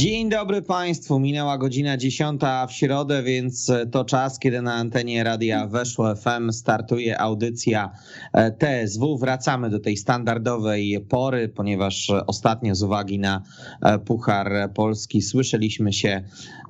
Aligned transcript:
Dzień 0.00 0.28
dobry 0.28 0.62
Państwu. 0.62 1.18
Minęła 1.18 1.58
godzina 1.58 1.96
10 1.96 2.40
w 2.68 2.72
środę, 2.72 3.22
więc 3.22 3.72
to 3.90 4.04
czas, 4.04 4.38
kiedy 4.38 4.62
na 4.62 4.74
antenie 4.74 5.24
radia 5.24 5.66
Weszło 5.66 6.14
FM 6.14 6.52
startuje 6.52 7.20
audycja 7.20 7.90
e, 8.32 8.50
TSW. 8.50 9.18
Wracamy 9.18 9.70
do 9.70 9.80
tej 9.80 9.96
standardowej 9.96 11.06
pory, 11.08 11.48
ponieważ 11.48 12.12
ostatnio 12.26 12.74
z 12.74 12.82
uwagi 12.82 13.18
na 13.18 13.42
e, 13.82 13.98
Puchar 13.98 14.70
Polski 14.74 15.22
słyszeliśmy 15.22 15.92
się 15.92 16.22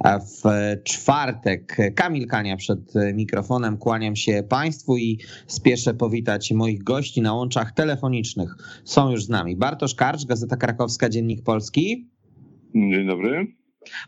e, 0.04 0.20
w 0.20 0.42
czwartek. 0.84 1.76
Kamil 1.94 2.26
Kania 2.26 2.56
przed 2.56 2.94
mikrofonem. 3.14 3.78
Kłaniam 3.78 4.16
się 4.16 4.42
Państwu 4.48 4.96
i 4.96 5.18
spieszę 5.46 5.94
powitać 5.94 6.52
moich 6.52 6.82
gości 6.82 7.22
na 7.22 7.34
łączach 7.34 7.72
telefonicznych. 7.72 8.56
Są 8.84 9.10
już 9.10 9.24
z 9.24 9.28
nami 9.28 9.56
Bartosz 9.56 9.95
Karcz, 9.95 10.24
Gazeta 10.24 10.56
Krakowska, 10.56 11.09
Dziennik 11.09 11.42
Polski. 11.42 12.10
Dzień 12.74 13.06
dobry. 13.06 13.47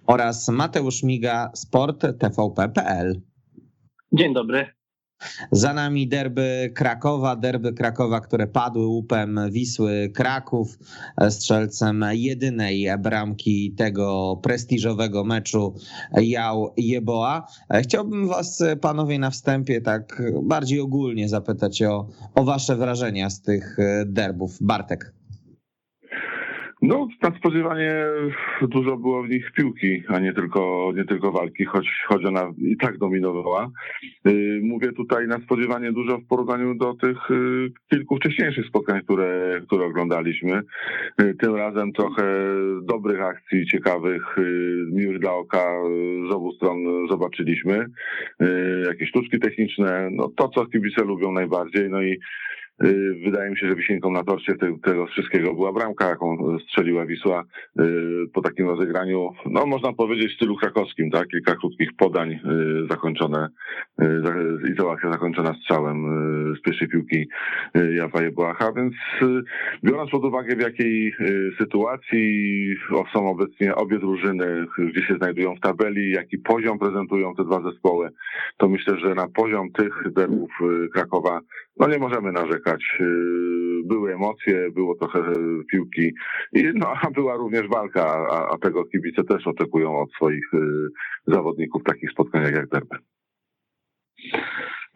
Oraz 0.06 0.48
Mateusz 0.48 1.02
Miga, 1.02 1.50
Sport 1.54 2.06
TVP.pl. 2.18 3.20
Dzień 4.12 4.34
dobry. 4.34 4.66
Za 5.52 5.74
nami 5.74 6.08
derby 6.08 6.72
Krakowa, 6.74 7.36
derby 7.36 7.72
Krakowa, 7.72 8.20
które 8.20 8.46
padły 8.46 8.86
łupem 8.86 9.40
Wisły 9.50 10.10
Kraków, 10.14 10.78
strzelcem 11.30 12.04
jedynej 12.12 12.88
bramki 12.98 13.74
tego 13.78 14.40
prestiżowego 14.42 15.24
meczu 15.24 15.74
Jał 16.20 16.74
Jeboa. 16.76 17.46
Chciałbym 17.82 18.28
was 18.28 18.62
panowie 18.80 19.18
na 19.18 19.30
wstępie 19.30 19.80
tak 19.80 20.22
bardziej 20.42 20.80
ogólnie 20.80 21.28
zapytać 21.28 21.82
o, 21.82 22.08
o 22.34 22.44
wasze 22.44 22.76
wrażenia 22.76 23.30
z 23.30 23.42
tych 23.42 23.76
derbów. 24.06 24.58
Bartek. 24.60 25.21
No, 26.82 27.08
nadspodziewanie 27.22 27.94
dużo 28.62 28.96
było 28.96 29.22
w 29.22 29.28
nich 29.28 29.52
piłki, 29.52 30.02
a 30.08 30.18
nie 30.18 30.32
tylko, 30.32 30.92
nie 30.96 31.04
tylko 31.04 31.32
walki, 31.32 31.64
choć, 31.64 31.86
choć 32.08 32.24
ona 32.24 32.52
i 32.58 32.76
tak 32.76 32.98
dominowała. 32.98 33.70
Y, 34.26 34.60
mówię 34.62 34.92
tutaj 34.92 35.26
nadspodziewanie 35.26 35.92
dużo 35.92 36.18
w 36.18 36.26
porównaniu 36.26 36.74
do 36.74 36.94
tych 36.94 37.30
y, 37.30 37.72
kilku 37.90 38.16
wcześniejszych 38.16 38.66
spotkań, 38.66 39.02
które, 39.02 39.60
które 39.66 39.86
oglądaliśmy. 39.86 40.62
Y, 41.20 41.34
tym 41.34 41.54
razem 41.54 41.92
trochę 41.92 42.24
dobrych 42.82 43.20
akcji, 43.20 43.66
ciekawych, 43.66 44.36
miłych 44.92 45.18
dla 45.18 45.32
oka 45.32 45.72
z 46.30 46.32
obu 46.32 46.52
stron 46.52 47.08
zobaczyliśmy. 47.10 47.86
Jakieś 48.86 49.08
sztuczki 49.08 49.38
techniczne, 49.38 50.08
no 50.12 50.28
to 50.36 50.48
co 50.48 50.66
kibice 50.66 51.04
lubią 51.04 51.32
najbardziej, 51.32 51.90
no 51.90 52.02
i 52.02 52.18
wydaje 53.24 53.50
mi 53.50 53.58
się, 53.58 53.68
że 53.68 53.74
wisienką 53.74 54.10
na 54.10 54.24
torcie 54.24 54.54
tego 54.84 55.06
wszystkiego 55.06 55.54
była 55.54 55.72
bramka, 55.72 56.08
jaką 56.08 56.58
strzeliła 56.58 57.06
Wisła 57.06 57.44
y, 57.80 57.84
po 58.34 58.42
takim 58.42 58.68
rozegraniu, 58.68 59.30
no 59.46 59.66
można 59.66 59.92
powiedzieć 59.92 60.32
w 60.32 60.36
stylu 60.36 60.56
krakowskim, 60.56 61.10
tak? 61.10 61.28
Kilka 61.28 61.54
krótkich 61.54 61.90
podań 61.96 62.32
y, 62.32 62.38
zakończone, 62.90 63.48
izolacja 64.72 65.12
zakończona 65.12 65.54
strzałem 65.54 65.96
z 66.58 66.62
pierwszej 66.62 66.88
piłki 66.88 67.28
Jawa 67.96 68.22
Jebłacha, 68.22 68.72
więc 68.72 68.94
biorąc 69.84 70.10
pod 70.10 70.24
uwagę 70.24 70.56
w 70.56 70.60
jakiej 70.60 71.14
sytuacji 71.58 72.74
są 73.12 73.30
obecnie 73.30 73.74
obie 73.74 73.98
drużyny, 73.98 74.66
gdzie 74.78 75.02
się 75.02 75.16
znajdują 75.16 75.54
w 75.54 75.60
tabeli, 75.60 76.10
jaki 76.10 76.38
poziom 76.38 76.78
prezentują 76.78 77.34
te 77.34 77.44
dwa 77.44 77.62
zespoły, 77.62 78.10
to 78.56 78.68
myślę, 78.68 78.98
że 78.98 79.14
na 79.14 79.28
poziom 79.28 79.72
tych 79.72 80.12
derbów 80.12 80.50
Krakowa 80.92 81.40
no 81.76 81.88
nie 81.88 81.98
możemy 81.98 82.32
narzekać. 82.32 82.82
Y, 83.00 83.04
były 83.84 84.14
emocje, 84.14 84.70
było 84.70 84.94
trochę 84.94 85.32
piłki, 85.70 86.12
i, 86.52 86.64
no, 86.74 86.94
a 87.02 87.10
była 87.10 87.36
również 87.36 87.68
walka, 87.68 88.04
a, 88.30 88.54
a 88.54 88.58
tego 88.58 88.84
kibice 88.84 89.24
też 89.24 89.46
oczekują 89.46 90.00
od 90.00 90.12
swoich 90.12 90.54
y, 90.54 90.58
zawodników 91.26 91.82
takich 91.84 92.10
spotkaniach 92.10 92.52
jak 92.52 92.68
derby. 92.68 92.96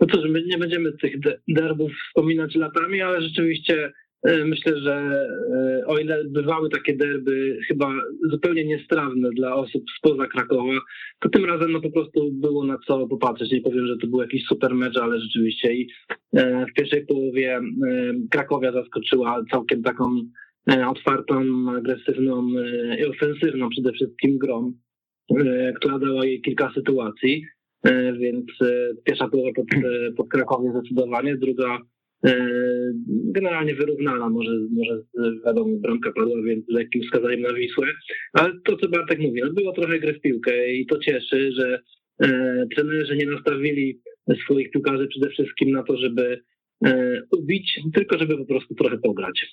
No 0.01 0.07
cóż, 0.07 0.31
my 0.31 0.43
nie 0.43 0.59
będziemy 0.59 0.93
tych 0.93 1.15
derbów 1.49 1.93
wspominać 2.09 2.55
latami, 2.55 3.03
ale 3.03 3.21
rzeczywiście 3.21 3.93
E, 4.06 4.06
myślę, 4.27 4.81
że 4.81 5.27
e, 5.55 5.87
o 5.87 5.99
ile 5.99 6.25
bywały 6.25 6.71
takie 6.71 6.97
derby 6.97 7.59
chyba 7.69 7.93
zupełnie 8.31 8.65
niestrawne 8.65 9.31
dla 9.31 9.55
osób 9.55 9.83
spoza 9.99 10.27
Krakowa, 10.27 10.73
to 11.21 11.29
tym 11.29 11.45
razem 11.45 11.73
no 11.73 11.81
po 11.81 11.91
prostu 11.91 12.33
było 12.33 12.65
na 12.65 12.79
co 12.87 13.07
popatrzeć. 13.07 13.51
Nie 13.51 13.61
powiem, 13.61 13.87
że 13.87 13.97
to 13.97 14.07
był 14.07 14.21
jakiś 14.21 14.45
super 14.45 14.75
mecz, 14.75 14.97
ale 14.97 15.21
rzeczywiście 15.21 15.75
i 15.75 15.89
e, 16.33 16.67
w 16.67 16.73
pierwszej 16.73 17.07
połowie 17.07 17.61
Krakowia 18.31 18.73
zaskoczyła 18.73 19.45
całkiem 19.51 19.83
taką 19.83 20.05
otwartą, 20.87 21.45
agresywną 21.77 22.49
i 22.99 23.05
ofensywną 23.05 23.69
przede 23.69 23.93
wszystkim 23.93 24.39
grą, 24.39 24.73
która 25.77 25.99
dała 25.99 26.27
jej 26.27 26.41
kilka 26.43 26.73
sytuacji. 26.75 27.45
Więc 28.19 28.47
pierwsza 29.05 29.29
połowa 29.29 29.51
pod, 29.57 29.67
pod 30.17 30.29
Krakowie 30.29 30.71
zdecydowanie, 30.71 31.37
druga 31.37 31.79
E, 31.79 31.96
generalnie 33.07 33.75
wyrównana, 33.75 34.29
może, 34.29 34.51
może 34.71 35.03
wiadomo, 35.47 35.77
bramka 35.77 36.13
padła, 36.13 36.43
więc 36.43 36.65
lekkim 36.69 37.03
wskazaniem 37.03 37.41
na 37.41 37.53
Wisłę, 37.53 37.87
ale 38.33 38.53
to, 38.65 38.77
co 38.77 38.89
Bartek 38.89 39.19
mówi, 39.19 39.41
no 39.41 39.53
było 39.53 39.73
trochę 39.73 39.99
gry 39.99 40.15
w 40.15 40.21
piłkę 40.21 40.73
i 40.73 40.87
to 40.87 40.99
cieszy, 40.99 41.53
że 41.53 41.81
e, 42.23 42.67
trenerzy 42.75 43.17
nie 43.17 43.27
nastawili 43.27 44.01
swoich 44.45 44.71
piłkarzy 44.71 45.07
przede 45.07 45.29
wszystkim 45.31 45.71
na 45.71 45.83
to, 45.83 45.97
żeby 45.97 46.43
e, 46.87 47.23
ubić, 47.39 47.81
tylko 47.95 48.19
żeby 48.19 48.39
po 48.39 48.47
prostu 48.47 48.75
trochę 48.75 48.99
pograć. 48.99 49.47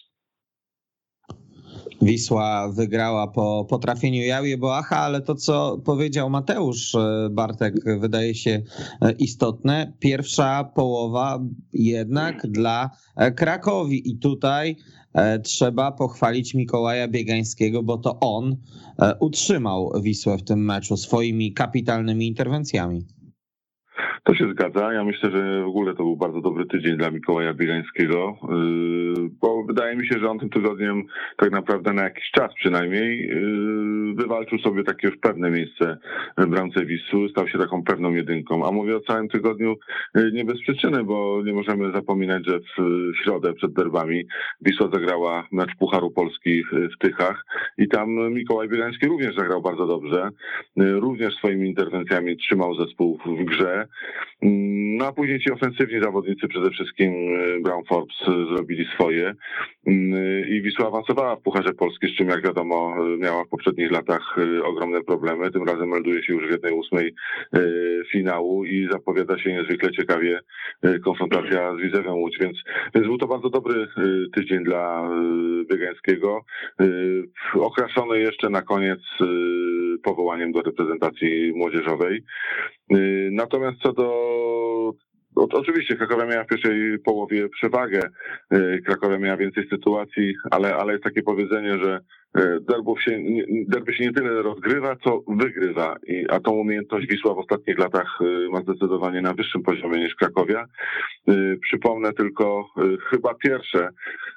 Wisła 2.01 2.69
wygrała 2.69 3.27
po 3.27 3.65
potrafieniu 3.69 4.21
Jawie 4.21 4.57
Boacha, 4.57 4.97
ale 4.97 5.21
to, 5.21 5.35
co 5.35 5.77
powiedział 5.85 6.29
Mateusz 6.29 6.95
e, 6.95 7.29
Bartek, 7.31 7.99
wydaje 7.99 8.35
się 8.35 8.61
e, 9.01 9.11
istotne. 9.11 9.93
Pierwsza 9.99 10.63
połowa 10.63 11.39
jednak 11.73 12.47
dla 12.47 12.89
e, 13.15 13.31
Krakowi 13.31 14.11
i 14.11 14.17
tutaj 14.17 14.75
trzeba 15.43 15.91
pochwalić 15.91 16.53
Mikołaja 16.53 17.07
Biegańskiego, 17.07 17.83
bo 17.83 17.97
to 17.97 18.19
on 18.19 18.55
utrzymał 19.19 19.91
Wisłę 20.01 20.37
w 20.37 20.43
tym 20.43 20.65
meczu 20.65 20.97
swoimi 20.97 21.53
kapitalnymi 21.53 22.27
interwencjami. 22.27 23.05
To 24.23 24.35
się 24.35 24.51
zgadza. 24.51 24.93
Ja 24.93 25.03
myślę, 25.03 25.31
że 25.31 25.63
w 25.63 25.67
ogóle 25.67 25.91
to 25.91 26.03
był 26.03 26.17
bardzo 26.17 26.41
dobry 26.41 26.65
tydzień 26.65 26.97
dla 26.97 27.11
Mikołaja 27.11 27.53
Biegańskiego, 27.53 28.37
yy, 28.49 29.29
bo 29.41 29.63
wydaje 29.63 29.95
mi 29.95 30.07
się, 30.07 30.19
że 30.19 30.29
on 30.29 30.39
tym 30.39 30.49
tygodniem 30.49 31.03
tak 31.37 31.51
naprawdę 31.51 31.93
na 31.93 32.03
jakiś 32.03 32.31
czas 32.31 32.53
przynajmniej 32.53 33.27
yy, 33.27 34.13
wywalczył 34.15 34.59
sobie 34.59 34.83
takie 34.83 35.07
już 35.07 35.17
pewne 35.17 35.51
miejsce 35.51 35.97
w 36.37 36.45
bramce 36.45 36.85
Wisły, 36.85 37.29
stał 37.29 37.47
się 37.47 37.57
taką 37.57 37.83
pewną 37.83 38.11
jedynką. 38.11 38.67
A 38.67 38.71
mówię 38.71 38.97
o 38.97 38.99
całym 38.99 39.29
tygodniu 39.29 39.75
yy, 40.15 40.31
nie 40.33 40.45
bez 40.45 40.61
przyczyny, 40.61 41.03
bo 41.03 41.41
nie 41.45 41.53
możemy 41.53 41.91
zapominać, 41.91 42.45
że 42.45 42.59
w 42.59 43.11
środę 43.23 43.53
przed 43.53 43.73
derbami 43.73 44.25
Wisła 44.61 44.89
zagrała 44.93 45.47
mecz 45.51 45.75
Pucharu 45.79 46.11
Polski 46.11 46.63
w 46.63 46.97
Tychach 46.99 47.45
i 47.77 47.87
tam 47.87 48.33
Mikołaj 48.33 48.69
Biegański 48.69 49.07
również 49.07 49.35
zagrał 49.35 49.61
bardzo 49.61 49.87
dobrze. 49.87 50.29
Również 50.77 51.35
swoimi 51.35 51.69
interwencjami 51.69 52.37
trzymał 52.37 52.75
zespół 52.75 53.19
w 53.25 53.45
grze. 53.45 53.87
Mm, 54.41 54.97
no 54.97 55.07
a 55.07 55.11
później 55.11 55.39
ci 55.39 55.51
ofensywni 55.51 56.01
zawodnicy, 56.01 56.47
przede 56.47 56.69
wszystkim 56.69 57.13
e, 57.13 57.59
Brown 57.59 57.83
Forbes, 57.89 58.15
e, 58.21 58.55
zrobili 58.55 58.85
swoje 58.95 59.33
mm, 59.87 60.47
i 60.49 60.61
Wisła 60.61 60.87
awansowała 60.87 61.35
w 61.35 61.41
Pucharze 61.41 61.73
Polski, 61.73 62.07
z 62.07 62.17
czym 62.17 62.29
jak 62.29 62.45
wiadomo 62.45 62.95
miała 63.17 63.43
w 63.43 63.49
poprzednich 63.49 63.91
latach 63.91 64.35
ogromne 64.63 65.01
problemy. 65.01 65.51
Tym 65.51 65.63
razem 65.63 65.89
melduje 65.89 66.23
się 66.23 66.33
już 66.33 66.47
w 66.47 66.51
jednej 66.51 66.73
ósmej 66.73 67.13
finału 68.11 68.65
i 68.65 68.87
zapowiada 68.91 69.39
się 69.39 69.53
niezwykle 69.53 69.91
ciekawie 69.91 70.39
konfrontacja 71.05 71.75
z 71.75 71.81
Widzewem 71.81 72.13
Łódź, 72.13 72.37
więc, 72.39 72.57
więc 72.95 73.07
był 73.07 73.17
to 73.17 73.27
bardzo 73.27 73.49
dobry 73.49 73.87
tydzień 74.35 74.63
dla 74.63 75.09
Biegańskiego. 75.71 76.41
Okraszony 77.53 78.19
jeszcze 78.19 78.49
na 78.49 78.61
koniec 78.61 78.99
powołaniem 80.03 80.51
do 80.51 80.61
reprezentacji 80.61 81.53
młodzieżowej. 81.55 82.23
Natomiast 83.31 83.77
co 83.77 83.93
do 83.93 84.13
Oczywiście 85.35 85.95
Krakowia 85.95 86.25
miała 86.25 86.43
w 86.43 86.47
pierwszej 86.47 86.99
połowie 86.99 87.49
przewagę, 87.49 88.01
y, 88.53 88.81
Krakowia 88.85 89.17
miała 89.17 89.37
więcej 89.37 89.67
sytuacji, 89.69 90.33
ale, 90.51 90.75
ale 90.75 90.91
jest 90.91 91.03
takie 91.03 91.21
powiedzenie, 91.21 91.77
że 91.77 91.99
y, 92.37 92.41
derbów 92.61 93.01
się, 93.01 93.19
derby 93.67 93.93
się 93.93 94.03
nie 94.03 94.13
tyle 94.13 94.41
rozgrywa, 94.41 94.95
co 95.03 95.21
wygrywa, 95.27 95.95
I, 96.07 96.25
a 96.29 96.39
tą 96.39 96.51
umiejętność 96.51 97.07
Wisła 97.07 97.33
w 97.33 97.37
ostatnich 97.37 97.79
latach 97.79 98.21
y, 98.21 98.49
ma 98.49 98.61
zdecydowanie 98.61 99.21
na 99.21 99.33
wyższym 99.33 99.63
poziomie 99.63 99.99
niż 99.99 100.15
Krakowia. 100.15 100.65
Przypomnę 101.61 102.13
tylko 102.13 102.65
chyba 103.09 103.33
pierwsze 103.33 103.89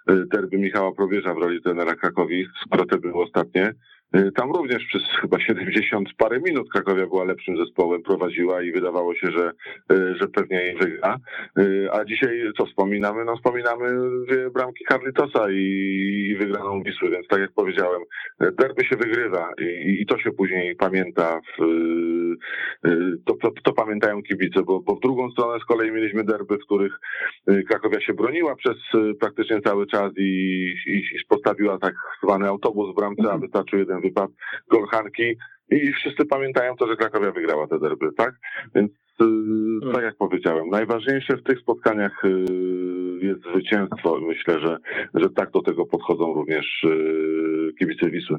derby 0.06 0.58
Michała 0.58 0.92
Probierza 0.92 1.34
w 1.34 1.38
roli 1.38 1.62
trenera 1.62 1.94
Krakowi, 1.94 2.46
skoro 2.66 2.86
te 2.86 2.98
były 2.98 3.22
ostatnie, 3.24 3.62
Y, 3.68 3.95
tam 4.12 4.52
również 4.52 4.84
przez 4.86 5.02
chyba 5.20 5.40
70 5.40 6.08
parę 6.18 6.40
minut 6.40 6.70
Krakowia 6.72 7.06
była 7.06 7.24
lepszym 7.24 7.56
zespołem, 7.56 8.02
prowadziła 8.02 8.62
i 8.62 8.72
wydawało 8.72 9.14
się, 9.14 9.30
że, 9.30 9.52
y, 9.92 10.14
że 10.20 10.28
pewnie 10.28 10.56
jej 10.56 10.76
wygra. 10.76 11.16
Y, 11.58 11.88
a 11.92 12.04
dzisiaj 12.04 12.52
co 12.58 12.66
wspominamy? 12.66 13.24
No 13.24 13.36
wspominamy 13.36 13.86
dwie 14.26 14.50
bramki 14.50 14.84
Carlitosa 14.88 15.50
i, 15.50 16.28
i 16.30 16.36
wygraną 16.36 16.82
Wisły, 16.82 17.10
więc 17.10 17.28
tak 17.28 17.40
jak 17.40 17.52
powiedziałem, 17.52 18.00
derby 18.40 18.84
się 18.84 18.96
wygrywa 18.96 19.52
i, 19.60 20.02
i 20.02 20.06
to 20.06 20.18
się 20.18 20.32
później 20.32 20.76
pamięta, 20.76 21.40
w, 21.58 21.64
to, 23.24 23.34
to, 23.42 23.50
to, 23.64 23.72
pamiętają 23.72 24.22
kibice, 24.22 24.62
bo, 24.62 24.80
bo 24.80 24.96
w 24.96 25.00
drugą 25.00 25.30
stronę 25.30 25.58
z 25.60 25.64
kolei 25.64 25.92
mieliśmy 25.92 26.24
derby, 26.24 26.56
w 26.58 26.64
których 26.64 26.92
Krakowia 27.68 28.00
się 28.00 28.14
broniła 28.14 28.56
przez 28.56 28.76
praktycznie 29.20 29.60
cały 29.60 29.86
czas 29.86 30.12
i, 30.16 30.22
i, 30.86 30.96
i 30.96 31.24
postawiła 31.28 31.78
tak 31.78 31.94
zwany 32.22 32.48
autobus 32.48 32.92
w 32.92 32.96
bramce, 32.96 33.22
a 33.22 33.24
mhm. 33.24 33.40
wystarczył 33.40 33.78
jeden 33.78 33.95
wypad 34.00 34.30
Golchanki 34.70 35.36
i 35.70 35.92
wszyscy 35.92 36.24
pamiętają 36.26 36.76
to, 36.76 36.86
że 36.86 36.96
Krakowia 36.96 37.32
wygrała 37.32 37.66
te 37.66 37.78
derby, 37.78 38.06
tak? 38.16 38.34
Więc 38.74 38.92
y, 38.92 39.24
tak. 39.82 39.94
tak 39.94 40.04
jak 40.04 40.16
powiedziałem, 40.16 40.68
najważniejsze 40.68 41.36
w 41.36 41.42
tych 41.42 41.60
spotkaniach 41.60 42.24
y, 42.24 42.28
jest 43.22 43.40
zwycięstwo. 43.42 44.20
Myślę, 44.20 44.60
że, 44.60 44.78
że 45.14 45.30
tak 45.30 45.50
do 45.50 45.62
tego 45.62 45.86
podchodzą 45.86 46.34
również 46.34 46.84
y, 46.84 47.72
kibice 47.78 48.10
Wisły. 48.10 48.36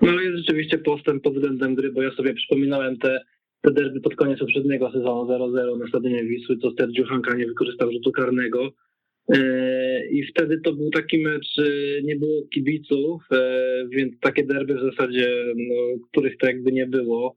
No 0.00 0.20
jest 0.20 0.36
rzeczywiście 0.36 0.78
postęp 0.78 1.22
pod 1.22 1.34
względem 1.34 1.74
gry, 1.74 1.92
bo 1.92 2.02
ja 2.02 2.10
sobie 2.10 2.34
przypominałem 2.34 2.98
te, 2.98 3.20
te 3.60 3.70
derby 3.70 4.00
pod 4.00 4.14
koniec 4.16 4.38
poprzedniego 4.38 4.92
sezonu 4.92 5.32
0-0 5.32 5.78
na 5.78 5.86
stadionie 5.88 6.24
Wisły, 6.24 6.56
to 6.56 6.70
wtedy 6.70 6.92
Dziuchanka 6.92 7.34
nie 7.34 7.46
wykorzystał 7.46 7.92
rzutu 7.92 8.12
karnego. 8.12 8.70
E, 9.28 10.06
I 10.10 10.26
wtedy 10.26 10.60
to 10.60 10.72
był 10.72 10.90
taki 10.90 11.18
mecz, 11.18 11.56
nie 12.02 12.16
było 12.16 12.42
kibiców, 12.54 13.22
e, 13.32 13.86
więc 13.90 14.20
takie 14.20 14.44
derby 14.44 14.74
w 14.74 14.80
zasadzie, 14.80 15.28
no, 15.56 16.06
których 16.10 16.36
to 16.36 16.46
jakby 16.46 16.72
nie 16.72 16.86
było. 16.86 17.34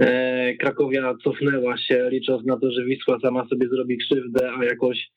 E, 0.00 0.54
Krakowia 0.54 1.14
cofnęła 1.24 1.78
się, 1.78 2.08
licząc 2.10 2.46
na 2.46 2.58
to, 2.58 2.70
że 2.70 2.84
Wisła 2.84 3.20
sama 3.20 3.48
sobie 3.48 3.68
zrobi 3.68 3.98
krzywdę, 3.98 4.52
a 4.52 4.64
jakoś 4.64 5.10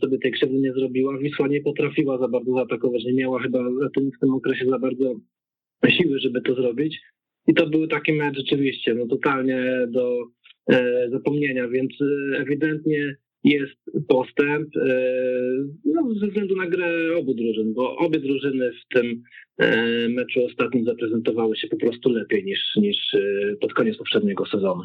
sobie 0.00 0.18
tej 0.18 0.32
krzywdy 0.32 0.58
nie 0.58 0.72
zrobiła. 0.72 1.18
Wisła 1.18 1.48
nie 1.48 1.60
potrafiła 1.60 2.18
za 2.18 2.28
bardzo 2.28 2.54
zaatakować, 2.54 3.04
nie 3.04 3.14
miała 3.14 3.42
chyba 3.42 3.58
w 4.16 4.20
tym 4.20 4.34
okresie 4.34 4.66
za 4.66 4.78
bardzo 4.78 5.14
siły, 5.88 6.18
żeby 6.18 6.42
to 6.42 6.54
zrobić. 6.54 7.00
I 7.46 7.54
to 7.54 7.66
był 7.66 7.86
taki 7.86 8.12
mecz 8.12 8.36
rzeczywiście, 8.36 8.94
no 8.94 9.06
totalnie 9.06 9.86
do 9.88 10.24
zapomnienia, 11.10 11.68
więc 11.68 11.92
ewidentnie 12.36 13.16
jest 13.44 14.06
postęp 14.08 14.76
e, 14.76 15.10
no, 15.84 16.14
ze 16.14 16.26
względu 16.26 16.56
na 16.56 16.66
grę 16.66 17.16
obu 17.16 17.34
drużyn, 17.34 17.74
bo 17.74 17.96
obie 17.96 18.20
drużyny 18.20 18.70
w 18.72 18.94
tym 18.94 19.22
e, 19.58 20.08
meczu 20.08 20.44
ostatnim 20.44 20.84
zaprezentowały 20.84 21.56
się 21.56 21.68
po 21.68 21.76
prostu 21.76 22.10
lepiej 22.10 22.44
niż, 22.44 22.58
niż 22.76 23.14
e, 23.14 23.56
pod 23.60 23.74
koniec 23.74 23.96
poprzedniego 23.96 24.46
sezonu. 24.46 24.82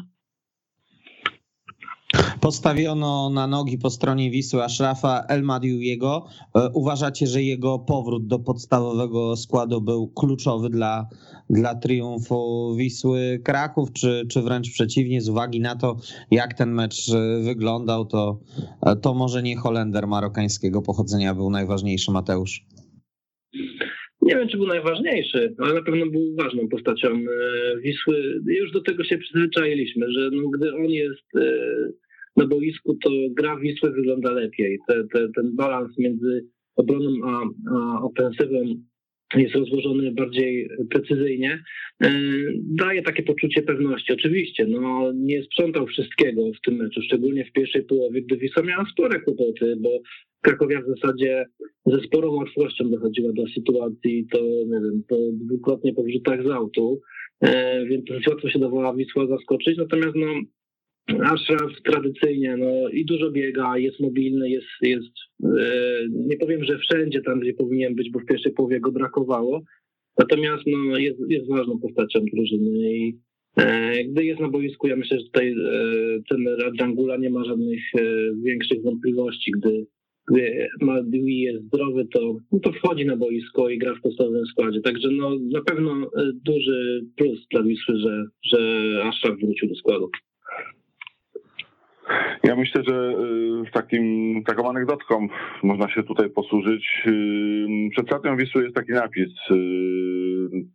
Postawiono 2.40 3.30
na 3.30 3.46
nogi 3.46 3.78
po 3.78 3.90
stronie 3.90 4.30
Wisły 4.30 4.64
Ashrafa 4.64 5.24
Elmadiujego. 5.28 6.26
E, 6.54 6.68
uważacie, 6.74 7.26
że 7.26 7.42
jego 7.42 7.78
powrót 7.78 8.26
do 8.26 8.38
podstawowego 8.38 9.36
składu 9.36 9.80
był 9.80 10.08
kluczowy 10.08 10.70
dla, 10.70 11.06
dla 11.50 11.74
triumfu 11.74 12.74
Wisły 12.76 13.40
Kraków, 13.44 13.92
czy, 13.92 14.26
czy 14.30 14.42
wręcz 14.42 14.70
przeciwnie, 14.70 15.20
z 15.20 15.28
uwagi 15.28 15.60
na 15.60 15.76
to, 15.76 15.96
jak 16.30 16.54
ten 16.54 16.72
mecz 16.72 17.08
e, 17.08 17.42
wyglądał, 17.42 18.04
to, 18.04 18.40
e, 18.86 18.96
to 18.96 19.14
może 19.14 19.42
nie 19.42 19.56
Holender 19.56 20.06
marokańskiego 20.06 20.82
pochodzenia 20.82 21.34
był 21.34 21.50
najważniejszy, 21.50 22.10
Mateusz? 22.10 22.64
Nie 24.22 24.36
wiem, 24.36 24.48
czy 24.48 24.56
był 24.56 24.66
najważniejszy, 24.66 25.54
ale 25.58 25.74
na 25.74 25.82
pewno 25.82 26.06
był 26.06 26.36
ważną 26.36 26.68
postacią 26.68 27.08
Wisły. 27.82 28.40
Już 28.46 28.72
do 28.72 28.80
tego 28.80 29.04
się 29.04 29.18
przyzwyczailiśmy, 29.18 30.12
że 30.12 30.30
no, 30.32 30.48
gdy 30.48 30.74
on 30.74 30.84
jest 30.84 31.26
na 32.36 32.46
boisku, 32.46 32.94
to 33.04 33.10
gra 33.30 33.56
Wisły 33.56 33.90
wygląda 33.92 34.30
lepiej. 34.30 34.78
Te, 34.88 35.04
te, 35.12 35.28
ten 35.36 35.56
balans 35.56 35.98
między 35.98 36.46
obroną 36.76 37.10
a, 37.24 37.42
a 37.76 38.02
ofensywą 38.02 38.74
jest 39.36 39.54
rozłożony 39.54 40.12
bardziej 40.12 40.68
precyzyjnie, 40.90 41.62
e, 42.02 42.12
daje 42.56 43.02
takie 43.02 43.22
poczucie 43.22 43.62
pewności. 43.62 44.12
Oczywiście, 44.12 44.66
no 44.66 45.12
nie 45.14 45.42
sprzątał 45.42 45.86
wszystkiego 45.86 46.42
w 46.52 46.60
tym 46.60 46.74
meczu, 46.74 47.02
szczególnie 47.02 47.44
w 47.44 47.52
pierwszej 47.52 47.82
połowie, 47.82 48.22
gdy 48.22 48.36
Wisła 48.36 48.62
miała 48.62 48.84
spore 48.92 49.20
kłopoty, 49.20 49.76
bo 49.80 49.90
Krakowia 50.40 50.80
w 50.80 51.00
zasadzie 51.00 51.46
ze 51.86 52.00
sporą 52.00 52.32
łatwością 52.32 52.90
dochodziła 52.90 53.32
do 53.32 53.46
sytuacji, 53.46 54.26
to 54.32 54.38
nie 54.42 54.80
wiem, 54.80 55.02
to 55.08 55.16
dwukrotnie 55.32 55.94
po 55.94 56.02
wrzutach 56.02 56.46
z 56.46 56.50
autu, 56.50 57.00
e, 57.40 57.84
więc 57.86 58.26
łatwo 58.26 58.48
się 58.48 58.58
dawała 58.58 58.94
Wisła 58.94 59.26
zaskoczyć, 59.26 59.78
natomiast 59.78 60.16
no 60.16 60.26
Ashraf 61.18 61.72
tradycyjnie 61.84 62.56
no, 62.56 62.88
i 62.88 63.04
dużo 63.04 63.30
biega, 63.30 63.78
jest 63.78 64.00
mobilny, 64.00 64.50
jest, 64.50 64.66
jest 64.82 65.14
e, 65.44 66.06
nie 66.10 66.36
powiem, 66.36 66.64
że 66.64 66.78
wszędzie 66.78 67.22
tam, 67.22 67.40
gdzie 67.40 67.52
powinien 67.52 67.94
być, 67.94 68.10
bo 68.10 68.18
w 68.18 68.24
pierwszej 68.24 68.52
połowie 68.52 68.80
go 68.80 68.92
brakowało, 68.92 69.62
natomiast 70.18 70.62
no, 70.66 70.98
jest, 70.98 71.18
jest 71.28 71.48
ważną 71.48 71.78
postacią 71.78 72.20
drużyny 72.34 72.92
i 72.94 73.18
e, 73.56 74.04
gdy 74.04 74.24
jest 74.24 74.40
na 74.40 74.48
boisku, 74.48 74.86
ja 74.86 74.96
myślę, 74.96 75.18
że 75.18 75.24
tutaj 75.24 75.52
e, 75.52 75.54
ten 76.28 76.48
Radjangula 76.48 77.16
nie 77.16 77.30
ma 77.30 77.44
żadnych 77.44 77.80
większych 78.44 78.82
wątpliwości, 78.82 79.52
gdy, 79.52 79.86
gdy 80.30 80.68
Madui 80.80 81.40
jest 81.40 81.64
zdrowy, 81.64 82.06
to, 82.12 82.36
no, 82.52 82.58
to 82.58 82.72
wchodzi 82.72 83.06
na 83.06 83.16
boisko 83.16 83.68
i 83.68 83.78
gra 83.78 83.94
w 83.94 84.00
podstawowym 84.00 84.46
składzie, 84.46 84.80
także 84.80 85.08
no, 85.10 85.38
na 85.52 85.62
pewno 85.62 86.10
duży 86.44 87.06
plus 87.16 87.46
dla 87.50 87.62
Wisły, 87.62 87.98
że, 87.98 88.24
że 88.42 88.60
Ashraf 89.04 89.38
wrócił 89.40 89.68
do 89.68 89.74
składu. 89.74 90.10
Ja 92.44 92.56
myślę, 92.56 92.82
że 92.88 93.12
y, 93.68 93.70
takim, 93.72 94.34
taką 94.44 94.68
anegdotką 94.68 95.28
można 95.62 95.90
się 95.90 96.02
tutaj 96.02 96.30
posłużyć. 96.30 97.02
Y, 97.06 97.90
przed 97.90 98.06
startem 98.06 98.36
Wisły 98.36 98.62
jest 98.62 98.74
taki 98.74 98.92
napis, 98.92 99.28
y, 99.50 99.54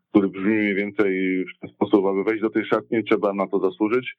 który 0.10 0.28
brzmi 0.28 0.54
mniej 0.54 0.76
więcej 0.76 1.44
w 1.46 1.60
ten 1.60 1.70
sposób, 1.70 2.06
aby 2.06 2.24
wejść 2.24 2.42
do 2.42 2.50
tej 2.50 2.66
szatni 2.66 3.04
trzeba 3.04 3.34
na 3.34 3.48
to 3.48 3.60
zasłużyć, 3.60 4.16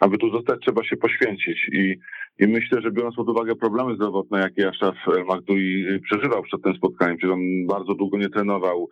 aby 0.00 0.18
tu 0.18 0.30
zostać 0.30 0.60
trzeba 0.60 0.84
się 0.84 0.96
poświęcić 0.96 1.68
i, 1.72 1.96
i 2.38 2.46
myślę, 2.46 2.80
że 2.80 2.90
biorąc 2.90 3.16
pod 3.16 3.28
uwagę 3.28 3.56
problemy 3.56 3.94
zdrowotne, 3.94 4.40
jakie 4.40 4.68
Aszaf 4.68 4.94
Magdui 5.28 5.84
przeżywał 6.02 6.42
przed 6.42 6.62
tym 6.62 6.74
spotkaniem, 6.74 7.18
czyli 7.18 7.32
on 7.32 7.40
bardzo 7.68 7.94
długo 7.94 8.18
nie 8.18 8.28
trenował, 8.28 8.88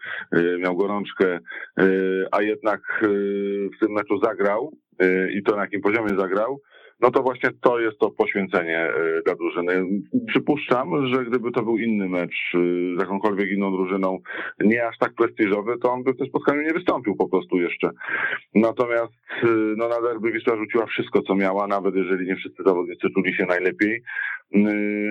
miał 0.59 0.77
gorączkę, 0.77 1.39
a 2.33 2.43
jednak 2.43 2.81
w 3.77 3.79
tym 3.81 3.93
meczu 3.93 4.19
zagrał 4.25 4.73
i 5.35 5.43
to 5.43 5.57
na 5.57 5.63
jakim 5.63 5.81
poziomie 5.81 6.09
zagrał, 6.19 6.61
no 7.01 7.11
to 7.11 7.23
właśnie 7.23 7.51
to 7.61 7.81
jest 7.81 7.99
to 7.99 8.11
poświęcenie 8.11 8.79
e, 8.79 9.23
dla 9.25 9.35
drużyny. 9.35 9.87
Przypuszczam, 10.27 11.07
że 11.07 11.25
gdyby 11.25 11.53
to 11.53 11.63
był 11.63 11.79
inny 11.79 12.09
mecz 12.09 12.55
e, 12.55 12.59
z 12.97 13.01
jakąkolwiek 13.01 13.51
inną 13.51 13.73
drużyną, 13.73 14.19
nie 14.61 14.89
aż 14.89 14.99
tak 14.99 15.15
prestiżowy, 15.15 15.79
to 15.79 15.93
on 15.93 16.03
by 16.03 16.13
w 16.13 16.17
tym 16.17 16.27
spotkaniu 16.27 16.63
nie 16.63 16.73
wystąpił 16.73 17.17
po 17.17 17.29
prostu 17.29 17.57
jeszcze. 17.57 17.91
Natomiast 18.55 19.13
e, 19.43 19.47
no, 19.77 19.89
na 19.89 20.01
derby 20.01 20.33
Wisła 20.33 20.57
rzuciła 20.57 20.87
wszystko, 20.87 21.23
co 21.23 21.35
miała, 21.35 21.67
nawet 21.67 21.95
jeżeli 21.95 22.27
nie 22.27 22.37
wszyscy 22.37 22.63
zawodnicy 22.67 23.11
czuli 23.15 23.35
się 23.35 23.47
najlepiej. 23.47 24.03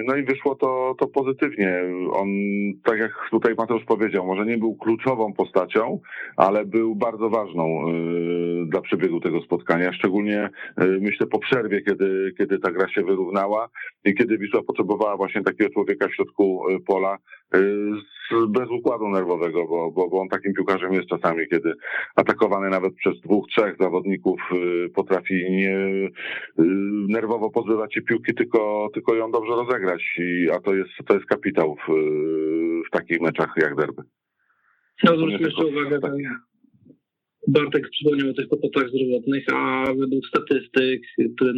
No 0.05 0.15
i 0.15 0.23
wyszło 0.23 0.55
to, 0.55 0.95
to 0.99 1.07
pozytywnie. 1.07 1.81
On, 2.11 2.27
tak 2.83 2.99
jak 2.99 3.11
tutaj 3.31 3.55
Mateusz 3.57 3.85
powiedział, 3.85 4.25
może 4.25 4.45
nie 4.45 4.57
był 4.57 4.75
kluczową 4.75 5.33
postacią, 5.33 5.99
ale 6.37 6.65
był 6.65 6.95
bardzo 6.95 7.29
ważną 7.29 7.85
dla 8.65 8.81
przebiegu 8.81 9.19
tego 9.19 9.41
spotkania, 9.41 9.93
szczególnie 9.93 10.49
myślę 10.77 11.27
po 11.27 11.39
przerwie, 11.39 11.81
kiedy, 11.81 12.33
kiedy 12.37 12.59
ta 12.59 12.71
gra 12.71 12.89
się 12.89 13.01
wyrównała 13.03 13.69
i 14.05 14.15
kiedy 14.15 14.37
Wisła 14.37 14.63
potrzebowała 14.63 15.17
właśnie 15.17 15.43
takiego 15.43 15.73
człowieka 15.73 16.07
w 16.07 16.15
środku 16.15 16.61
pola 16.87 17.17
bez 18.49 18.69
układu 18.69 19.09
nerwowego, 19.09 19.67
bo, 19.67 19.91
bo, 19.91 20.09
bo 20.09 20.21
on 20.21 20.29
takim 20.29 20.53
piłkarzem 20.53 20.93
jest 20.93 21.09
czasami, 21.09 21.47
kiedy 21.49 21.73
atakowany 22.15 22.69
nawet 22.69 22.95
przez 22.95 23.21
dwóch, 23.21 23.47
trzech 23.47 23.75
zawodników 23.79 24.41
potrafi 24.95 25.51
nie 25.51 25.77
nerwowo 27.07 27.49
pozbywać 27.49 27.93
się 27.93 28.01
piłki, 28.01 28.33
tylko, 28.33 28.89
tylko 28.93 29.15
ją 29.15 29.31
dobrze 29.31 29.51
rozegrać, 29.51 30.03
I, 30.19 30.49
a 30.49 30.59
to 30.59 30.75
jest, 30.75 30.89
to 31.07 31.13
jest 31.13 31.25
kapitał 31.25 31.75
w, 31.75 31.91
w 32.87 32.91
takich 32.91 33.21
meczach 33.21 33.53
jak 33.57 33.75
derby. 33.75 34.01
No, 35.03 35.17
zwróćmy 35.17 35.47
jeszcze 35.47 35.65
uwagę, 35.65 35.99
tak. 35.99 36.11
Bartek 37.47 37.89
przypomniał 37.89 38.29
o 38.29 38.33
tych 38.33 38.47
kłopotach 38.47 38.89
zdrowotnych, 38.89 39.45
a 39.53 39.85
według 39.99 40.27
statystyk 40.27 41.01
ten 41.17 41.55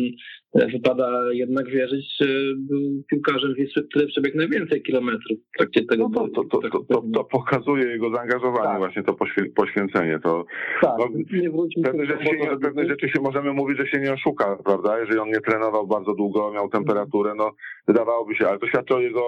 wypada 0.54 1.22
jednak 1.32 1.68
wierzyć, 1.68 2.18
był 2.58 3.04
piłkarzem 3.10 3.54
Wisły, 3.54 3.84
który 3.84 4.08
przebiegł 4.08 4.38
najwięcej 4.38 4.82
kilometrów 4.82 5.40
w 5.54 5.58
trakcie 5.58 5.86
tego. 5.86 6.10
No 6.10 6.28
to, 6.28 6.44
to, 6.44 6.60
to, 6.60 7.02
to, 7.14 7.24
pokazuje 7.24 7.86
jego 7.86 8.16
zaangażowanie, 8.16 8.70
tak. 8.70 8.78
właśnie 8.78 9.04
to 9.04 9.16
poświęcenie. 9.56 10.20
To, 10.20 10.46
tak, 10.82 10.92
no, 11.00 11.06
nie 11.42 11.84
pewne, 11.84 12.06
rzeczy 12.06 12.26
się, 12.26 12.58
pewne 12.62 12.86
rzeczy 12.86 13.10
się 13.10 13.22
możemy 13.22 13.54
mówić, 13.54 13.78
że 13.78 13.88
się 13.88 14.00
nie 14.00 14.14
oszuka, 14.14 14.58
prawda? 14.66 15.00
Jeżeli 15.00 15.20
on 15.20 15.30
nie 15.30 15.42
trenował 15.42 15.88
bardzo 15.88 16.14
długo, 16.14 16.52
miał 16.52 16.70
temperaturę, 16.70 17.34
no 17.36 17.52
wydawałoby 17.88 18.36
się, 18.36 18.48
ale 18.48 18.60
to 18.60 18.68
świadczy 18.68 18.96
o 18.96 19.00
jego 19.00 19.22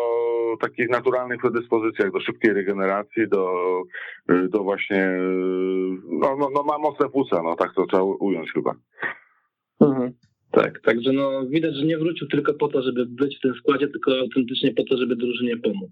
takich 0.62 0.90
naturalnych 0.90 1.42
predyspozycjach 1.42 2.12
do 2.12 2.20
szybkiej 2.20 2.54
regeneracji, 2.54 3.28
do, 3.28 3.54
do 4.50 4.64
właśnie, 4.64 5.12
no, 6.10 6.36
no, 6.40 6.50
no 6.54 6.64
ma 6.64 6.78
mocne 6.78 7.10
płuca, 7.10 7.44
no 7.44 7.56
tak 7.56 7.74
to 7.76 7.86
trzeba 7.86 8.04
ująć 8.04 8.52
chyba. 8.54 8.76
Mhm. 9.82 10.14
Tak, 10.52 10.82
także 10.82 11.12
no 11.12 11.46
widać, 11.46 11.76
że 11.76 11.86
nie 11.86 11.98
wrócił 11.98 12.28
tylko 12.28 12.54
po 12.54 12.68
to, 12.68 12.82
żeby 12.82 13.06
być 13.06 13.38
w 13.38 13.42
tym 13.42 13.54
składzie, 13.54 13.88
tylko 13.88 14.20
autentycznie 14.20 14.74
po 14.74 14.84
to, 14.84 14.98
żeby 14.98 15.16
drużynie 15.16 15.58
pomóc. 15.58 15.92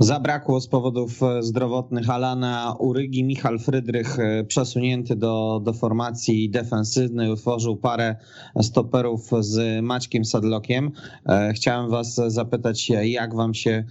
Zabrakło 0.00 0.60
z 0.60 0.68
powodów 0.68 1.22
e, 1.22 1.42
zdrowotnych 1.42 2.10
Alana 2.10 2.76
Urygi. 2.78 3.24
Michal 3.24 3.58
Frydrych 3.58 4.18
e, 4.18 4.44
przesunięty 4.44 5.16
do, 5.16 5.60
do 5.64 5.72
formacji 5.72 6.50
defensywnej, 6.50 7.30
utworzył 7.30 7.76
parę 7.76 8.16
stoperów 8.62 9.30
z 9.40 9.82
Maćkiem 9.84 10.24
Sadlokiem. 10.24 10.90
E, 11.28 11.52
chciałem 11.52 11.90
Was 11.90 12.14
zapytać, 12.14 12.90
jak 12.90 13.34
Wam 13.34 13.54
się 13.54 13.84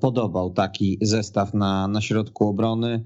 podobał 0.00 0.50
taki 0.50 0.98
zestaw 1.02 1.54
na, 1.54 1.88
na 1.88 2.00
środku 2.00 2.48
obrony 2.48 3.04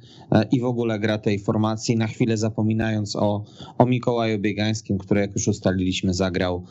i 0.52 0.60
w 0.60 0.64
ogóle 0.64 0.98
gra 0.98 1.18
tej 1.18 1.38
formacji, 1.38 1.96
na 1.96 2.06
chwilę 2.06 2.36
zapominając 2.36 3.16
o, 3.16 3.44
o 3.78 3.86
Mikołaju 3.86 4.38
Biegańskim, 4.38 4.98
który 4.98 5.20
jak 5.20 5.34
już 5.34 5.48
ustaliliśmy 5.48 6.14
zagrał 6.14 6.64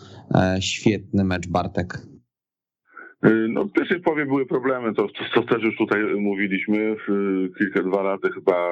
świetny 0.59 1.23
mecz 1.23 1.47
Bartek. 1.47 2.10
Y, 3.25 3.47
no 3.49 3.65
w 3.65 3.71
pierwszej 3.71 3.99
połowie 3.99 4.25
były 4.25 4.45
problemy, 4.45 4.93
to, 4.93 5.07
to, 5.07 5.23
to, 5.33 5.41
też 5.41 5.63
już 5.63 5.77
tutaj 5.77 6.03
mówiliśmy. 6.15 6.95
Kilka, 7.57 7.83
dwa 7.83 8.03
lata 8.03 8.29
chyba 8.29 8.71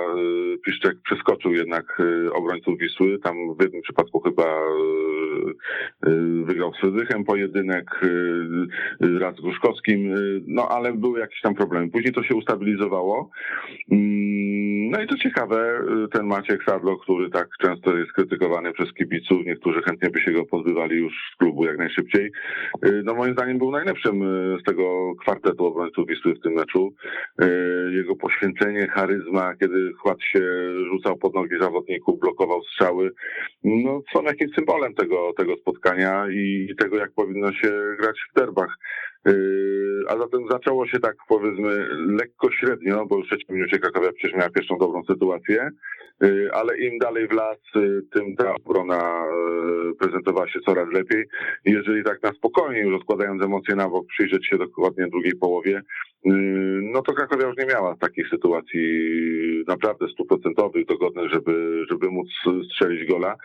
y, 0.53 0.58
Piszczek 0.65 0.98
przeskoczył 1.03 1.53
jednak 1.53 2.00
y, 2.00 2.34
obrońców 2.34 2.79
Wisły. 2.79 3.20
Tam 3.20 3.36
w 3.60 3.63
jednym 3.63 3.82
przypadku 3.82 4.20
chyba 4.20 4.60
wygrał 6.44 6.74
z 6.74 6.79
Frydychem 6.79 7.24
pojedynek, 7.24 8.01
raz 9.20 9.36
z 9.36 9.41
Gruszkowskim, 9.41 10.13
no 10.48 10.68
ale 10.70 10.94
były 10.94 11.20
jakieś 11.20 11.41
tam 11.41 11.56
problemy. 11.56 11.89
Później 11.89 12.13
to 12.13 12.24
się 12.24 12.36
ustabilizowało. 12.36 13.29
No 14.89 15.01
i 15.01 15.08
to 15.08 15.17
ciekawe, 15.17 15.81
ten 16.13 16.25
Maciek 16.25 16.63
Sadlo, 16.63 16.98
który 16.98 17.29
tak 17.29 17.48
często 17.62 17.98
jest 17.98 18.12
krytykowany 18.12 18.74
przez 18.74 18.93
kibiców, 18.93 19.46
niektórzy 19.46 19.81
chętnie 19.81 20.10
by 20.10 20.22
się 20.22 20.31
go 20.31 20.46
pozbywali 20.46 20.98
już 20.98 21.13
z 21.34 21.38
klubu 21.38 21.65
jak 21.65 21.77
najszybciej. 21.77 22.31
No 23.03 23.15
moim 23.15 23.34
zdaniem 23.34 23.58
był 23.58 23.72
najlepszym 23.72 24.22
z 24.62 24.63
tego 24.63 25.15
kwartetu 25.22 25.65
obrońców 25.65 26.08
Wisły 26.08 26.34
w 26.36 26.41
tym 26.41 26.53
meczu. 26.53 26.93
Jego 27.91 28.15
poświęcenie, 28.15 28.88
charyzma, 28.88 29.55
kiedy 29.55 29.93
Chład 29.93 30.17
się 30.22 30.41
rzucał 30.91 31.17
pod 31.17 31.36
nogi 31.36 31.55
zawodników, 31.60 32.19
blokował 32.19 32.63
strzały, 32.63 33.12
no, 33.63 34.01
są 34.13 34.24
jakimś 34.24 34.55
symbolem 34.55 34.93
tego, 34.93 35.34
tego 35.38 35.55
spotkania 35.58 36.25
i 36.31 36.75
tego, 36.79 36.98
jak 36.98 37.12
powinno 37.12 37.53
się 37.53 37.72
grać 38.00 38.19
w 38.31 38.39
derbach. 38.39 38.77
E, 39.28 39.32
a 40.08 40.18
zatem 40.18 40.42
zaczęło 40.52 40.88
się 40.88 41.00
tak 41.00 41.16
powiedzmy 41.28 41.88
lekko 42.20 42.52
średnio, 42.52 43.06
bo 43.06 43.22
w 43.22 43.26
trzecim 43.26 43.56
minucie 43.56 43.80
Krakowia 43.80 44.12
przecież 44.12 44.38
miała 44.38 44.50
pierwszą 44.50 44.78
dobrą 44.78 45.04
sytuację. 45.04 45.70
Y, 46.24 46.50
ale 46.54 46.78
im 46.78 46.98
dalej 46.98 47.28
w 47.28 47.32
las, 47.32 47.58
y, 47.76 48.02
tym 48.14 48.36
ta 48.36 48.56
obrona 48.56 49.26
prezentowała 50.00 50.48
się 50.48 50.60
coraz 50.60 50.94
lepiej. 50.94 51.26
Jeżeli 51.66 52.04
tak 52.04 52.24
na 52.24 52.32
spokojnie, 52.32 52.80
już 52.80 53.02
odkładając 53.02 53.44
emocje 53.44 53.76
na 53.76 53.90
bok, 53.90 54.06
przyjrzeć 54.08 54.48
się 54.48 54.58
dokładnie 54.58 55.08
drugiej 55.08 55.36
połowie, 55.36 55.82
no 56.82 57.02
to 57.02 57.14
Krakowia 57.14 57.48
już 57.48 57.58
nie 57.58 57.66
miała 57.66 57.96
takich 57.96 58.30
sytuacji 58.30 58.84
naprawdę 59.68 60.08
stuprocentowych, 60.08 60.86
dogodnych, 60.86 61.32
żeby, 61.34 61.86
żeby 61.90 62.12
móc 62.12 62.28
strzelić 62.74 63.10
gola, 63.10 63.36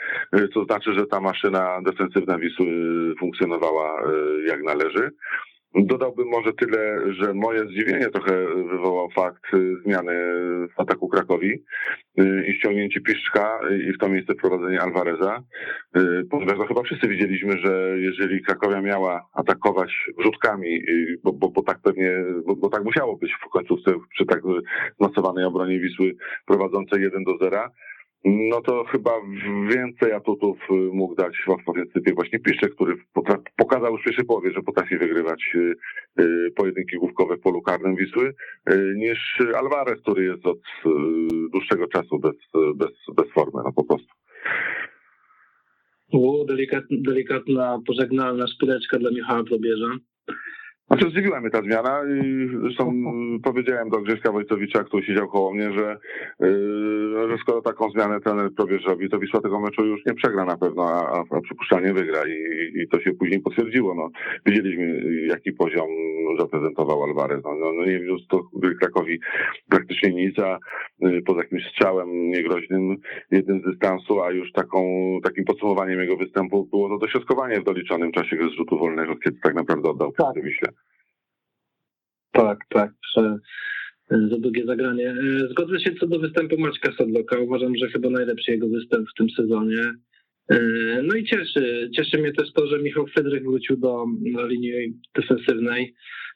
co 0.55 0.65
znaczy, 0.65 0.95
że 0.95 1.07
ta 1.07 1.21
maszyna 1.21 1.81
defensywna 1.83 2.39
Wisły 2.39 2.67
funkcjonowała 3.21 4.03
jak 4.47 4.63
należy. 4.63 5.11
Dodałbym 5.75 6.29
może 6.29 6.53
tyle, 6.53 7.13
że 7.13 7.35
moje 7.35 7.65
zdziwienie 7.65 8.11
trochę 8.11 8.47
wywołał 8.71 9.11
fakt 9.11 9.55
y, 9.55 9.77
zmiany 9.85 10.13
w 10.77 10.81
ataku 10.81 11.09
Krakowi 11.09 11.65
y, 12.21 12.45
i 12.49 12.55
ściągnięcie 12.55 13.01
Piszczka 13.01 13.61
i 13.89 13.93
w 13.93 13.99
to 13.99 14.09
miejsce 14.09 14.35
wprowadzenie 14.35 14.83
Alvareza, 14.83 15.43
y, 15.97 16.01
ponieważ 16.31 16.59
no 16.59 16.67
chyba 16.67 16.83
wszyscy 16.83 17.09
widzieliśmy, 17.09 17.59
że 17.59 17.95
jeżeli 17.99 18.43
Krakowia 18.43 18.81
miała 18.81 19.27
atakować 19.33 20.11
rzutkami, 20.19 20.83
bo, 21.25 21.33
bo, 21.33 21.49
bo 21.49 21.63
tak 21.63 21.79
pewnie, 21.83 22.11
bo, 22.47 22.57
bo, 22.57 22.69
tak 22.69 22.85
musiało 22.85 23.17
być 23.17 23.33
w 23.35 23.51
końcówce 23.51 23.95
przy 24.11 24.27
tak 24.27 24.41
zmasowanej 25.01 25.45
obronie 25.45 25.81
Wisły 25.81 26.17
prowadzącej 26.47 27.03
1 27.03 27.25
do 27.25 27.39
0, 27.39 27.71
no 28.25 28.61
to 28.61 28.85
chyba 28.85 29.11
więcej 29.69 30.13
atutów 30.13 30.59
y, 30.71 30.75
mógł 30.75 31.15
dać 31.15 31.37
w 31.47 31.69
ofensywie 31.69 32.15
właśnie 32.15 32.39
Piszczek, 32.39 32.75
który 32.75 32.97
pokazał 33.57 33.93
już 33.93 34.01
w 34.01 34.05
pierwszej 34.05 34.25
połowie, 34.25 34.53
że 34.53 34.63
potrafi 34.63 34.99
wygrywać 34.99 35.55
y, 35.55 35.75
y, 36.23 36.51
pojedynki 36.57 36.97
główkowe 36.97 37.37
w 37.37 37.41
polu 37.41 37.63
karnym 37.63 37.97
Wisły, 37.97 38.35
niż 38.97 39.39
Alvarez, 39.57 40.01
który 40.01 40.25
jest 40.25 40.47
od 40.47 40.61
dłuższego 41.53 41.87
czasu 41.87 42.19
bez, 42.19 42.35
bez, 42.75 42.91
bez 43.17 43.33
formy, 43.33 43.63
no 43.65 43.73
po 43.73 43.85
prostu. 43.85 44.09
U, 46.13 46.45
delikatna, 46.45 46.97
delikatna 47.01 47.79
pożegnalna 47.87 48.47
szpileczka 48.47 48.99
dla 48.99 49.11
Michała 49.11 49.45
Probierza. 49.45 49.97
Znaczy 50.87 51.11
zdziwiła 51.11 51.41
mnie 51.41 51.51
ta 51.51 51.63
zmiana 51.63 52.01
i 52.23 52.49
zresztą 52.63 53.03
powiedziałem 53.43 53.91
do 53.91 54.01
Grześka 54.01 54.33
Wojtowicza, 54.33 54.85
który 54.85 55.07
siedział 55.07 55.29
koło 55.29 55.55
mnie, 55.55 55.73
że, 55.73 55.99
że 57.29 57.39
skoro 57.41 57.63
taką 57.63 57.91
zmianę 57.91 58.21
trener 58.21 58.51
Probierz 58.57 58.85
robi, 58.85 59.11
to 59.11 59.19
Wisła 59.19 59.41
tego 59.41 59.61
meczu 59.61 59.87
już 59.87 60.07
nie 60.07 60.15
przegra 60.15 60.45
na 60.45 60.57
pewno, 60.57 60.83
a, 60.85 61.25
a 61.37 61.41
przypuszczalnie 61.41 61.93
wygra 61.93 62.23
i, 62.27 62.73
i 62.83 62.89
to 62.89 63.01
się 63.01 63.13
później 63.13 63.41
potwierdziło. 63.41 63.95
No, 63.95 64.11
widzieliśmy 64.47 65.03
jaki 65.27 65.53
poziom 65.53 65.89
zaprezentował 66.39 67.03
Alvarez. 67.03 67.45
No, 67.45 67.55
no, 67.55 67.73
no 67.73 67.85
nie 67.85 68.01
wiózł 68.01 68.27
to 68.29 68.43
Krakowi 68.81 69.21
praktycznie 69.69 70.11
nic, 70.11 70.39
a 70.39 70.59
yy, 71.01 71.23
poza 71.23 71.39
jakimś 71.39 71.67
strzałem 71.71 72.31
niegroźnym, 72.31 72.97
jednym 73.31 73.61
z 73.61 73.65
dystansu, 73.65 74.23
a 74.23 74.31
już 74.31 74.53
taką, 74.53 74.81
takim 75.25 75.45
podsumowaniem 75.45 76.01
jego 76.01 76.17
występu 76.17 76.67
było 76.67 76.89
to 76.89 76.99
dośrodkowanie 76.99 77.61
w 77.61 77.65
doliczonym 77.65 78.13
czasie 78.13 78.37
z 78.37 78.57
rzutu 78.57 78.79
wolnego, 78.79 79.17
kiedy 79.17 79.39
tak 79.43 79.55
naprawdę 79.55 79.91
oddał 79.91 80.13
tak. 80.13 80.45
Wiśle. 80.45 80.69
Tak, 82.33 82.59
tak, 82.69 82.91
prze, 83.01 83.39
za 84.11 84.39
długie 84.39 84.65
zagranie. 84.67 85.11
E, 85.11 85.49
zgodzę 85.51 85.81
się 85.81 85.95
co 86.01 86.07
do 86.07 86.19
występu 86.19 86.59
Maćka 86.59 86.93
Sadloka. 86.99 87.39
Uważam, 87.39 87.77
że 87.77 87.89
chyba 87.89 88.11
najlepszy 88.11 88.51
jego 88.51 88.69
występ 88.69 89.09
w 89.11 89.19
tym 89.19 89.31
sezonie. 89.31 89.93
E, 90.51 90.59
no 91.03 91.15
i 91.15 91.25
cieszy. 91.25 91.91
Cieszy 91.97 92.19
mnie 92.19 92.33
też 92.33 92.53
to, 92.53 92.67
że 92.67 92.79
Michał 92.79 93.07
Fedryk 93.07 93.45
wrócił 93.45 93.77
do 93.77 94.05
linii 94.49 95.01
defensywnej. 95.17 95.95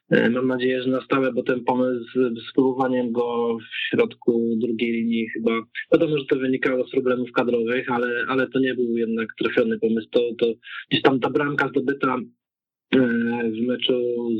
E, 0.09 0.29
mam 0.29 0.47
nadzieję, 0.47 0.83
że 0.83 0.89
na 0.89 1.01
stałe, 1.01 1.33
bo 1.33 1.43
ten 1.43 1.63
pomysł 1.63 2.05
z 2.13 2.49
spróbowaniem 2.49 3.11
go 3.11 3.57
w 3.57 3.89
środku 3.89 4.55
drugiej 4.57 4.91
linii 4.91 5.29
chyba, 5.29 5.51
wiadomo, 5.93 6.17
że 6.17 6.25
to 6.25 6.35
wynikało 6.35 6.87
z 6.87 6.91
problemów 6.91 7.31
kadrowych, 7.31 7.91
ale, 7.91 8.25
ale 8.27 8.47
to 8.47 8.59
nie 8.59 8.75
był 8.75 8.97
jednak 8.97 9.27
trafiony 9.43 9.79
pomysł. 9.79 10.07
To, 10.11 10.19
to 10.37 10.53
gdzieś 10.89 11.01
tam 11.01 11.19
ta 11.19 11.29
bramka 11.29 11.67
zdobyta 11.67 12.17
w 13.43 13.67
meczu 13.67 13.93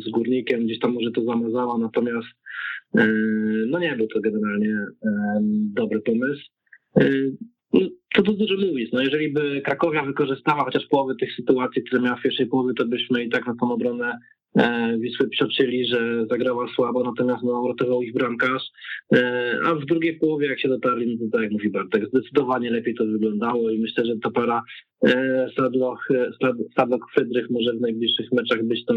z 0.05 0.09
Górnikiem 0.09 0.65
gdzieś 0.65 0.79
tam 0.79 0.93
może 0.93 1.11
to 1.11 1.23
zamazała, 1.23 1.77
natomiast 1.77 2.27
no 3.67 3.79
nie 3.79 3.95
był 3.95 4.07
to 4.07 4.19
generalnie 4.19 4.75
e, 5.05 5.39
dobry 5.73 6.01
pomysł. 6.01 6.41
No, 7.73 7.79
to 8.15 8.23
to 8.23 8.33
dużo 8.33 8.67
mówić. 8.67 8.91
No 8.93 9.01
jeżeli 9.01 9.33
by 9.33 9.61
Krakowia 9.61 10.03
wykorzystała 10.03 10.63
chociaż 10.63 10.87
połowę 10.87 11.13
tych 11.19 11.35
sytuacji, 11.35 11.83
które 11.83 12.01
miała 12.01 12.17
w 12.17 12.21
pierwszej 12.21 12.47
połowie, 12.47 12.73
to 12.73 12.85
byśmy 12.85 13.23
i 13.23 13.29
tak 13.29 13.47
na 13.47 13.55
tą 13.61 13.71
obronę 13.71 14.19
E, 14.57 14.97
Wisły 14.99 15.29
psioczyli, 15.29 15.85
że 15.85 16.25
zagrała 16.29 16.67
słabo, 16.75 17.03
natomiast 17.03 17.43
no, 17.43 17.61
uratował 17.61 18.01
ich 18.01 18.13
bramkarz. 18.13 18.63
E, 19.15 19.53
a 19.65 19.75
w 19.75 19.85
drugiej 19.85 20.19
połowie, 20.19 20.47
jak 20.47 20.59
się 20.59 20.69
dotarli, 20.69 21.07
no 21.07 21.25
to 21.25 21.31
tak 21.31 21.41
jak 21.41 21.51
mówi 21.51 21.69
Bartek, 21.69 22.07
zdecydowanie 22.07 22.71
lepiej 22.71 22.95
to 22.95 23.05
wyglądało 23.05 23.69
i 23.69 23.79
myślę, 23.79 24.05
że 24.05 24.13
ta 24.23 24.31
para 24.31 24.63
e, 25.05 25.47
Sadloch, 25.55 26.07
Sadloch 26.75 27.11
Frydrych 27.13 27.49
może 27.49 27.73
w 27.73 27.81
najbliższych 27.81 28.31
meczach 28.31 28.63
być 28.63 28.85
tą, 28.85 28.95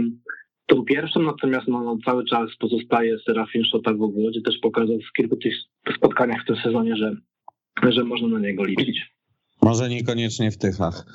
tą 0.66 0.84
pierwszą, 0.84 1.22
natomiast 1.22 1.68
no, 1.68 1.84
no, 1.84 1.98
cały 2.04 2.24
czas 2.24 2.50
pozostaje 2.58 3.18
Serafin 3.26 3.64
Szota 3.64 3.94
w 3.94 4.02
ogóle, 4.02 4.32
też 4.44 4.58
pokazał 4.62 4.98
w 4.98 5.12
kilku 5.16 5.36
tych 5.36 5.54
spotkaniach 5.96 6.42
w 6.42 6.46
tym 6.46 6.56
sezonie, 6.56 6.96
że, 6.96 7.16
że 7.92 8.04
można 8.04 8.28
na 8.28 8.38
niego 8.38 8.64
liczyć. 8.64 9.12
Może 9.62 9.88
niekoniecznie 9.88 10.50
w 10.50 10.58
Tychach. 10.58 11.06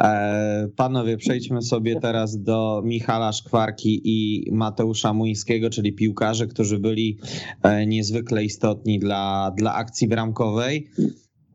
E, 0.00 0.68
panowie, 0.76 1.16
przejdźmy 1.16 1.62
sobie 1.62 2.00
teraz 2.00 2.42
do 2.42 2.82
Michala 2.84 3.32
Szkwarki 3.32 4.00
i 4.04 4.48
Mateusza 4.52 5.12
Muńskiego, 5.12 5.70
czyli 5.70 5.92
piłkarzy, 5.92 6.48
którzy 6.48 6.78
byli 6.78 7.18
e, 7.62 7.86
niezwykle 7.86 8.44
istotni 8.44 8.98
dla, 8.98 9.50
dla 9.56 9.74
akcji 9.74 10.08
bramkowej. 10.08 10.90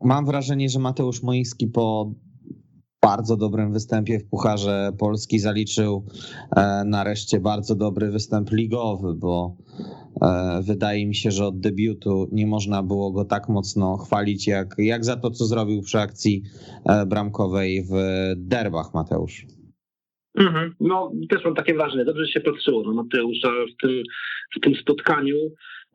Mam 0.04 0.26
wrażenie, 0.26 0.68
że 0.68 0.78
Mateusz 0.78 1.22
Muński 1.22 1.66
po 1.66 2.14
bardzo 3.02 3.36
dobrym 3.36 3.72
występie 3.72 4.18
w 4.18 4.28
Pucharze 4.28 4.92
Polski 4.98 5.38
zaliczył 5.38 6.06
e, 6.56 6.84
nareszcie 6.84 7.40
bardzo 7.40 7.74
dobry 7.74 8.10
występ 8.10 8.50
ligowy, 8.52 9.14
bo 9.14 9.56
e, 10.22 10.60
wydaje 10.66 11.06
mi 11.06 11.14
się, 11.14 11.30
że 11.30 11.46
od 11.46 11.60
debiutu 11.60 12.28
nie 12.32 12.46
można 12.46 12.82
było 12.82 13.10
go 13.12 13.24
tak 13.24 13.48
mocno 13.48 13.96
chwalić, 13.96 14.46
jak, 14.46 14.74
jak 14.78 15.04
za 15.04 15.16
to, 15.16 15.30
co 15.30 15.44
zrobił 15.44 15.82
przy 15.82 15.98
akcji 15.98 16.42
e, 16.88 17.06
bramkowej 17.06 17.82
w 17.82 17.94
derbach, 18.36 18.94
Mateusz. 18.94 19.46
Mhm. 20.34 20.74
No, 20.80 21.12
też 21.30 21.44
mam 21.44 21.54
takie 21.54 21.74
wrażenie. 21.74 22.04
Dobrze 22.04 22.28
się 22.28 22.40
patrzyło 22.40 22.82
na 22.82 23.02
Mateusza 23.02 23.48
w 23.48 23.82
tym, 23.82 24.02
w 24.56 24.60
tym 24.60 24.74
spotkaniu. 24.74 25.36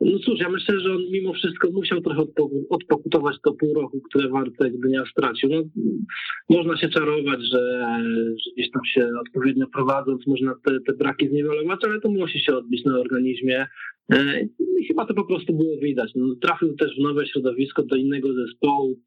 No 0.00 0.18
cóż, 0.18 0.40
ja 0.40 0.48
myślę, 0.48 0.80
że 0.80 0.92
on 0.92 1.02
mimo 1.10 1.32
wszystko 1.32 1.70
musiał 1.70 2.00
trochę 2.00 2.22
odpokutować 2.70 3.36
to 3.44 3.52
pół 3.52 3.74
roku, 3.74 4.00
które 4.00 4.28
Wartek 4.28 4.72
dnia 4.80 5.04
stracił. 5.10 5.50
No, 5.50 5.62
można 6.48 6.76
się 6.76 6.88
czarować, 6.88 7.40
że, 7.52 7.82
że 8.44 8.50
gdzieś 8.56 8.70
tam 8.70 8.84
się 8.84 9.08
odpowiednio 9.20 9.66
prowadząc 9.66 10.26
można 10.26 10.54
te, 10.64 10.80
te 10.86 10.92
braki 10.92 11.28
zniwelować, 11.28 11.80
ale 11.84 12.00
to 12.00 12.08
musi 12.08 12.40
się 12.40 12.56
odbić 12.56 12.84
na 12.84 12.98
organizmie. 12.98 13.66
E, 14.12 14.40
I 14.80 14.86
chyba 14.88 15.06
to 15.06 15.14
po 15.14 15.24
prostu 15.24 15.52
było 15.52 15.78
widać. 15.82 16.12
No, 16.14 16.34
trafił 16.42 16.74
też 16.74 16.96
w 16.96 17.02
nowe 17.02 17.26
środowisko 17.26 17.82
do 17.82 17.96
innego 17.96 18.34
zespołu. 18.34 19.00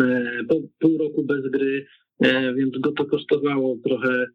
E, 0.00 0.44
po 0.48 0.54
pół 0.78 0.98
roku 0.98 1.24
bez 1.24 1.50
gry, 1.50 1.86
e, 2.20 2.54
więc 2.54 2.78
go 2.78 2.92
to 2.92 3.04
kosztowało 3.04 3.76
trochę 3.84 4.26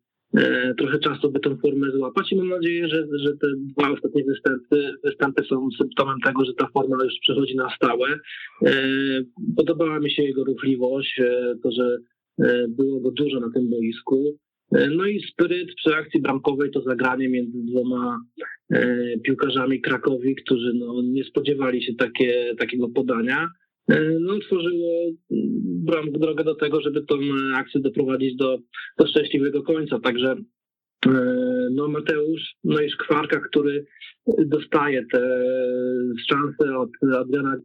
trochę 0.78 1.00
czasu, 1.00 1.32
by 1.32 1.40
tę 1.40 1.58
formę 1.62 1.92
złapać 1.92 2.32
i 2.32 2.36
mam 2.36 2.50
nadzieję, 2.50 2.88
że, 2.88 3.08
że 3.20 3.32
te 3.32 3.48
dwa 3.58 3.92
ostatnie 3.92 4.24
występy, 4.24 4.94
występy 5.04 5.44
są 5.44 5.68
symptomem 5.78 6.18
tego, 6.26 6.46
że 6.46 6.54
ta 6.54 6.68
forma 6.74 7.04
już 7.04 7.14
przechodzi 7.22 7.56
na 7.56 7.70
stałe. 7.76 8.20
E, 8.66 8.74
podobała 9.58 10.00
mi 10.00 10.12
się 10.12 10.24
jego 10.24 10.44
ruchliwość, 10.44 11.20
e, 11.20 11.56
to, 11.64 11.72
że 11.72 11.98
było 12.70 13.00
go 13.00 13.12
dużo 13.12 13.40
na 13.40 13.52
tym 13.54 13.70
boisku. 13.70 14.38
No 14.72 15.06
i 15.06 15.22
spryt 15.32 15.76
przy 15.76 15.96
akcji 15.96 16.22
bramkowej 16.22 16.72
to 16.72 16.82
zagranie 16.82 17.30
między 17.30 17.58
dwoma 17.64 18.20
piłkarzami 19.24 19.82
Krakowi, 19.82 20.36
którzy 20.36 20.74
no, 20.74 21.02
nie 21.04 21.24
spodziewali 21.24 21.84
się 21.84 21.94
takie, 21.96 22.56
takiego 22.60 22.90
podania. 22.90 23.50
E, 23.92 24.18
no, 24.20 24.40
tworzyło 24.40 25.12
bram 25.86 26.12
drogę 26.12 26.44
do 26.44 26.56
tego, 26.56 26.82
żeby 26.82 27.02
tą 27.02 27.16
akcję 27.56 27.82
doprowadzić 27.82 28.36
do, 28.36 28.58
do 28.98 29.08
szczęśliwego 29.08 29.64
końca. 29.64 30.00
Także 30.00 30.36
e, 31.06 31.12
no 31.72 31.88
Mateusz, 31.88 32.56
no 32.64 32.82
i 32.82 32.90
Szkwarka, 32.90 33.40
który 33.40 33.86
dostaje 34.46 35.06
te 35.12 35.44
szanse 36.30 36.78
od 36.78 36.90
Adriana. 37.16 37.58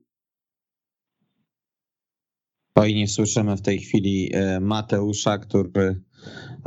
Fajnie 2.78 3.09
słyszymy 3.09 3.56
w 3.56 3.62
tej 3.62 3.78
chwili 3.78 4.30
e, 4.35 4.61
Mateusza, 4.61 5.38
który 5.38 6.00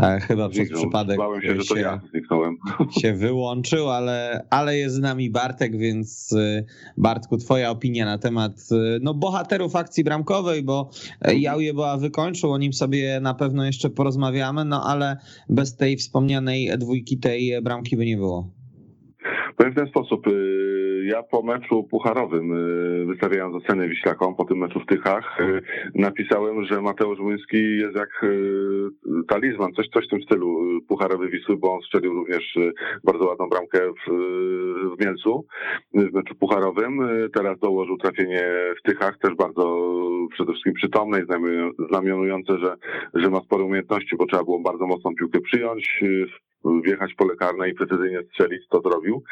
E, 0.03 0.19
chyba 0.19 0.49
przez 0.49 0.71
przypadek 0.71 1.17
Bałem 1.17 1.41
się, 1.41 1.55
to 1.69 1.75
ja 1.75 2.01
się 3.01 3.13
wyłączył, 3.13 3.89
ale, 3.89 4.45
ale 4.49 4.77
jest 4.77 4.95
z 4.95 4.99
nami 4.99 5.29
Bartek, 5.29 5.77
więc 5.77 6.31
y, 6.31 6.65
Bartku, 6.97 7.37
twoja 7.37 7.71
opinia 7.71 8.05
na 8.05 8.17
temat 8.17 8.51
y, 8.71 8.99
no, 9.01 9.13
bohaterów 9.13 9.75
akcji 9.75 10.03
bramkowej, 10.03 10.63
bo 10.63 10.89
była 11.73 11.97
wykończył, 11.97 12.51
o 12.51 12.57
nim 12.57 12.73
sobie 12.73 13.19
na 13.19 13.33
pewno 13.33 13.65
jeszcze 13.65 13.89
porozmawiamy, 13.89 14.65
no 14.65 14.83
ale 14.85 15.17
bez 15.49 15.75
tej 15.75 15.97
wspomnianej 15.97 16.69
dwójki 16.77 17.17
tej 17.17 17.61
bramki 17.61 17.97
by 17.97 18.05
nie 18.05 18.17
było. 18.17 18.51
Powiem 19.57 19.73
w 19.73 19.75
ten 19.75 19.87
sposób. 19.87 20.25
Y, 21.09 21.11
ja 21.11 21.23
po 21.23 21.43
meczu 21.43 21.83
pucharowym, 21.83 22.51
y, 22.51 23.05
wystawiając 23.05 23.55
ocenę 23.55 23.87
Wiślakom 23.87 24.35
po 24.35 24.45
tym 24.45 24.57
meczu 24.57 24.79
w 24.79 24.85
Tychach, 24.85 25.41
y, 25.41 25.61
napisałem, 25.95 26.65
że 26.65 26.81
Mateusz 26.81 27.19
Łyński 27.19 27.77
jest 27.77 27.95
jak 27.95 28.09
talizman, 29.27 29.73
coś, 29.73 29.87
coś 29.87 30.05
w 30.05 30.09
tym 30.09 30.21
stylu 30.21 30.79
pucharowy 30.87 31.29
Wisły, 31.29 31.57
bo 31.57 31.73
on 31.73 31.81
strzelił 31.81 32.13
również 32.13 32.57
bardzo 33.03 33.25
ładną 33.25 33.49
bramkę 33.49 33.79
w, 33.79 34.11
w 34.95 35.05
Mielcu 35.05 35.45
w 35.93 36.13
meczu 36.13 36.35
pucharowym. 36.35 36.99
Teraz 37.33 37.59
dołożył 37.59 37.97
trafienie 37.97 38.43
w 38.79 38.89
Tychach, 38.89 39.17
też 39.17 39.35
bardzo 39.35 39.91
przede 40.33 40.51
wszystkim 40.51 40.73
przytomne 40.73 41.19
i 41.19 41.25
znamionujące, 41.89 42.57
że, 42.57 42.75
że 43.13 43.29
ma 43.29 43.39
spore 43.39 43.63
umiejętności, 43.63 44.15
bo 44.17 44.25
trzeba 44.25 44.43
było 44.43 44.59
bardzo 44.59 44.87
mocną 44.87 45.15
piłkę 45.15 45.41
przyjąć, 45.41 46.03
wjechać 46.83 47.13
w 47.13 47.15
pole 47.15 47.35
karne 47.35 47.69
i 47.69 47.73
precyzyjnie 47.73 48.19
strzelić, 48.23 48.67
to 48.69 48.81
zrobił. 48.81 49.23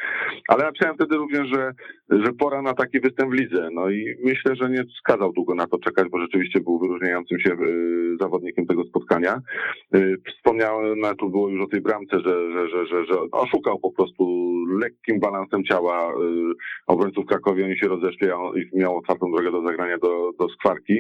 Ale 0.48 0.64
napisałem 0.64 0.96
wtedy 0.96 1.16
również, 1.16 1.48
że, 1.48 1.72
że 2.10 2.34
pora 2.34 2.62
na 2.62 2.74
taki 2.74 3.00
występ 3.00 3.32
w 3.32 3.34
lidze. 3.34 3.70
No 3.74 3.90
i 3.90 4.16
myślę, 4.24 4.56
że 4.56 4.70
nie 4.70 4.84
skazał 5.00 5.34
długo 5.34 5.56
na 5.56 5.68
to 5.68 5.80
czekać, 5.80 6.08
bo 6.12 6.20
rzeczywiście 6.20 6.60
był 6.60 6.80
wyróżniającym 6.80 7.40
się 7.40 7.54
y, 7.54 8.18
zawodnikiem 8.20 8.66
tego 8.66 8.84
spotkania. 8.84 9.42
Y, 9.96 10.16
wspomniałem, 10.36 11.00
no, 11.00 11.16
tu 11.16 11.30
było 11.30 11.50
już 11.50 11.64
o 11.64 11.68
tej 11.68 11.82
bramce, 11.82 12.20
że, 12.20 12.52
że, 12.52 12.70
że, 12.70 12.86
że, 12.86 13.06
że 13.06 13.22
oszukał 13.32 13.80
po 13.80 13.92
prostu 13.92 14.54
lekkim 14.80 15.20
balansem 15.20 15.64
ciała 15.64 16.12
y, 16.12 16.16
obrońców 16.88 17.26
Krakowi, 17.26 17.64
oni 17.64 17.78
się 17.78 17.88
rozeszli, 17.88 18.32
on 18.32 18.54
miał 18.74 18.98
otwartą 18.98 19.32
drogę 19.32 19.52
do 19.52 19.62
zagrania 19.68 19.98
do, 19.98 20.32
do 20.40 20.50
skwarki. 20.50 21.00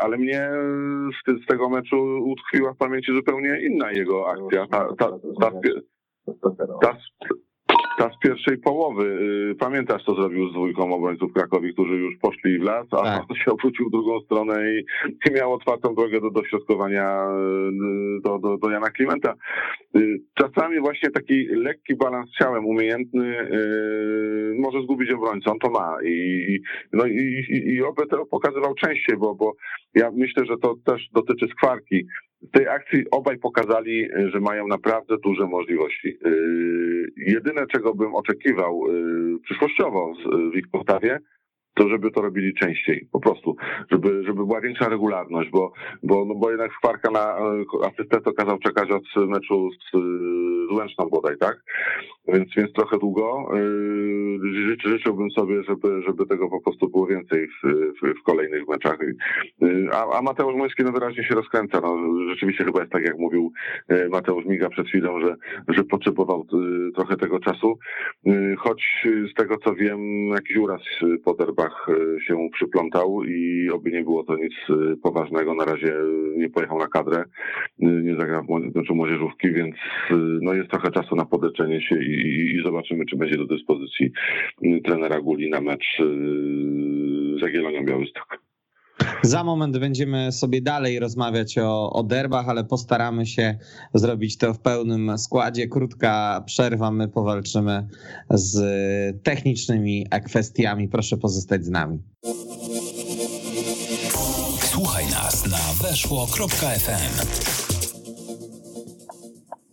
Ale 0.00 0.18
mnie 0.18 0.50
z, 1.12 1.42
z 1.44 1.46
tego 1.46 1.68
meczu 1.68 1.96
utkwiła 2.24 2.72
w 2.72 2.76
pamięci 2.76 3.12
zupełnie 3.12 3.60
inna 3.60 3.92
jego 3.92 4.30
akcja. 4.30 4.66
Ta, 4.66 4.88
ta, 4.98 5.08
ta, 5.40 5.50
ta, 6.42 6.66
ta 6.82 6.96
z 7.98 8.18
pierwszej 8.18 8.58
połowy. 8.58 9.04
Y, 9.52 9.54
pamiętasz, 9.54 10.04
co 10.04 10.14
zrobił 10.14 10.48
z 10.48 10.52
dwójką 10.52 10.94
obrońców 10.94 11.32
Krakowi, 11.32 11.72
którzy 11.72 11.94
już 11.94 12.14
poszli 12.16 12.58
w 12.58 12.62
las, 12.62 12.86
a 12.90 13.02
tak. 13.02 13.38
się 13.44 13.50
obrócił 13.50 13.88
w 13.88 13.90
drugą 13.90 14.20
stronę 14.20 14.72
i, 14.72 14.84
i 15.28 15.32
miał 15.32 15.52
otwartą 15.52 15.94
drogę 15.94 16.20
do 16.20 16.30
dośrodkowania 16.30 17.26
y, 18.18 18.20
do, 18.24 18.38
do, 18.38 18.58
do 18.58 18.70
Jana 18.70 18.90
Klimenta. 18.90 19.34
Y, 19.96 20.18
czasami 20.34 20.80
właśnie 20.80 21.10
taki 21.10 21.44
lekki 21.44 21.96
balans 21.96 22.30
ciałem, 22.38 22.66
umiejętny, 22.66 23.36
może 24.58 24.82
zgubić 24.82 25.12
obrońcę, 25.12 25.50
on 25.50 25.58
to 25.58 25.70
ma. 25.70 25.96
I, 26.04 26.58
no 26.92 27.06
i, 27.06 27.44
i, 27.48 27.74
i 27.74 27.82
oby 27.82 28.06
to 28.06 28.26
pokazywał 28.26 28.74
częściej, 28.74 29.16
bo, 29.16 29.34
bo 29.34 29.52
ja 29.94 30.10
myślę, 30.10 30.46
że 30.46 30.56
to 30.62 30.74
też 30.84 31.08
dotyczy 31.12 31.46
skwarki 31.46 32.06
w 32.42 32.50
tej 32.50 32.68
akcji 32.68 33.10
obaj 33.10 33.38
pokazali, 33.38 34.04
y, 34.04 34.30
że 34.30 34.40
mają 34.40 34.66
naprawdę 34.66 35.16
duże 35.18 35.46
możliwości. 35.46 36.18
Y, 36.26 37.12
jedyne, 37.16 37.66
czego 37.66 37.94
bym 37.94 38.14
oczekiwał 38.14 38.86
y, 38.90 39.38
przyszłościowo 39.44 40.14
w 40.52 40.56
ich 40.56 40.68
postawie, 40.68 41.18
to 41.74 41.88
żeby 41.88 42.10
to 42.10 42.22
robili 42.22 42.54
częściej, 42.54 43.08
po 43.12 43.20
prostu, 43.20 43.56
żeby, 43.90 44.24
żeby 44.24 44.46
była 44.46 44.60
większa 44.60 44.88
regularność, 44.88 45.50
bo, 45.50 45.72
bo, 46.02 46.24
no 46.24 46.34
bo 46.34 46.50
jednak 46.50 46.72
Skwarka 46.72 47.10
na 47.10 47.36
asystę 47.86 48.32
kazał 48.36 48.58
czekać 48.58 48.90
od 48.90 49.26
meczu 49.28 49.70
z, 49.70 49.98
z 50.70 50.78
Łęczną 50.78 51.08
bodaj, 51.08 51.38
tak? 51.38 51.62
Więc, 52.28 52.48
więc 52.56 52.72
trochę 52.72 52.98
długo. 52.98 53.48
Ży, 54.52 54.76
życzyłbym 54.84 55.30
sobie, 55.30 55.62
żeby, 55.62 56.02
żeby 56.02 56.26
tego 56.26 56.48
po 56.48 56.60
prostu 56.60 56.88
było 56.90 57.06
więcej 57.06 57.48
w, 57.48 57.68
w, 58.02 58.20
w 58.20 58.22
kolejnych 58.22 58.68
meczach. 58.68 58.98
A, 59.92 60.18
a 60.18 60.22
Mateusz 60.22 60.54
Młyński 60.54 60.82
no 60.84 60.92
wyraźnie 60.92 61.24
się 61.24 61.34
rozkręca. 61.34 61.80
No, 61.80 61.98
rzeczywiście 62.28 62.64
chyba 62.64 62.80
jest 62.80 62.92
tak, 62.92 63.04
jak 63.04 63.18
mówił 63.18 63.52
Mateusz 64.10 64.44
Miga 64.44 64.68
przed 64.68 64.88
chwilą, 64.88 65.20
że, 65.20 65.36
że 65.68 65.84
potrzebował 65.84 66.46
trochę 66.94 67.16
tego 67.16 67.38
czasu. 67.40 67.78
Choć 68.58 69.06
z 69.30 69.34
tego 69.34 69.56
co 69.64 69.74
wiem, 69.74 70.28
jakiś 70.28 70.56
uraz 70.56 70.80
po 71.24 71.34
derbach 71.62 71.86
się 72.26 72.48
przyplątał 72.52 73.24
i 73.24 73.70
oby 73.70 73.90
nie 73.90 74.02
było 74.02 74.24
to 74.24 74.36
nic 74.36 74.52
poważnego. 75.02 75.54
Na 75.54 75.64
razie 75.64 75.94
nie 76.36 76.50
pojechał 76.50 76.78
na 76.78 76.86
kadrę, 76.86 77.24
nie 77.78 78.16
zagrał 78.16 78.42
w 78.42 78.72
znaczy 78.72 78.94
młodzieżówki, 78.94 79.52
więc 79.52 79.76
no 80.40 80.54
jest 80.54 80.70
trochę 80.70 80.90
czasu 80.90 81.16
na 81.16 81.24
podeczenie 81.24 81.80
się 81.80 82.02
i, 82.02 82.56
i, 82.56 82.62
zobaczymy, 82.64 83.06
czy 83.06 83.16
będzie 83.16 83.36
do 83.36 83.46
dyspozycji 83.46 84.12
trenera 84.84 85.20
Guli 85.20 85.50
na 85.50 85.60
mecz 85.60 85.98
z 87.38 87.42
Jagiellonią 87.42 87.84
Białystok. 87.84 88.51
Za 89.22 89.44
moment 89.44 89.78
będziemy 89.78 90.32
sobie 90.32 90.62
dalej 90.62 90.98
rozmawiać 90.98 91.58
o, 91.58 91.92
o 91.92 92.02
derbach, 92.02 92.48
ale 92.48 92.64
postaramy 92.64 93.26
się 93.26 93.58
zrobić 93.94 94.36
to 94.38 94.54
w 94.54 94.58
pełnym 94.58 95.18
składzie. 95.18 95.68
Krótka 95.68 96.42
przerwa, 96.46 96.90
my 96.90 97.08
powalczymy 97.08 97.88
z 98.30 99.22
technicznymi 99.22 100.06
kwestiami. 100.24 100.88
Proszę 100.88 101.16
pozostać 101.16 101.64
z 101.64 101.68
nami. 101.68 102.02
Słuchaj 104.60 105.04
nas 105.10 105.46
na 105.46 105.88
weszło.fm. 105.88 107.61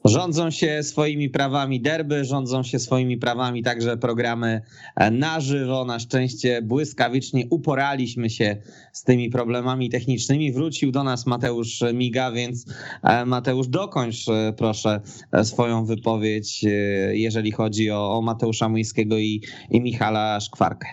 Rządzą 0.09 0.51
się 0.51 0.83
swoimi 0.83 1.29
prawami 1.29 1.81
derby, 1.81 2.25
rządzą 2.25 2.63
się 2.63 2.79
swoimi 2.79 3.17
prawami 3.17 3.63
także 3.63 3.97
programy 3.97 4.61
e, 4.95 5.11
na 5.11 5.39
żywo. 5.39 5.85
Na 5.85 5.99
szczęście 5.99 6.61
błyskawicznie 6.61 7.43
uporaliśmy 7.49 8.29
się 8.29 8.57
z 8.93 9.03
tymi 9.03 9.29
problemami 9.29 9.89
technicznymi. 9.89 10.51
Wrócił 10.51 10.91
do 10.91 11.03
nas 11.03 11.27
Mateusz 11.27 11.83
Miga, 11.93 12.31
więc 12.31 12.65
e, 13.03 13.25
Mateusz, 13.25 13.67
dokończ 13.67 14.29
e, 14.29 14.53
proszę 14.57 15.01
swoją 15.43 15.85
wypowiedź, 15.85 16.65
jeżeli 17.11 17.51
chodzi 17.51 17.91
o, 17.91 18.17
o 18.17 18.21
Mateusza 18.21 18.69
Młyńskiego 18.69 19.17
i, 19.17 19.41
i 19.71 19.81
Michala 19.81 20.39
Szkwarkę. 20.39 20.87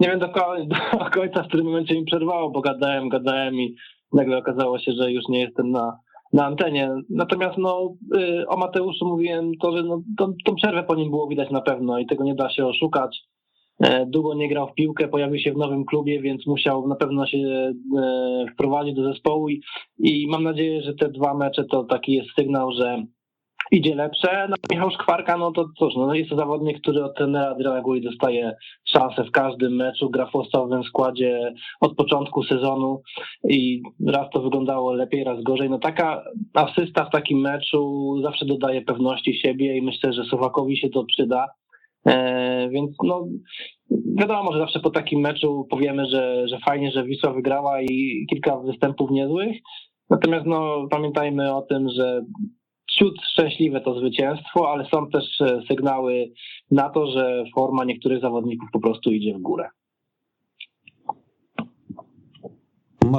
Nie 0.00 0.08
wiem 0.08 0.18
do, 0.18 0.26
do 0.98 1.10
końca, 1.10 1.42
w 1.42 1.48
którym 1.48 1.66
momencie 1.66 1.94
mi 1.94 2.04
przerwało, 2.04 2.50
bo 2.50 2.60
gadałem, 2.60 3.08
gadałem 3.08 3.54
i 3.54 3.74
nagle 4.12 4.36
okazało 4.36 4.78
się, 4.78 4.92
że 4.92 5.12
już 5.12 5.24
nie 5.28 5.40
jestem 5.40 5.70
na, 5.70 5.98
na 6.32 6.46
antenie. 6.46 6.90
Natomiast 7.10 7.58
no, 7.58 7.94
y, 8.16 8.48
o 8.48 8.56
Mateuszu 8.56 9.06
mówiłem 9.06 9.52
to, 9.62 9.76
że 9.76 9.82
no, 9.82 10.02
tą, 10.18 10.32
tą 10.44 10.54
przerwę 10.54 10.82
po 10.82 10.94
nim 10.94 11.10
było 11.10 11.28
widać 11.28 11.50
na 11.50 11.60
pewno 11.60 11.98
i 11.98 12.06
tego 12.06 12.24
nie 12.24 12.34
da 12.34 12.50
się 12.50 12.66
oszukać. 12.66 13.28
E, 13.80 14.06
długo 14.06 14.34
nie 14.34 14.48
grał 14.48 14.68
w 14.68 14.74
piłkę, 14.74 15.08
pojawił 15.08 15.38
się 15.38 15.52
w 15.52 15.56
nowym 15.56 15.84
klubie, 15.84 16.20
więc 16.20 16.46
musiał 16.46 16.88
na 16.88 16.96
pewno 16.96 17.26
się 17.26 17.38
e, 17.38 17.72
wprowadzić 18.54 18.94
do 18.94 19.12
zespołu 19.12 19.48
i, 19.48 19.62
i 19.98 20.26
mam 20.30 20.42
nadzieję, 20.42 20.82
że 20.82 20.94
te 20.94 21.08
dwa 21.08 21.34
mecze 21.34 21.64
to 21.64 21.84
taki 21.84 22.12
jest 22.12 22.28
sygnał, 22.38 22.72
że 22.72 23.02
idzie 23.70 23.94
lepsze. 23.94 24.46
No, 24.48 24.56
Michał 24.70 24.90
Szkwarka, 24.90 25.36
no 25.36 25.52
to 25.52 25.68
cóż, 25.78 25.94
no 25.96 26.14
jest 26.14 26.30
to 26.30 26.36
zawodnik, 26.36 26.80
który 26.80 27.04
od 27.04 27.16
trenera 27.16 27.50
Adriana 27.50 27.82
dostaje 28.02 28.56
szansę 28.84 29.24
w 29.24 29.30
każdym 29.30 29.76
meczu, 29.76 30.10
gra 30.10 30.26
w 30.26 30.30
podstawowym 30.30 30.84
składzie 30.84 31.54
od 31.80 31.96
początku 31.96 32.42
sezonu 32.42 33.02
i 33.48 33.82
raz 34.06 34.30
to 34.32 34.40
wyglądało 34.40 34.92
lepiej, 34.92 35.24
raz 35.24 35.42
gorzej. 35.42 35.70
No 35.70 35.78
taka 35.78 36.24
asysta 36.54 37.04
w 37.04 37.10
takim 37.10 37.40
meczu 37.40 38.14
zawsze 38.22 38.46
dodaje 38.46 38.82
pewności 38.82 39.34
siebie 39.34 39.76
i 39.76 39.82
myślę, 39.82 40.12
że 40.12 40.24
Sowakowi 40.24 40.76
się 40.76 40.88
to 40.88 41.04
przyda. 41.04 41.48
E, 42.06 42.68
więc 42.68 42.90
no, 43.04 43.26
wiadomo, 44.18 44.52
że 44.52 44.58
zawsze 44.58 44.80
po 44.80 44.90
takim 44.90 45.20
meczu 45.20 45.66
powiemy, 45.70 46.06
że, 46.06 46.48
że 46.48 46.58
fajnie, 46.58 46.90
że 46.90 47.04
Wisła 47.04 47.32
wygrała 47.32 47.82
i 47.82 48.26
kilka 48.30 48.56
występów 48.56 49.10
niezłych. 49.10 49.56
Natomiast 50.10 50.46
no, 50.46 50.86
pamiętajmy 50.90 51.54
o 51.54 51.62
tym, 51.62 51.88
że 51.96 52.24
ciut 52.98 53.14
szczęśliwe 53.32 53.80
to 53.80 54.00
zwycięstwo, 54.00 54.72
ale 54.72 54.88
są 54.94 55.10
też 55.10 55.40
e, 55.40 55.60
sygnały 55.68 56.32
na 56.70 56.90
to, 56.90 57.10
że 57.10 57.44
forma 57.54 57.84
niektórych 57.84 58.20
zawodników 58.20 58.68
po 58.72 58.80
prostu 58.80 59.10
idzie 59.10 59.34
w 59.34 59.42
górę. 59.42 59.68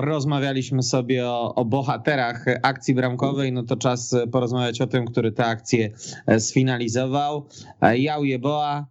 Rozmawialiśmy 0.02 0.84
sobie 0.84 1.28
o, 1.28 1.56
o, 1.56 1.66
bohaterach 1.66 2.46
akcji 2.64 2.96
bramkowej, 2.96 3.52
no 3.52 3.64
to 3.64 3.76
czas 3.76 4.16
porozmawiać 4.32 4.82
o 4.82 4.88
tym, 4.88 5.06
który 5.06 5.32
tę 5.32 5.46
akcję 5.46 5.90
e, 6.28 6.40
sfinalizował. 6.40 7.48
E, 7.82 7.98
Jał 7.98 8.26
Jeboa, 8.26 8.86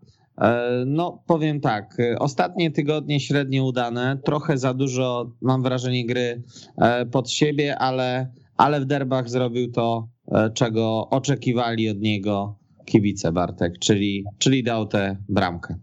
no 0.87 1.23
powiem 1.27 1.61
tak, 1.61 1.97
ostatnie 2.19 2.71
tygodnie 2.71 3.21
średnio 3.21 3.65
udane, 3.65 4.19
trochę 4.25 4.59
za 4.59 4.75
dużo 4.75 5.31
mam 5.43 5.63
wrażenie 5.63 6.07
gry 6.07 6.43
pod 7.13 7.31
siebie, 7.31 7.79
ale, 7.79 8.33
ale 8.57 8.81
w 8.81 8.85
derbach 8.85 9.29
zrobił 9.29 9.73
to 9.73 10.09
E, 10.18 10.18
czego 10.55 11.09
oczekiwali 11.11 11.89
od 11.89 11.99
niego 12.01 12.59
kibice 12.87 13.33
Bartek, 13.33 13.73
czyli, 13.81 14.25
czyli 14.39 14.63
dał 14.63 14.87
tę 14.87 15.17
bramkę. 15.29 15.75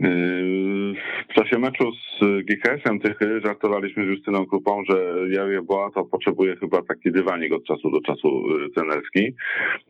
Yy, 0.00 0.94
w 1.30 1.34
czasie 1.34 1.58
meczu 1.58 1.92
z 1.92 2.44
GKS-em 2.46 3.00
Tychy 3.00 3.40
żartowaliśmy 3.44 4.04
z 4.04 4.08
Justyną 4.08 4.46
Krupą, 4.46 4.82
że 4.88 5.14
Jawie 5.30 5.62
Boa 5.62 5.90
to 5.94 6.04
potrzebuje 6.04 6.56
chyba 6.56 6.82
taki 6.82 7.12
dywanik 7.12 7.52
od 7.52 7.64
czasu 7.64 7.90
do 7.90 8.00
czasu 8.00 8.28
yy, 8.28 8.70
cenerski, 8.70 9.36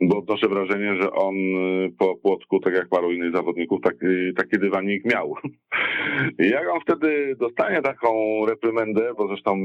bo 0.01 0.17
odnoszę 0.17 0.47
wrażenie, 0.47 0.95
że 1.01 1.11
on 1.11 1.35
yy, 1.35 1.91
po 1.99 2.15
Płotku, 2.15 2.59
tak 2.59 2.73
jak 2.73 2.89
paru 2.89 3.11
innych 3.11 3.35
zawodników, 3.35 3.81
taki, 3.83 4.33
taki 4.37 4.59
dywanik 4.59 5.05
miał. 5.05 5.33
Jak 6.39 6.69
on 6.69 6.81
wtedy 6.81 7.35
dostanie 7.39 7.81
taką 7.81 8.09
reprymendę, 8.45 9.13
bo 9.17 9.27
zresztą 9.27 9.57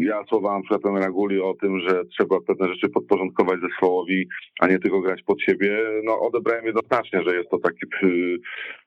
ja 0.00 0.24
słowałem 0.28 0.62
przed 0.62 0.84
na 0.84 1.10
Guli 1.10 1.40
o 1.40 1.54
tym, 1.54 1.80
że 1.80 2.04
trzeba 2.04 2.36
pewne 2.46 2.68
rzeczy 2.68 2.88
podporządkować 2.88 3.60
zespołowi, 3.60 4.28
a 4.60 4.66
nie 4.66 4.78
tylko 4.78 5.00
grać 5.00 5.22
pod 5.22 5.42
siebie, 5.42 5.78
no 6.04 6.20
odebrałem 6.20 6.66
jednoznacznie, 6.66 7.22
że 7.26 7.36
jest 7.36 7.50
to 7.50 7.58
taki 7.58 7.86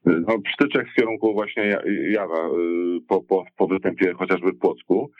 no, 0.05 0.41
psztyczek 0.41 0.87
w 0.89 0.95
kierunku 0.95 1.33
właśnie 1.33 1.77
Jawa 2.09 2.47
y, 2.47 2.51
po, 3.07 3.23
po, 3.23 3.45
po 3.57 3.67
występie 3.67 4.13
chociażby 4.13 4.51
w 4.51 4.59
Płocku. 4.59 5.11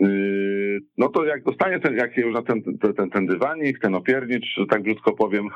Y, 0.00 0.80
no 0.98 1.08
to 1.08 1.24
jak 1.24 1.42
dostanie 1.44 1.80
ten, 1.80 1.96
jak 1.96 2.16
już 2.16 2.34
na 2.34 2.42
ten, 2.42 2.62
ten, 2.96 3.10
ten 3.10 3.26
dywanik, 3.26 3.78
ten 3.78 3.94
opiernicz, 3.94 4.60
tak 4.70 4.82
brzydko 4.82 5.12
powiem, 5.12 5.48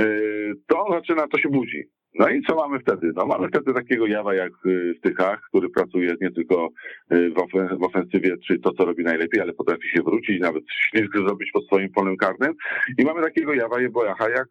y, 0.00 0.52
to 0.66 0.84
on 0.84 0.92
zaczyna, 0.92 1.28
to 1.28 1.38
się 1.38 1.48
budzi. 1.48 1.84
No 2.14 2.28
i 2.28 2.42
co 2.42 2.54
mamy 2.54 2.78
wtedy? 2.80 3.12
No 3.16 3.26
mamy 3.26 3.48
wtedy 3.48 3.74
takiego 3.74 4.06
jawa 4.06 4.34
jak 4.34 4.52
w 4.64 5.00
Tychach, 5.00 5.40
który 5.48 5.68
pracuje 5.68 6.14
nie 6.20 6.30
tylko 6.30 6.68
w, 7.10 7.84
ofensywie, 7.84 8.36
czyli 8.46 8.60
to, 8.60 8.72
co 8.72 8.84
robi 8.84 9.04
najlepiej, 9.04 9.40
ale 9.40 9.52
potrafi 9.52 9.88
się 9.88 10.02
wrócić, 10.02 10.40
nawet 10.40 10.64
ślizg 10.90 11.18
zrobić 11.26 11.50
pod 11.52 11.66
swoim 11.66 11.92
polem 11.92 12.16
karnym. 12.16 12.52
I 12.98 13.04
mamy 13.04 13.22
takiego 13.22 13.54
jawa 13.54 13.80
Jebojacha 13.80 14.28
jak 14.28 14.48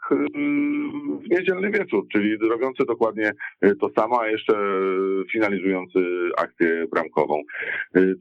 w 1.24 1.30
niedzielny 1.30 1.72
wieczór, 1.72 2.08
czyli 2.12 2.38
robiący 2.38 2.84
dokładnie 2.88 3.32
to 3.80 3.90
samo, 3.96 4.22
a 4.22 4.28
jeszcze 4.28 4.54
finalizujący 5.32 6.00
akcję 6.38 6.86
bramkową. 6.92 7.42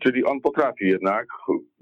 Czyli 0.03 0.25
on 0.25 0.41
potrafi 0.41 0.89
jednak, 0.89 1.27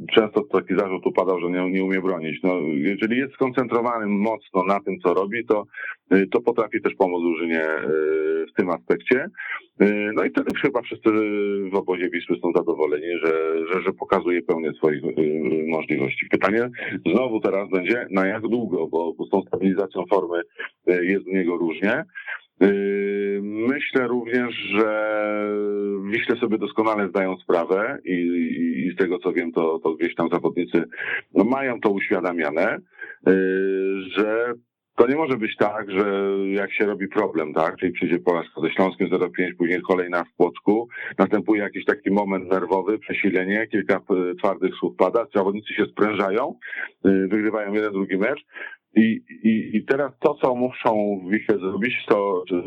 często 0.06 0.42
taki 0.42 0.76
zarzut 0.76 1.06
upadał, 1.06 1.40
że 1.40 1.50
nie, 1.50 1.70
nie 1.70 1.84
umie 1.84 2.00
bronić. 2.00 2.42
No, 2.42 2.60
jeżeli 2.74 3.18
jest 3.18 3.34
skoncentrowany 3.34 4.06
mocno 4.06 4.64
na 4.64 4.80
tym, 4.80 4.98
co 5.04 5.14
robi, 5.14 5.46
to, 5.46 5.64
to 6.32 6.40
potrafi 6.40 6.82
też 6.82 6.94
pomóc 6.94 7.22
drużynie 7.22 7.62
e, 7.64 7.82
w 8.46 8.52
tym 8.56 8.70
aspekcie. 8.70 9.26
E, 9.80 9.86
no 10.14 10.24
i 10.24 10.30
wtedy 10.30 10.50
chyba 10.62 10.82
wszyscy 10.82 11.10
w 11.72 11.74
obozie 11.74 12.10
Wisły 12.10 12.36
są 12.42 12.52
zadowoleni, 12.56 13.18
że, 13.24 13.66
że, 13.72 13.82
że 13.82 13.92
pokazuje 13.92 14.42
pełnię 14.42 14.72
swoich 14.72 15.02
możliwości. 15.66 16.26
Pytanie 16.30 16.70
znowu 17.06 17.40
teraz 17.40 17.70
będzie, 17.70 18.06
na 18.10 18.26
jak 18.26 18.42
długo, 18.42 18.86
bo 18.86 19.14
z 19.26 19.30
tą 19.30 19.42
stabilizacją 19.42 20.04
formy 20.10 20.42
jest 20.86 21.26
u 21.26 21.30
niego 21.30 21.56
różnie. 21.56 22.04
Yy, 22.60 23.40
myślę 23.42 24.06
również, 24.06 24.54
że 24.54 25.20
Wiśle 26.04 26.36
sobie 26.36 26.58
doskonale 26.58 27.08
zdają 27.08 27.36
sprawę 27.36 27.98
i, 28.04 28.14
i, 28.86 28.92
z 28.92 28.96
tego 28.96 29.18
co 29.18 29.32
wiem, 29.32 29.52
to, 29.52 29.78
to 29.78 29.94
gdzieś 29.94 30.14
tam 30.14 30.28
zawodnicy 30.32 30.84
no, 31.34 31.44
mają 31.44 31.80
to 31.80 31.90
uświadamiane, 31.90 32.78
yy, 33.26 34.00
że 34.16 34.54
to 35.00 35.06
nie 35.06 35.16
może 35.16 35.36
być 35.36 35.56
tak, 35.56 35.90
że 35.90 36.34
jak 36.46 36.72
się 36.72 36.86
robi 36.86 37.08
problem, 37.08 37.54
tak, 37.54 37.76
czyli 37.76 37.92
przyjdzie 37.92 38.18
porażka 38.18 38.60
ze 38.60 38.70
Śląskiem 38.70 39.08
0,5, 39.08 39.28
później 39.58 39.82
kolejna 39.82 40.24
w 40.24 40.36
Płocku, 40.36 40.88
następuje 41.18 41.62
jakiś 41.62 41.84
taki 41.84 42.10
moment 42.10 42.52
nerwowy, 42.52 42.98
przesilenie, 42.98 43.66
kilka 43.66 43.96
e, 43.96 44.34
twardych 44.34 44.74
słów 44.74 44.96
pada, 44.96 45.26
zawodnicy 45.34 45.74
się 45.74 45.86
sprężają, 45.86 46.54
e, 47.04 47.10
wygrywają 47.10 47.72
jeden, 47.72 47.92
drugi 47.92 48.16
mecz, 48.16 48.40
i, 48.96 49.20
i, 49.42 49.76
I 49.76 49.84
teraz 49.84 50.12
to, 50.20 50.34
co 50.34 50.54
muszą 50.54 51.20
w 51.26 51.30
Wichę 51.30 51.58
zrobić, 51.58 51.94
to 52.08 52.44
czy, 52.48 52.62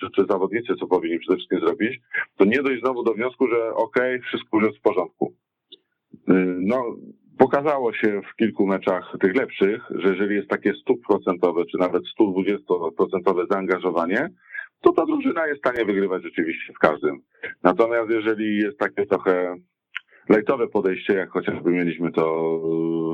czy, 0.00 0.06
czy, 0.16 0.24
zawodnicy, 0.28 0.74
co 0.80 0.86
powinni 0.86 1.18
przede 1.18 1.36
wszystkim 1.36 1.60
zrobić, 1.60 2.00
to 2.36 2.44
nie 2.44 2.62
dojść 2.62 2.82
znowu 2.82 3.02
do 3.02 3.14
wniosku, 3.14 3.48
że 3.48 3.74
okej, 3.74 4.16
okay, 4.16 4.20
wszystko 4.20 4.60
jest 4.60 4.78
w 4.78 4.82
porządku. 4.82 5.34
Y, 6.14 6.18
no, 6.60 6.96
pokazało 7.38 7.92
się 7.92 8.20
w 8.32 8.36
kilku 8.36 8.66
meczach 8.66 9.16
tych 9.20 9.36
lepszych, 9.36 9.82
że 9.90 10.08
jeżeli 10.08 10.34
jest 10.34 10.48
takie 10.48 10.72
stuprocentowe, 10.74 11.64
czy 11.64 11.78
nawet 11.78 12.02
120% 12.20 13.46
zaangażowanie, 13.50 14.28
to 14.80 14.92
ta 14.92 15.06
drużyna 15.06 15.46
jest 15.46 15.62
w 15.62 15.68
stanie 15.68 15.84
wygrywać 15.84 16.22
rzeczywiście 16.22 16.72
w 16.72 16.78
każdym. 16.78 17.20
Natomiast 17.62 18.10
jeżeli 18.10 18.56
jest 18.56 18.78
takie 18.78 19.06
trochę 19.06 19.56
lajtowe 20.28 20.68
podejście, 20.68 21.14
jak 21.14 21.30
chociażby 21.30 21.70
mieliśmy 21.70 22.12
to 22.12 22.58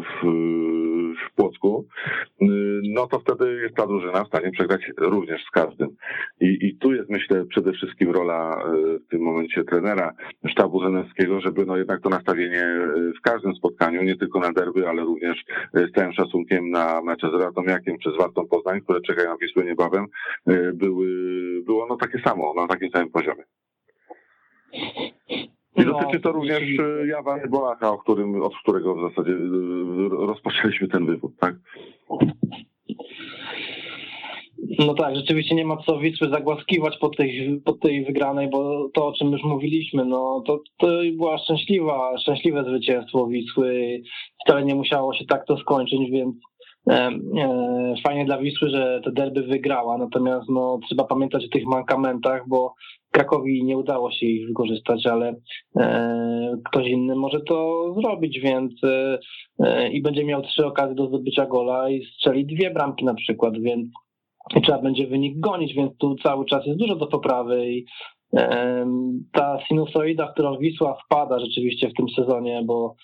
w, 0.03 0.27
w 1.19 1.35
Płocku, 1.35 1.87
no 2.83 3.07
to 3.07 3.19
wtedy 3.19 3.61
jest 3.63 3.75
ta 3.75 3.87
drużyna 3.87 4.25
w 4.25 4.29
stanie 4.29 4.51
przegrać 4.51 4.81
również 4.99 5.45
z 5.45 5.51
każdym. 5.51 5.89
I, 6.41 6.59
I 6.67 6.79
tu 6.79 6.95
jest 6.95 7.11
myślę 7.11 7.45
przede 7.45 7.73
wszystkim 7.73 8.11
rola 8.11 8.63
e, 8.65 8.99
w 8.99 9.09
tym 9.11 9.21
momencie 9.21 9.65
trenera 9.65 10.13
sztabu 10.47 10.81
trenerskiego, 10.81 11.41
żeby 11.41 11.67
no 11.67 11.77
jednak 11.77 12.03
to 12.03 12.09
nastawienie 12.09 12.63
e, 12.63 12.89
w 13.19 13.21
każdym 13.23 13.55
spotkaniu, 13.55 14.03
nie 14.03 14.17
tylko 14.17 14.41
na 14.41 14.53
derby, 14.53 14.89
ale 14.89 15.03
również 15.03 15.45
z 15.75 15.93
całym 15.95 16.13
szacunkiem 16.13 16.71
na 16.71 17.03
mecze 17.03 17.31
z 17.31 17.43
Radomiakiem 17.43 17.99
czy 17.99 18.11
z 18.11 18.17
Wartą 18.17 18.47
Poznań, 18.47 18.81
które 18.81 19.01
czekają 19.01 19.31
na 19.31 19.37
Wisłę 19.37 19.65
niebawem, 19.65 20.07
były, 20.75 21.07
było 21.67 21.87
no 21.89 21.97
takie 21.97 22.19
samo, 22.19 22.55
na 22.57 22.67
takim 22.67 22.91
samym 22.91 23.11
poziomie. 23.11 23.43
I 25.77 25.87
no, 25.87 25.93
dotyczy 25.93 26.21
to 26.21 26.33
również 26.33 26.63
e, 26.63 27.07
Jawa 27.07 27.39
Bolacha, 27.49 27.93
o 27.93 27.99
którym, 27.99 28.43
od 28.43 28.57
którego 28.57 28.95
w 28.95 29.11
zasadzie 29.11 29.33
e, 29.33 30.27
rozpoczęliśmy 30.27 30.89
ten 30.89 31.07
wywód, 31.07 31.33
tak? 31.41 31.55
No 34.79 34.95
tak, 34.95 35.17
rzeczywiście 35.17 35.55
nie 35.55 35.65
ma 35.65 35.77
co 35.77 35.99
Wisły 35.99 36.29
zagłaskiwać 36.29 36.99
po 36.99 37.09
tej, 37.09 37.61
po 37.65 37.73
tej 37.73 38.05
wygranej, 38.05 38.49
bo 38.51 38.89
to, 38.95 39.07
o 39.07 39.13
czym 39.13 39.33
już 39.33 39.43
mówiliśmy, 39.45 40.05
no 40.05 40.43
to, 40.47 40.61
to 40.79 40.87
była 41.17 41.39
szczęśliwa, 41.39 42.19
szczęśliwe 42.19 42.65
zwycięstwo 42.65 43.27
Wisły. 43.27 44.01
Wcale 44.45 44.65
nie 44.65 44.75
musiało 44.75 45.15
się 45.15 45.25
tak 45.25 45.47
to 45.47 45.57
skończyć, 45.57 46.11
więc 46.11 46.35
e, 46.91 47.11
e, 47.39 47.95
fajnie 48.07 48.25
dla 48.25 48.39
Wisły, 48.39 48.71
że 48.71 49.01
te 49.05 49.13
derby 49.13 49.43
wygrała, 49.43 49.99
natomiast 49.99 50.49
no, 50.49 50.79
trzeba 50.89 51.05
pamiętać 51.05 51.45
o 51.45 51.49
tych 51.49 51.67
mankamentach, 51.67 52.49
bo 52.49 52.75
Krakowi 53.17 53.65
nie 53.65 53.77
udało 53.77 54.11
się 54.11 54.27
ich 54.27 54.49
wykorzystać, 54.49 55.07
ale 55.07 55.35
e, 55.77 56.57
ktoś 56.65 56.87
inny 56.89 57.15
może 57.15 57.41
to 57.41 57.87
zrobić, 58.01 58.41
więc 58.41 58.73
e, 58.85 59.19
e, 59.59 59.89
i 59.93 60.03
będzie 60.03 60.25
miał 60.25 60.43
trzy 60.43 60.67
okazje 60.67 60.95
do 60.95 61.07
zdobycia 61.07 61.47
gola 61.47 61.91
i 61.91 62.05
strzeli 62.05 62.47
dwie 62.47 62.71
bramki 62.71 63.05
na 63.05 63.15
przykład, 63.15 63.59
więc 63.59 63.89
trzeba 64.63 64.83
będzie 64.83 65.07
wynik 65.07 65.41
gonić, 65.41 65.75
więc 65.75 65.97
tu 65.97 66.17
cały 66.23 66.47
czas 66.47 66.67
jest 66.67 66.79
dużo 66.79 66.97
do 66.97 67.07
poprawy 67.07 67.73
i 67.73 67.85
Ta 69.33 69.59
sinusoida, 69.69 70.27
w 70.27 70.33
którą 70.33 70.59
Wisła 70.59 70.99
wpada 71.05 71.39
rzeczywiście 71.39 71.89
w 71.89 71.95
tym 71.95 72.07
sezonie, 72.09 72.63
bo 72.65 72.95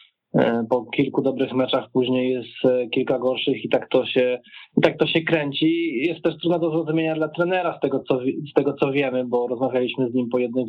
po 0.70 0.84
kilku 0.84 1.22
dobrych 1.22 1.52
meczach 1.52 1.90
później 1.92 2.32
jest 2.32 2.64
e, 2.64 2.88
kilka 2.88 3.18
gorszych 3.18 3.64
i 3.64 3.68
tak 3.68 3.88
to 3.88 4.06
się, 4.06 4.38
i 4.78 4.80
tak 4.80 4.98
to 4.98 5.06
się 5.06 5.20
kręci. 5.20 5.94
Jest 5.94 6.22
też 6.22 6.38
trudno 6.38 6.58
do 6.58 6.70
zrozumienia 6.70 7.14
dla 7.14 7.28
trenera 7.28 7.76
z 7.78 7.80
tego, 7.80 8.02
co, 8.08 8.18
z 8.50 8.52
tego, 8.54 8.74
co 8.74 8.92
wiemy, 8.92 9.24
bo 9.24 9.46
rozmawialiśmy 9.46 10.10
z 10.10 10.14
nim 10.14 10.28
po 10.28 10.38
jednym, 10.38 10.66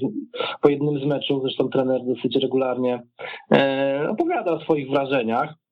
po 0.61 0.69
jednym 0.69 0.99
z 0.99 1.05
meczów, 1.05 1.41
zresztą 1.41 1.69
trener 1.69 2.01
dosyć 2.05 2.35
regularnie 2.35 3.03
e, 3.51 4.07
opowiada 4.09 4.51
o 4.51 4.59
swoich 4.59 4.89
wrażeniach. 4.89 5.62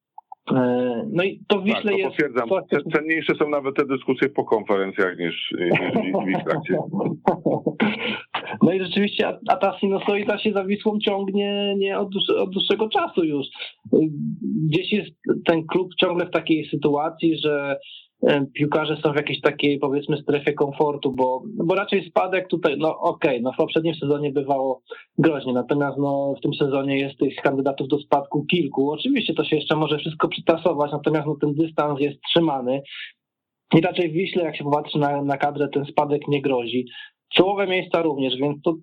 E, 0.50 1.04
no 1.12 1.24
i 1.24 1.42
to 1.48 1.62
w 1.62 1.64
Wiśle 1.64 1.82
tak, 1.82 1.92
to 1.92 1.98
jest... 1.98 2.10
potwierdzam. 2.10 2.50
Cenniejsze 2.94 3.36
są 3.36 3.50
nawet 3.50 3.76
te 3.76 3.86
dyskusje 3.86 4.30
po 4.30 4.44
konferencjach 4.46 5.18
niż, 5.20 5.52
niż 6.26 6.38
w 6.38 6.44
trakcie. 6.44 6.78
No 8.62 8.74
i 8.74 8.84
rzeczywiście, 8.84 9.38
a, 9.48 9.56
ta 9.56 9.80
sinusoida 9.80 10.40
się 10.40 10.52
za 10.52 10.66
Wisłą 10.66 11.00
ciągnie 11.00 11.76
nie 11.78 12.00
od, 12.00 12.10
od 12.38 12.50
dłuższego 12.50 12.90
czasu 12.90 13.24
już. 13.24 13.48
Gdzieś 14.70 14.92
jest 14.92 15.12
ten 15.46 15.66
klub 15.68 15.96
ciągle 15.96 16.26
w 16.26 16.32
takiej 16.32 16.70
sytuacji, 16.70 17.38
że 17.38 17.78
piłkarze 18.54 18.98
są 19.04 19.12
w 19.14 19.16
jakiejś 19.16 19.42
takiej 19.42 19.80
powiedzmy 19.80 20.18
strefie 20.18 20.54
komfortu, 20.54 21.12
bo, 21.12 21.44
bo 21.46 21.76
raczej 21.76 22.10
spadek 22.10 22.48
tutaj, 22.48 22.76
no 22.78 23.00
okej, 23.00 23.32
okay, 23.32 23.42
no 23.42 23.52
w 23.52 23.58
poprzednim 23.58 23.96
sezonie 23.96 24.32
bywało 24.32 24.82
groźnie, 25.18 25.54
natomiast 25.54 25.98
no 25.98 26.34
w 26.38 26.42
tym 26.42 26.54
sezonie 26.54 27.00
jest 27.00 27.20
tych 27.20 27.36
kandydatów 27.36 27.88
do 27.88 28.00
spadku 28.00 28.46
kilku. 28.46 28.92
Oczywiście 28.92 29.34
to 29.34 29.44
się 29.44 29.56
jeszcze 29.56 29.76
może 29.76 29.98
wszystko 29.98 30.28
przytasować, 30.28 30.92
natomiast 30.92 31.28
no 31.28 31.36
ten 31.42 31.54
dystans 31.54 32.00
jest 32.00 32.22
trzymany. 32.22 32.82
I 33.74 33.82
raczej 33.82 34.10
w 34.10 34.14
Wiśle, 34.14 34.44
jak 34.44 34.58
się 34.58 34.64
popatrzy 34.64 34.98
na, 34.98 35.22
na 35.22 35.38
kadrę, 35.38 35.68
ten 35.68 35.86
spadek 35.86 36.28
nie 36.28 36.42
grozi. 36.42 36.86
Czołowe 37.36 37.68
miejsca 37.68 38.02
również, 38.02 38.38
więc 38.38 38.62
to 38.62 38.76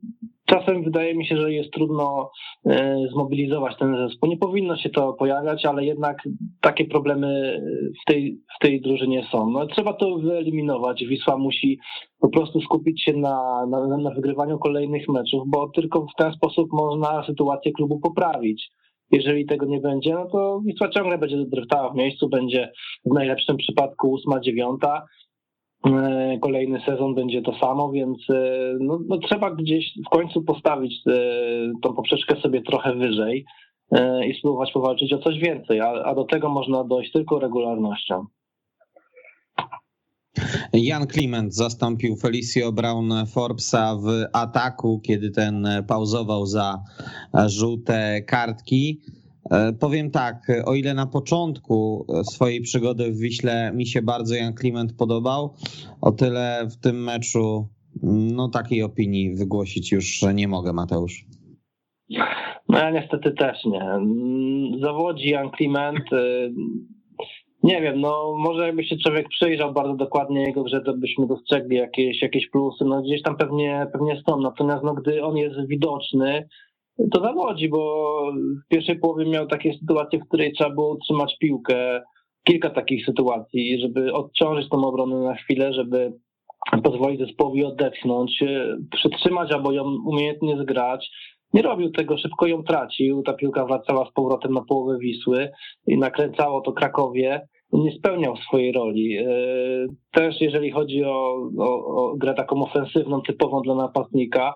czasem 0.47 0.85
wydaje 0.85 1.15
mi 1.15 1.27
się, 1.27 1.37
że 1.37 1.53
jest 1.53 1.71
trudno 1.71 2.31
e, 2.67 2.99
zmobilizować 3.13 3.79
ten 3.79 3.97
zespół. 3.97 4.29
Nie 4.29 4.37
powinno 4.37 4.77
się 4.77 4.91
to 4.91 5.13
pojawiać, 5.13 5.65
ale 5.65 5.85
jednak 5.85 6.17
takie 6.61 6.85
problemy 6.85 7.61
w 8.03 8.13
tej, 8.13 8.39
w 8.57 8.63
tej 8.63 8.81
drużynie 8.81 9.27
są. 9.33 9.51
No, 9.51 9.67
trzeba 9.67 9.93
to 9.93 10.19
wyeliminować. 10.19 11.05
Wisła 11.05 11.37
musi 11.37 11.79
po 12.21 12.29
prostu 12.29 12.61
skupić 12.61 13.05
się 13.05 13.13
na, 13.13 13.67
na, 13.67 13.97
na 13.97 14.11
wygrywaniu 14.11 14.59
kolejnych 14.59 15.09
meczów, 15.09 15.43
bo 15.47 15.69
tylko 15.69 16.01
w 16.01 16.19
ten 16.19 16.33
sposób 16.33 16.69
można 16.73 17.27
sytuację 17.27 17.73
klubu 17.73 18.01
poprawić. 18.01 18.71
Jeżeli 19.11 19.47
tego 19.47 19.67
nie 19.67 19.81
będzie, 19.81 20.15
no 20.15 20.27
to 20.33 20.61
Wisła 20.67 20.89
ciągle 20.89 21.19
będzie 21.19 21.37
drftała 21.37 21.93
w 21.93 21.97
miejscu, 21.97 22.29
będzie 22.29 22.73
w 23.05 23.15
najlepszym 23.15 23.57
przypadku 23.57 24.11
ósma, 24.11 24.41
dziewiąta, 24.41 25.03
E, 25.03 25.28
kolejny 26.41 26.81
sezon 26.81 27.15
będzie 27.15 27.43
to 27.43 27.59
samo, 27.59 27.93
więc 27.93 28.19
e, 28.31 28.75
no, 28.81 28.99
no, 29.09 29.19
trzeba 29.19 29.51
gdzieś 29.51 29.85
w 30.07 30.09
końcu 30.09 30.43
postawić 30.43 30.95
e, 31.07 31.13
tą 31.83 31.95
poprzeczkę 31.95 32.41
sobie 32.41 32.63
trochę 32.63 32.95
wyżej 32.95 33.45
i 34.29 34.39
spróbować 34.39 34.73
powalczyć 34.73 35.13
o 35.13 35.19
coś 35.19 35.39
więcej, 35.39 35.81
a, 35.81 35.91
a 35.91 36.15
do 36.15 36.25
tego 36.25 36.49
można 36.49 36.85
dojść 36.85 37.13
tylko 37.13 37.39
regularnością. 37.39 38.27
Jan 40.73 41.07
Kliment 41.07 41.55
zastąpił 41.55 42.17
Felicio 42.17 42.73
Brown 42.73 43.13
Forbesa 43.27 43.97
w 43.97 44.09
ataku, 44.33 45.01
kiedy 45.01 45.31
ten 45.31 45.69
pauzował 45.87 46.47
za 46.47 46.83
żółte 47.47 48.23
kartki. 48.23 49.01
E, 49.51 49.73
powiem 49.73 50.11
tak, 50.11 50.37
o 50.67 50.75
ile 50.75 50.95
na 50.95 51.07
początku 51.07 52.07
swojej 52.23 52.61
przygody 52.61 53.13
w 53.13 53.19
Wiśle 53.19 53.73
mi 53.75 53.87
się 53.87 54.03
bardzo 54.03 54.35
Jan 54.35 54.55
Kliment 54.55 54.93
podobał, 54.97 55.55
o 56.01 56.13
tyle 56.13 56.67
w 56.71 56.77
tym 56.77 57.05
meczu 57.05 57.69
no 58.37 58.49
takiej 58.49 58.83
opinii 58.83 59.35
wygłosić 59.35 59.93
już 59.93 60.23
nie 60.35 60.49
mogę, 60.49 60.73
Mateusz. 60.73 61.25
No 62.69 62.79
ja 62.79 62.91
niestety 62.91 63.33
też 63.33 63.65
nie. 63.65 63.87
Zawodzi 64.83 65.29
Jan 65.29 65.51
Kliment. 65.51 66.13
Y, 66.13 66.53
nie 67.63 67.83
wiem, 67.83 68.01
no 68.01 68.35
może 68.39 68.67
jakby 68.67 68.85
się 68.85 68.97
człowiek 68.97 69.29
przyjrzał 69.29 69.73
bardzo 69.73 69.95
dokładnie 69.95 70.43
jego 70.43 70.63
grze, 70.65 70.81
to 70.81 70.95
byśmy 70.95 71.27
dostrzegli 71.27 71.77
jakieś, 71.77 72.23
jakieś 72.23 72.51
plusy. 72.51 72.85
No 72.85 73.03
gdzieś 73.03 73.23
tam 73.23 73.37
pewnie, 73.37 73.87
pewnie 73.93 74.23
są. 74.29 74.41
Natomiast 74.41 74.85
no, 74.85 74.95
gdy 74.95 75.25
on 75.25 75.37
jest 75.37 75.67
widoczny, 75.67 76.49
to 77.13 77.21
zawodzi, 77.21 77.69
bo 77.69 78.23
w 78.65 78.69
pierwszej 78.69 78.99
połowie 78.99 79.27
miał 79.27 79.47
takie 79.47 79.79
sytuacje, 79.81 80.19
w 80.19 80.29
której 80.29 80.53
trzeba 80.53 80.71
było 80.71 80.95
utrzymać 80.95 81.37
piłkę. 81.41 82.03
Kilka 82.45 82.71
takich 82.71 83.05
sytuacji, 83.07 83.81
żeby 83.81 84.13
odciążyć 84.13 84.69
tą 84.69 84.85
obronę 84.85 85.17
na 85.17 85.35
chwilę, 85.35 85.73
żeby 85.73 86.13
pozwolić 86.85 87.21
zespołowi 87.21 87.65
odetchnąć, 87.65 88.45
przytrzymać 88.91 89.53
albo 89.53 89.73
ją 89.73 89.85
umiejętnie 90.07 90.57
zgrać. 90.57 91.11
Nie 91.53 91.63
robił 91.63 91.91
tego, 91.91 92.19
szybko 92.19 92.47
ją 92.47 92.63
tracił. 92.63 93.23
Ta 93.23 93.33
piłka 93.33 93.67
wracała 93.67 94.11
z 94.11 94.13
powrotem 94.13 94.53
na 94.53 94.65
połowę 94.65 94.99
Wisły 94.99 95.51
i 95.87 95.99
nakręcało 95.99 96.61
to 96.61 96.73
Krakowie. 96.73 97.49
Nie 97.73 97.93
spełniał 97.93 98.37
swojej 98.37 98.73
roli. 98.73 99.17
E, 99.17 99.27
też 100.13 100.41
jeżeli 100.41 100.71
chodzi 100.71 101.05
o, 101.05 101.35
o, 101.59 101.87
o 101.87 102.17
grę 102.17 102.35
taką 102.35 102.63
ofensywną, 102.63 103.21
typową 103.21 103.63
dla 103.63 103.75
napastnika, 103.75 104.55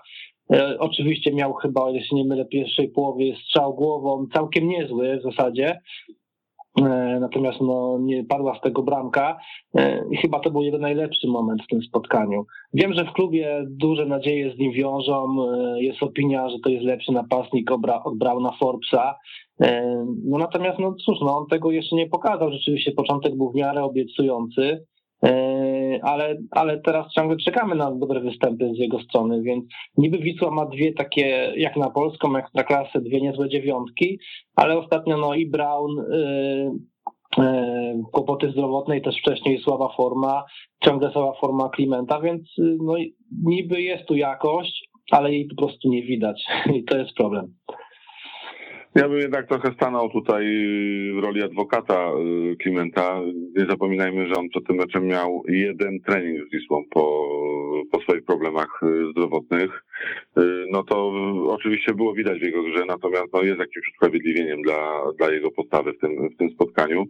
oczywiście 0.78 1.32
miał 1.32 1.54
chyba, 1.54 1.90
jeśli 1.90 2.16
nie 2.16 2.24
mylę, 2.24 2.44
pierwszej 2.44 2.88
połowie 2.88 3.36
strzał 3.36 3.74
głową 3.74 4.26
całkiem 4.34 4.68
niezły 4.68 5.18
w 5.18 5.22
zasadzie. 5.22 5.78
E, 6.80 7.18
natomiast 7.20 7.60
no, 7.60 7.98
nie 8.00 8.24
padła 8.24 8.58
z 8.58 8.60
tego 8.60 8.82
bramka 8.82 9.38
e, 9.74 10.04
i 10.10 10.16
chyba 10.16 10.40
to 10.40 10.50
był 10.50 10.62
jego 10.62 10.78
najlepszy 10.78 11.26
moment 11.26 11.62
w 11.62 11.66
tym 11.66 11.82
spotkaniu. 11.82 12.46
Wiem, 12.74 12.92
że 12.94 13.04
w 13.04 13.12
klubie 13.12 13.64
duże 13.70 14.06
nadzieje 14.06 14.54
z 14.54 14.58
nim 14.58 14.72
wiążą. 14.72 15.36
Jest 15.76 16.02
opinia, 16.02 16.48
że 16.48 16.56
to 16.64 16.70
jest 16.70 16.84
lepszy 16.84 17.12
napastnik 17.12 17.70
od 18.04 18.18
Brauna 18.18 18.52
Forbesa. 18.60 19.14
No 20.24 20.38
natomiast, 20.38 20.78
no 20.78 20.94
cóż, 20.94 21.18
no, 21.20 21.38
on 21.38 21.46
tego 21.50 21.70
jeszcze 21.70 21.96
nie 21.96 22.08
pokazał. 22.08 22.52
Rzeczywiście 22.52 22.92
początek 22.92 23.36
był 23.36 23.50
w 23.50 23.54
miarę 23.54 23.84
obiecujący. 23.84 24.84
Ale, 26.02 26.36
ale 26.50 26.80
teraz 26.80 27.12
ciągle 27.12 27.36
czekamy 27.36 27.74
na 27.74 27.90
dobre 27.90 28.20
występy 28.20 28.70
z 28.74 28.78
jego 28.78 29.00
strony, 29.00 29.42
więc 29.42 29.64
niby 29.96 30.18
Wisła 30.18 30.50
ma 30.50 30.66
dwie 30.66 30.92
takie, 30.92 31.52
jak 31.56 31.76
na 31.76 31.90
polską 31.90 32.36
ekstraklasę, 32.36 33.00
dwie 33.00 33.20
niezłe 33.20 33.48
dziewiątki, 33.48 34.18
ale 34.56 34.78
ostatnio 34.78 35.16
no 35.16 35.34
i 35.34 35.46
Brown, 35.46 35.96
yy, 35.96 36.70
kłopoty 38.12 38.50
zdrowotne 38.50 38.98
i 38.98 39.02
też 39.02 39.18
wcześniej 39.18 39.58
słaba 39.58 39.88
forma, 39.96 40.44
ciągle 40.84 41.12
słaba 41.12 41.32
forma 41.40 41.68
Klimenta, 41.68 42.20
więc 42.20 42.42
no 42.58 42.94
niby 43.42 43.82
jest 43.82 44.04
tu 44.04 44.16
jakość, 44.16 44.88
ale 45.10 45.32
jej 45.32 45.46
po 45.46 45.56
prostu 45.56 45.88
nie 45.88 46.02
widać 46.02 46.44
i 46.76 46.84
to 46.84 46.96
jest 46.98 47.14
problem. 47.14 47.54
Ja 48.94 49.08
bym 49.08 49.18
jednak 49.18 49.48
trochę 49.48 49.72
stanął 49.74 50.10
tutaj 50.10 50.44
w 51.14 51.18
roli 51.18 51.42
adwokata 51.42 52.10
y, 52.52 52.56
Klimenta. 52.56 53.20
Nie 53.56 53.66
zapominajmy, 53.66 54.26
że 54.26 54.34
on 54.34 54.48
przed 54.48 54.66
tym 54.66 54.76
meczem 54.76 55.06
miał 55.06 55.42
jeden 55.48 56.00
trening 56.00 56.48
z 56.48 56.52
Wisłą 56.52 56.84
po, 56.90 57.28
po 57.92 58.00
swoich 58.00 58.24
problemach 58.24 58.80
y, 58.82 59.10
zdrowotnych. 59.10 59.84
Y, 60.38 60.42
no 60.70 60.82
to 60.82 61.12
oczywiście 61.48 61.94
było 61.94 62.14
widać 62.14 62.38
w 62.38 62.42
jego 62.42 62.62
grze, 62.62 62.84
natomiast 62.88 63.32
no, 63.32 63.42
jest 63.42 63.58
jakimś 63.58 63.88
usprawiedliwieniem 63.88 64.62
dla, 64.62 65.02
dla 65.18 65.30
jego 65.30 65.50
postawy 65.50 65.92
w 65.92 65.98
tym, 65.98 66.28
w 66.28 66.36
tym 66.36 66.50
spotkaniu. 66.50 67.04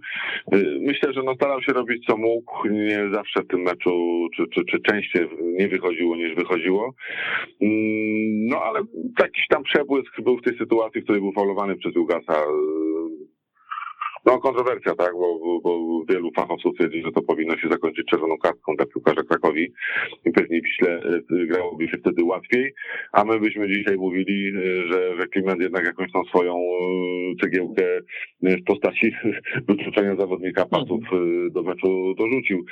Myślę, 0.80 1.12
że 1.12 1.22
no, 1.22 1.34
starał 1.34 1.62
się 1.62 1.72
robić 1.72 2.06
co 2.06 2.16
mógł. 2.16 2.68
Nie 2.68 3.10
zawsze 3.12 3.42
w 3.42 3.46
tym 3.46 3.60
meczu, 3.60 4.26
czy, 4.36 4.44
czy, 4.54 4.64
czy 4.64 4.80
częściej 4.80 5.28
nie 5.42 5.68
wychodziło 5.68 6.16
niż 6.16 6.34
wychodziło. 6.34 6.94
Mm, 7.60 8.46
no 8.46 8.62
ale 8.62 8.80
jakiś 9.18 9.46
tam 9.48 9.62
przebłysk 9.62 10.20
był 10.20 10.38
w 10.38 10.42
tej 10.42 10.58
sytuacji, 10.58 11.00
w 11.00 11.04
której 11.04 11.22
był 11.22 11.32
faulowany 11.32 11.71
przez 11.76 11.94
Jugasa. 11.94 12.44
No 14.26 14.38
kontrowersja, 14.38 14.94
tak, 14.94 15.12
bo, 15.12 15.60
bo 15.62 16.02
wielu 16.08 16.30
fachowców 16.36 16.74
twierdzi, 16.74 17.02
że 17.02 17.12
to 17.12 17.22
powinno 17.22 17.56
się 17.56 17.68
zakończyć 17.68 18.06
czerwoną 18.06 18.38
kartką 18.38 18.76
dla 18.76 18.86
piłkarza 18.86 19.22
Krakowi 19.22 19.72
i 20.24 20.30
pewnie 20.30 20.60
Wiśle 20.60 21.02
e, 21.02 21.46
grałoby 21.46 21.88
się 21.88 21.98
wtedy 21.98 22.24
łatwiej, 22.24 22.74
a 23.12 23.24
my 23.24 23.40
byśmy 23.40 23.68
dzisiaj 23.68 23.96
mówili, 23.96 24.48
e, 24.48 24.88
że, 24.92 25.16
że 25.16 25.26
jednak 25.60 25.86
jakąś 25.86 26.12
tą 26.12 26.24
swoją 26.24 26.56
e, 26.56 26.60
cegiełkę 27.42 27.84
w 28.42 28.64
postaci 28.66 29.12
wykluczenia 29.68 30.16
zawodnika 30.16 30.66
pasów 30.66 31.00
do 31.50 31.62
meczu 31.62 32.14
dorzucił. 32.14 32.64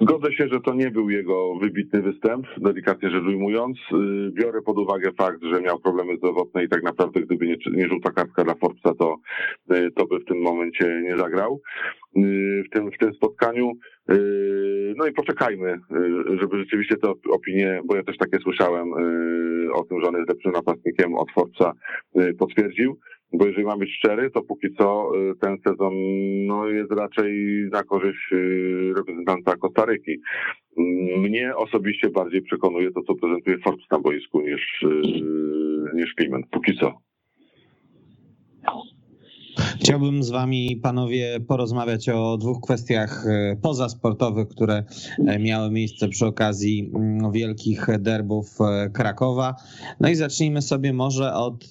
Zgodzę 0.00 0.32
się, 0.32 0.48
że 0.48 0.60
to 0.60 0.74
nie 0.74 0.90
był 0.90 1.10
jego 1.10 1.54
wybitny 1.58 2.02
występ, 2.02 2.46
delikatnie 2.56 3.10
rzecz 3.10 3.24
ujmując. 3.24 3.78
Y, 3.78 4.30
biorę 4.32 4.62
pod 4.62 4.78
uwagę 4.78 5.12
fakt, 5.18 5.42
że 5.42 5.60
miał 5.60 5.78
problemy 5.80 6.16
zdrowotne 6.16 6.64
i 6.64 6.68
tak 6.68 6.82
naprawdę 6.82 7.20
gdyby 7.20 7.46
nie, 7.46 7.56
nie 7.72 7.88
żółta 7.88 8.10
kartka 8.10 8.44
dla 8.44 8.54
Forbesa, 8.54 8.94
to, 8.94 9.16
y, 9.72 9.90
to 9.96 10.06
by 10.06 10.18
w 10.18 10.24
tym 10.24 10.38
momencie 10.42 11.00
nie 11.04 11.16
zagrał 11.16 11.60
y, 12.16 12.62
w 12.66 12.70
tym, 12.74 12.90
w 12.90 12.98
tym 12.98 13.14
spotkaniu. 13.14 13.72
No 14.96 15.06
i 15.06 15.12
poczekajmy, 15.12 15.78
żeby 16.40 16.58
rzeczywiście 16.58 16.96
te 16.96 17.12
opinie, 17.30 17.80
bo 17.84 17.96
ja 17.96 18.02
też 18.02 18.16
takie 18.18 18.38
słyszałem 18.38 18.92
o 19.72 19.84
tym, 19.84 20.00
że 20.00 20.08
on 20.08 20.14
jest 20.14 20.28
lepszym 20.28 20.52
napastnikiem 20.52 21.14
od 21.14 21.30
Forbesa, 21.30 21.72
potwierdził 22.38 22.98
bo 23.34 23.46
jeżeli 23.46 23.64
mam 23.64 23.78
być 23.78 23.90
szczery, 23.98 24.30
to 24.30 24.42
póki 24.42 24.74
co 24.78 25.10
y, 25.16 25.34
ten 25.40 25.56
sezon 25.66 25.92
no, 26.46 26.68
jest 26.68 26.92
raczej 26.92 27.32
na 27.72 27.82
korzyść 27.82 28.32
y, 28.32 28.92
reprezentanta 28.96 29.56
Kostaryki. 29.56 30.20
mnie 31.18 31.56
osobiście 31.56 32.10
bardziej 32.10 32.42
przekonuje 32.42 32.90
to, 32.92 33.02
co 33.02 33.14
prezentuje 33.14 33.58
Forbes 33.58 33.86
na 33.90 33.98
boisku 33.98 34.40
niż, 34.40 34.84
niż 35.94 36.14
Kliment, 36.14 36.46
póki 36.50 36.78
co. 36.80 36.92
Chciałbym 39.80 40.22
z 40.22 40.30
wami, 40.30 40.80
panowie, 40.82 41.40
porozmawiać 41.48 42.08
o 42.08 42.36
dwóch 42.36 42.60
kwestiach 42.60 43.26
pozasportowych, 43.62 44.48
które 44.48 44.84
miały 45.40 45.70
miejsce 45.70 46.08
przy 46.08 46.26
okazji 46.26 46.90
mm, 46.94 47.32
wielkich 47.32 47.86
derbów 47.98 48.58
Krakowa. 48.92 49.54
No 50.00 50.08
i 50.08 50.14
zacznijmy 50.14 50.62
sobie 50.62 50.92
może 50.92 51.34
od 51.34 51.64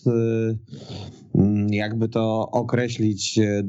jakby 1.70 2.10
to 2.10 2.52
określić 2.52 3.40
e, 3.40 3.64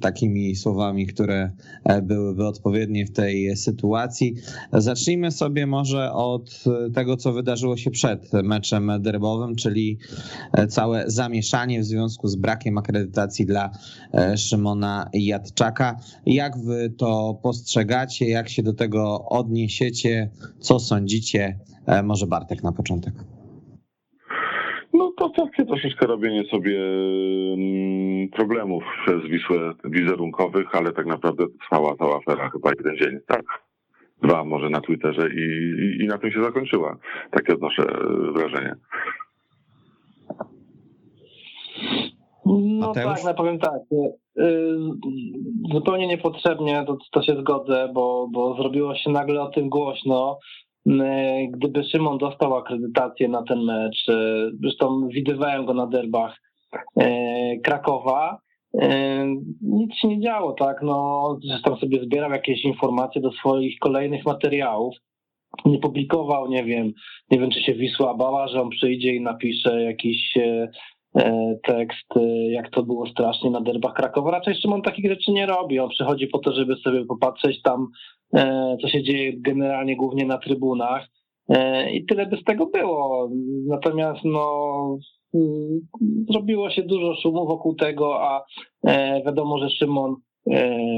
takimi 0.00 0.56
słowami, 0.56 1.06
które 1.06 1.50
e, 1.84 2.02
byłyby 2.02 2.46
odpowiednie 2.46 3.06
w 3.06 3.12
tej 3.12 3.56
sytuacji. 3.56 4.34
Zacznijmy 4.72 5.30
sobie 5.30 5.66
może 5.66 6.12
od 6.12 6.64
tego, 6.94 7.16
co 7.16 7.32
wydarzyło 7.32 7.76
się 7.76 7.90
przed 7.90 8.32
meczem 8.32 8.92
derbowym, 9.00 9.56
czyli 9.56 9.98
e, 10.52 10.66
całe 10.66 11.04
zamieszanie 11.06 11.80
w 11.80 11.84
związku 11.84 12.28
z 12.28 12.36
brakiem 12.36 12.78
akredytacji 12.78 13.46
dla 13.46 13.70
Szymona 14.36 15.08
Jadczaka. 15.12 16.00
Jak 16.26 16.58
wy 16.58 16.94
to 16.98 17.40
postrzegacie? 17.42 18.28
Jak 18.28 18.48
się 18.48 18.62
do 18.62 18.72
tego 18.72 19.24
odniesiecie? 19.28 20.30
Co 20.60 20.80
sądzicie? 20.80 21.58
Może 22.04 22.26
Bartek 22.26 22.62
na 22.62 22.72
początek. 22.72 23.14
To 25.20 25.28
takie 25.28 25.66
troszeczkę 25.66 26.06
robienie 26.06 26.44
sobie 26.44 26.80
mm, 27.54 28.28
problemów 28.28 28.84
przez 29.02 29.30
Wisłę 29.30 29.72
wizerunkowych, 29.84 30.74
ale 30.74 30.92
tak 30.92 31.06
naprawdę 31.06 31.44
trwała 31.62 31.96
cała 31.96 32.16
afera 32.16 32.50
chyba 32.50 32.70
jeden 32.78 32.96
dzień, 32.96 33.20
tak? 33.26 33.42
Dwa 34.22 34.44
może 34.44 34.70
na 34.70 34.80
Twitterze 34.80 35.28
i, 35.28 35.40
i, 35.82 36.04
i 36.04 36.06
na 36.06 36.18
tym 36.18 36.32
się 36.32 36.42
zakończyła. 36.42 36.96
Takie 37.30 37.54
odnoszę 37.54 37.82
wrażenie. 38.32 38.74
No 42.46 42.88
Mateusz? 42.88 43.14
tak, 43.14 43.24
no 43.24 43.34
powiem 43.34 43.58
tak. 43.58 43.80
Y, 43.92 44.42
y, 44.42 44.68
zupełnie 45.72 46.06
niepotrzebnie 46.06 46.84
to, 46.86 46.96
to 47.12 47.22
się 47.22 47.36
zgodzę, 47.40 47.90
bo, 47.94 48.28
bo 48.32 48.54
zrobiło 48.54 48.94
się 48.94 49.10
nagle 49.10 49.42
o 49.42 49.48
tym 49.48 49.68
głośno. 49.68 50.38
E, 50.86 51.46
gdyby 51.48 51.84
Szymon 51.84 52.18
dostał 52.18 52.56
akredytację 52.56 53.28
na 53.28 53.42
ten 53.42 53.64
mecz, 53.64 54.08
e, 54.08 54.50
zresztą 54.62 55.08
widywałem 55.08 55.66
go 55.66 55.74
na 55.74 55.86
derbach 55.86 56.36
e, 56.96 57.58
Krakowa, 57.58 58.38
nic 59.62 59.94
się 59.94 60.08
nie 60.08 60.20
działo, 60.20 60.52
tak, 60.52 60.82
no, 60.82 61.38
zresztą 61.44 61.76
sobie 61.76 62.04
zbierał 62.04 62.30
jakieś 62.30 62.64
informacje 62.64 63.20
do 63.20 63.32
swoich 63.32 63.78
kolejnych 63.78 64.24
materiałów, 64.24 64.94
nie 65.64 65.78
publikował, 65.78 66.48
nie 66.48 66.64
wiem, 66.64 66.92
nie 67.30 67.38
wiem, 67.38 67.50
czy 67.50 67.62
się 67.62 67.74
Wisła 67.74 68.14
bała, 68.14 68.48
że 68.48 68.62
on 68.62 68.70
przyjdzie 68.70 69.14
i 69.14 69.20
napisze 69.20 69.82
jakiś 69.82 70.34
tekst, 71.66 72.06
jak 72.50 72.70
to 72.70 72.82
było 72.82 73.06
strasznie 73.06 73.50
na 73.50 73.60
derbach 73.60 73.94
Krakowa. 73.94 74.30
Raczej 74.30 74.54
Szymon 74.54 74.82
takich 74.82 75.10
rzeczy 75.10 75.32
nie 75.32 75.46
robi. 75.46 75.78
On 75.78 75.88
przychodzi 75.88 76.26
po 76.26 76.38
to, 76.38 76.52
żeby 76.52 76.76
sobie 76.76 77.04
popatrzeć 77.04 77.62
tam 77.62 77.86
E, 78.34 78.76
co 78.82 78.88
się 78.88 79.02
dzieje 79.02 79.32
generalnie 79.36 79.96
głównie 79.96 80.26
na 80.26 80.38
trybunach. 80.38 81.08
E, 81.48 81.90
I 81.92 82.06
tyle 82.06 82.26
by 82.26 82.36
z 82.36 82.44
tego 82.44 82.66
było. 82.66 83.30
Natomiast 83.66 84.20
no, 84.24 84.98
mm, 85.34 85.80
zrobiło 86.30 86.70
się 86.70 86.82
dużo 86.82 87.14
szumu 87.14 87.46
wokół 87.46 87.74
tego, 87.74 88.22
a 88.22 88.44
e, 88.86 89.22
wiadomo, 89.24 89.58
że 89.58 89.70
Szymon 89.70 90.16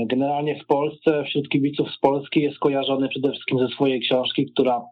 generalnie 0.06 0.60
w 0.60 0.66
Polsce, 0.66 1.24
wśród 1.24 1.48
kibiców 1.48 1.90
z 1.90 1.98
Polski 1.98 2.40
jest 2.40 2.58
kojarzony 2.58 3.08
przede 3.08 3.30
wszystkim 3.30 3.58
ze 3.58 3.68
swojej 3.68 4.00
książki, 4.00 4.46
która 4.52 4.82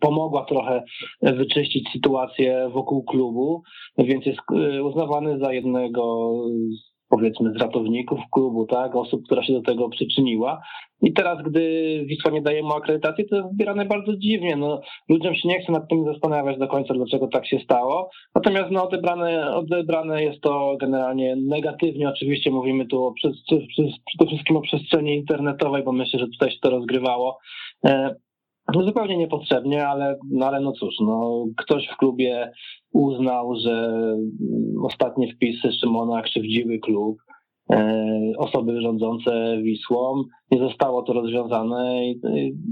pomogła 0.00 0.44
trochę 0.44 0.82
wyczyścić 1.22 1.88
sytuację 1.92 2.70
wokół 2.72 3.04
klubu, 3.04 3.62
więc 3.98 4.26
jest 4.26 4.38
uznawany 4.82 5.38
za 5.38 5.52
jednego 5.52 6.32
z 6.50 6.96
powiedzmy 7.08 7.52
z 7.52 7.56
ratowników 7.56 8.20
klubu, 8.32 8.66
tak, 8.66 8.96
osób, 8.96 9.24
która 9.24 9.44
się 9.44 9.52
do 9.52 9.62
tego 9.62 9.88
przyczyniła. 9.88 10.62
I 11.02 11.12
teraz, 11.12 11.38
gdy 11.42 11.60
Wisła 12.06 12.30
nie 12.30 12.42
daje 12.42 12.62
mu 12.62 12.72
akredytacji, 12.72 13.28
to 13.28 13.36
jest 13.36 13.48
zbierane 13.52 13.84
bardzo 13.84 14.16
dziwnie. 14.16 14.56
No, 14.56 14.80
ludziom 15.08 15.34
się 15.34 15.48
nie 15.48 15.62
chce 15.62 15.72
nad 15.72 15.88
tym 15.88 16.04
zastanawiać 16.04 16.58
do 16.58 16.68
końca, 16.68 16.94
dlaczego 16.94 17.28
tak 17.28 17.46
się 17.46 17.58
stało. 17.58 18.10
Natomiast 18.34 18.70
no, 18.70 18.88
odebrane, 18.88 19.54
odebrane 19.54 20.22
jest 20.22 20.40
to 20.40 20.76
generalnie 20.80 21.36
negatywnie. 21.36 22.08
Oczywiście 22.08 22.50
mówimy 22.50 22.86
tu 22.86 23.04
o, 23.04 23.14
przede 24.10 24.26
wszystkim 24.28 24.56
o 24.56 24.60
przestrzeni 24.60 25.14
internetowej, 25.14 25.82
bo 25.82 25.92
myślę, 25.92 26.20
że 26.20 26.26
tutaj 26.26 26.50
się 26.50 26.58
to 26.62 26.70
rozgrywało. 26.70 27.38
No 28.74 28.82
zupełnie 28.82 29.16
niepotrzebnie, 29.16 29.88
ale, 29.88 30.18
no 30.30 30.46
ale 30.46 30.60
no 30.60 30.72
cóż, 30.72 30.94
no, 31.00 31.44
ktoś 31.56 31.88
w 31.88 31.96
klubie 31.96 32.52
uznał, 32.92 33.56
że 33.60 33.92
ostatnie 34.82 35.32
wpisy 35.32 35.72
Szymona 35.80 36.22
krzywdziły 36.22 36.78
klub, 36.78 37.18
e, 37.72 38.32
osoby 38.38 38.80
rządzące 38.80 39.58
Wisłą. 39.62 40.24
Nie 40.50 40.58
zostało 40.58 41.02
to 41.02 41.12
rozwiązane 41.12 42.06
i 42.06 42.20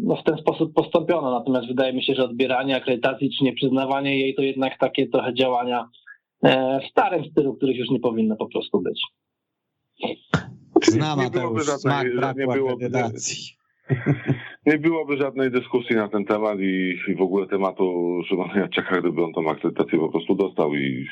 no, 0.02 0.16
w 0.16 0.24
ten 0.24 0.38
sposób 0.38 0.74
postąpiono. 0.74 1.30
Natomiast 1.30 1.68
wydaje 1.68 1.92
mi 1.92 2.04
się, 2.04 2.14
że 2.14 2.24
odbieranie 2.24 2.76
akredytacji 2.76 3.30
czy 3.38 3.44
nieprzyznawanie 3.44 4.20
jej 4.20 4.34
to 4.34 4.42
jednak 4.42 4.78
takie 4.78 5.08
trochę 5.08 5.34
działania 5.34 5.88
e, 6.42 6.80
w 6.80 6.90
starym 6.90 7.24
stylu, 7.24 7.54
których 7.54 7.76
już 7.76 7.90
nie 7.90 8.00
powinno 8.00 8.36
po 8.36 8.48
prostu 8.48 8.80
być. 8.80 9.02
Znam 10.82 11.18
Mateusz, 11.18 11.66
smak 11.66 12.16
braku 12.16 12.68
akredytacji. 12.68 13.56
nie 14.66 14.78
byłoby 14.78 15.16
żadnej 15.16 15.50
dyskusji 15.50 15.96
na 15.96 16.08
ten 16.08 16.24
temat 16.24 16.58
i, 16.60 16.94
i 17.08 17.14
w 17.14 17.20
ogóle 17.20 17.46
tematu 17.46 18.20
Szymona 18.28 18.58
Jaceka, 18.60 19.00
gdyby 19.00 19.24
on 19.24 19.32
tą 19.32 19.50
akceptację 19.50 19.98
po 19.98 20.08
prostu 20.08 20.34
dostał 20.34 20.74
i, 20.74 21.06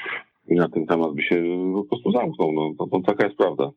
i, 0.49 0.55
na 0.55 0.69
ten 0.69 0.87
temat 0.87 1.15
by 1.15 1.23
się 1.23 1.43
po 1.75 1.85
prostu 1.85 2.12
zamknął. 2.12 2.53
No, 2.53 2.75
to, 2.79 2.87
to 2.87 3.01
taka 3.07 3.25
jest 3.25 3.37
prawda. 3.37 3.71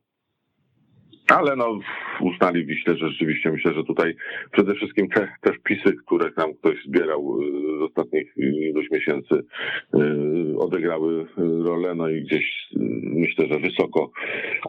Ale 1.27 1.55
no, 1.55 1.79
uznali 2.19 2.65
Wiśle, 2.65 2.97
że 2.97 3.09
rzeczywiście 3.09 3.51
myślę, 3.51 3.73
że 3.73 3.83
tutaj 3.83 4.15
przede 4.51 4.75
wszystkim 4.75 5.09
te, 5.09 5.27
te 5.41 5.53
wpisy, 5.53 5.95
które 6.05 6.31
nam 6.37 6.53
ktoś 6.53 6.83
zbierał 6.85 7.41
y, 7.41 7.79
z 7.79 7.81
ostatnich 7.81 8.33
iluś 8.37 8.91
miesięcy, 8.91 9.35
y, 9.35 10.57
odegrały 10.59 11.25
rolę, 11.65 11.95
no 11.95 12.09
i 12.09 12.21
gdzieś 12.21 12.43
y, 12.43 12.79
myślę, 13.03 13.47
że 13.47 13.59
wysoko 13.59 14.11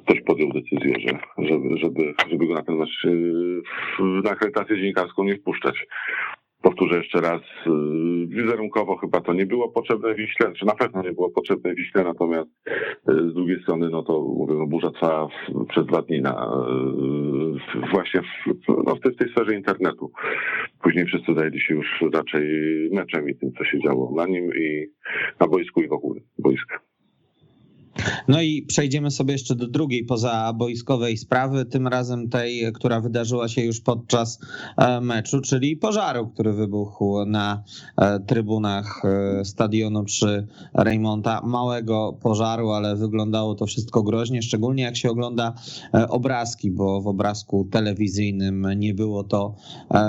ktoś 0.05 0.21
podjął 0.21 0.53
decyzję, 0.53 0.95
że, 1.01 1.19
żeby, 1.39 1.79
żeby, 1.79 2.15
żeby 2.31 2.47
go 2.47 2.55
na 2.55 2.63
ten 2.63 2.77
mecz 2.77 3.07
na 4.25 4.31
akredytację 4.31 4.77
dziennikarską 4.77 5.25
nie 5.25 5.37
wpuszczać 5.37 5.87
powtórzę 6.67 6.97
jeszcze 6.97 7.21
raz, 7.21 7.41
y, 7.67 8.27
wizerunkowo 8.27 8.97
chyba 8.97 9.21
to 9.21 9.33
nie 9.33 9.47
było 9.47 9.69
potrzebne 9.69 10.15
Wiśle, 10.15 10.53
czy 10.53 10.67
na 10.67 10.75
pewno 10.75 11.03
nie 11.03 11.13
było 11.13 11.31
potrzebne 11.31 11.75
Wiśle, 11.75 12.05
natomiast 12.05 12.49
y, 12.69 13.31
z 13.31 13.35
drugiej 13.35 13.63
strony, 13.63 13.89
no 13.91 14.03
to 14.03 14.21
mówię, 14.21 14.55
no 14.55 14.67
burza 14.67 14.91
trwa 14.91 15.29
przez 15.69 15.87
dwa 15.87 16.03
dni 16.03 16.21
na, 16.23 16.33
y, 17.77 17.91
właśnie 17.91 18.21
w, 18.23 18.27
no 18.87 18.95
w, 18.95 19.01
tej, 19.01 19.13
w 19.13 19.17
tej 19.17 19.29
sferze 19.29 19.55
internetu. 19.55 20.13
Później 20.83 21.07
wszyscy 21.07 21.35
zajęli 21.35 21.61
się 21.61 21.75
już 21.75 21.87
raczej 22.15 22.45
meczem 22.93 23.29
i 23.29 23.35
tym, 23.37 23.53
co 23.59 23.65
się 23.65 23.81
działo 23.81 24.13
na 24.17 24.27
nim 24.27 24.51
i 24.55 24.87
na 25.41 25.47
boisku 25.47 25.81
i 25.83 25.89
wokół 25.89 26.17
boiska. 26.39 26.86
No 28.29 28.43
i 28.43 28.63
przejdziemy 28.63 29.11
sobie 29.11 29.33
jeszcze 29.33 29.55
do 29.55 29.67
drugiej 29.67 30.05
pozaboiskowej 30.05 31.17
sprawy, 31.17 31.65
tym 31.65 31.89
razem 31.89 32.29
tej, 32.29 32.73
która 32.73 33.01
wydarzyła 33.01 33.49
się 33.49 33.63
już 33.63 33.81
podczas 33.81 34.41
e, 34.77 35.01
meczu, 35.01 35.41
czyli 35.41 35.77
pożaru, 35.77 36.29
który 36.29 36.53
wybuchł 36.53 37.25
na 37.25 37.63
e, 37.97 38.21
trybunach 38.21 39.03
e, 39.05 39.45
stadionu 39.45 40.05
przy 40.05 40.47
Reymonta. 40.75 41.43
Małego 41.45 42.19
pożaru, 42.23 42.71
ale 42.71 42.97
wyglądało 42.97 43.55
to 43.55 43.67
wszystko 43.67 44.03
groźnie, 44.03 44.43
szczególnie 44.43 44.83
jak 44.83 44.97
się 44.97 45.11
ogląda 45.11 45.55
obrazki, 46.09 46.71
bo 46.71 47.01
w 47.03 47.07
obrazku 47.07 47.69
telewizyjnym 47.73 48.67
nie 48.77 48.95
było 48.95 49.25
to 49.25 49.55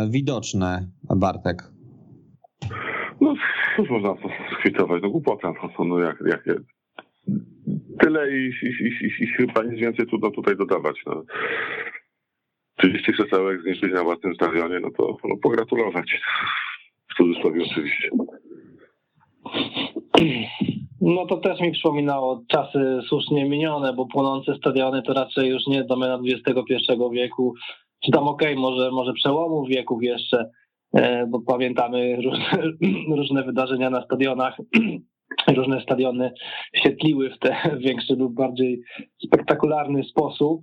widoczne. 0.10 0.88
Bartek. 1.16 1.72
No, 3.22 3.34
cóż 3.76 3.90
można 3.90 4.10
to 4.10 4.30
skwitować? 4.60 5.02
No 5.04 5.10
głupota, 5.10 5.54
no, 5.80 5.86
no 5.86 6.00
jak, 6.00 6.24
jak, 6.28 6.44
tyle 8.00 8.38
i, 8.38 8.52
i, 8.64 8.88
i, 8.88 9.24
i, 9.24 9.28
chyba 9.28 9.64
nic 9.64 9.80
więcej 9.80 10.08
trudno 10.08 10.32
tutaj 10.32 10.56
dodawać. 10.56 10.96
No. 11.06 11.24
30 12.78 13.14
krzesełek 13.14 13.62
zniszczyć 13.62 13.94
na 13.94 14.04
własnym 14.04 14.36
stadionie, 14.36 14.80
no 14.80 14.90
to 14.98 15.18
no, 15.24 15.36
pogratulować. 15.38 16.22
W 17.12 17.16
cudzysłowie 17.18 17.64
oczywiście. 17.72 18.10
No 21.02 21.26
to 21.26 21.38
też 21.38 21.60
mi 21.60 21.72
przypominało 21.72 22.44
czasy 22.48 23.00
słusznie 23.08 23.50
minione, 23.50 23.94
bo 23.94 24.06
płonące 24.06 24.56
stadiony 24.56 25.02
to 25.02 25.14
raczej 25.14 25.50
już 25.50 25.68
nie 25.68 25.84
domena 25.84 26.20
XXI 26.26 26.74
wieku, 27.12 27.54
czy 28.06 28.12
tam 28.12 28.28
okej, 28.28 28.54
okay, 28.54 28.62
może, 28.62 28.92
może 28.92 29.14
przełomów 29.14 29.70
wieków 29.70 30.04
jeszcze, 30.04 30.50
e, 30.94 31.28
bo 31.28 31.42
pamiętamy 31.42 32.16
różne, 32.16 32.62
różne 33.18 33.44
wydarzenia 33.44 33.90
na 33.90 34.06
stadionach 34.06 34.58
różne 35.48 35.82
stadiony 35.82 36.32
świetliły 36.76 37.30
w 37.30 37.40
ten 37.40 37.54
większy 37.86 38.16
lub 38.16 38.34
bardziej 38.34 38.82
spektakularny 39.26 40.04
sposób. 40.04 40.62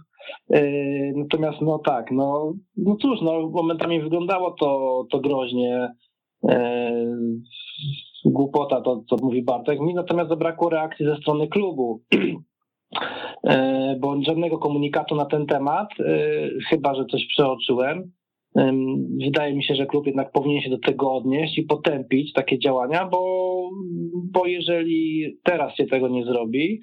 Natomiast 1.16 1.61
no 1.61 1.78
tak, 1.78 2.11
no, 2.11 2.53
no 2.76 2.96
cóż, 2.96 3.20
no 3.22 3.49
momentami 3.49 4.01
wyglądało 4.01 4.51
to, 4.51 5.03
to 5.11 5.20
groźnie. 5.20 5.90
Głupota 8.24 8.80
to, 8.80 9.03
co 9.11 9.16
mówi 9.16 9.42
Bartek. 9.42 9.80
Mi 9.80 9.94
natomiast 9.94 10.28
zabrakło 10.28 10.70
reakcji 10.70 11.07
ze 11.07 11.16
strony 11.16 11.49
klubu. 11.49 12.03
Bo 14.01 14.22
żadnego 14.22 14.59
komunikatu 14.59 15.14
na 15.14 15.24
ten 15.24 15.46
temat, 15.46 15.88
chyba 16.68 16.94
że 16.94 17.05
coś 17.05 17.26
przeoczyłem. 17.26 18.12
Wydaje 19.24 19.55
mi 19.55 19.64
się, 19.64 19.74
że 19.74 19.86
klub 19.86 20.07
jednak 20.07 20.32
powinien 20.32 20.62
się 20.62 20.70
do 20.70 20.78
tego 20.78 21.12
odnieść 21.12 21.59
i 21.59 21.62
potępić 21.62 22.32
takie 22.32 22.59
działania, 22.59 23.07
bo, 23.07 23.70
bo 24.32 24.46
jeżeli 24.46 25.24
teraz 25.44 25.74
się 25.74 25.86
tego 25.86 26.09
nie 26.09 26.24
zrobi, 26.24 26.80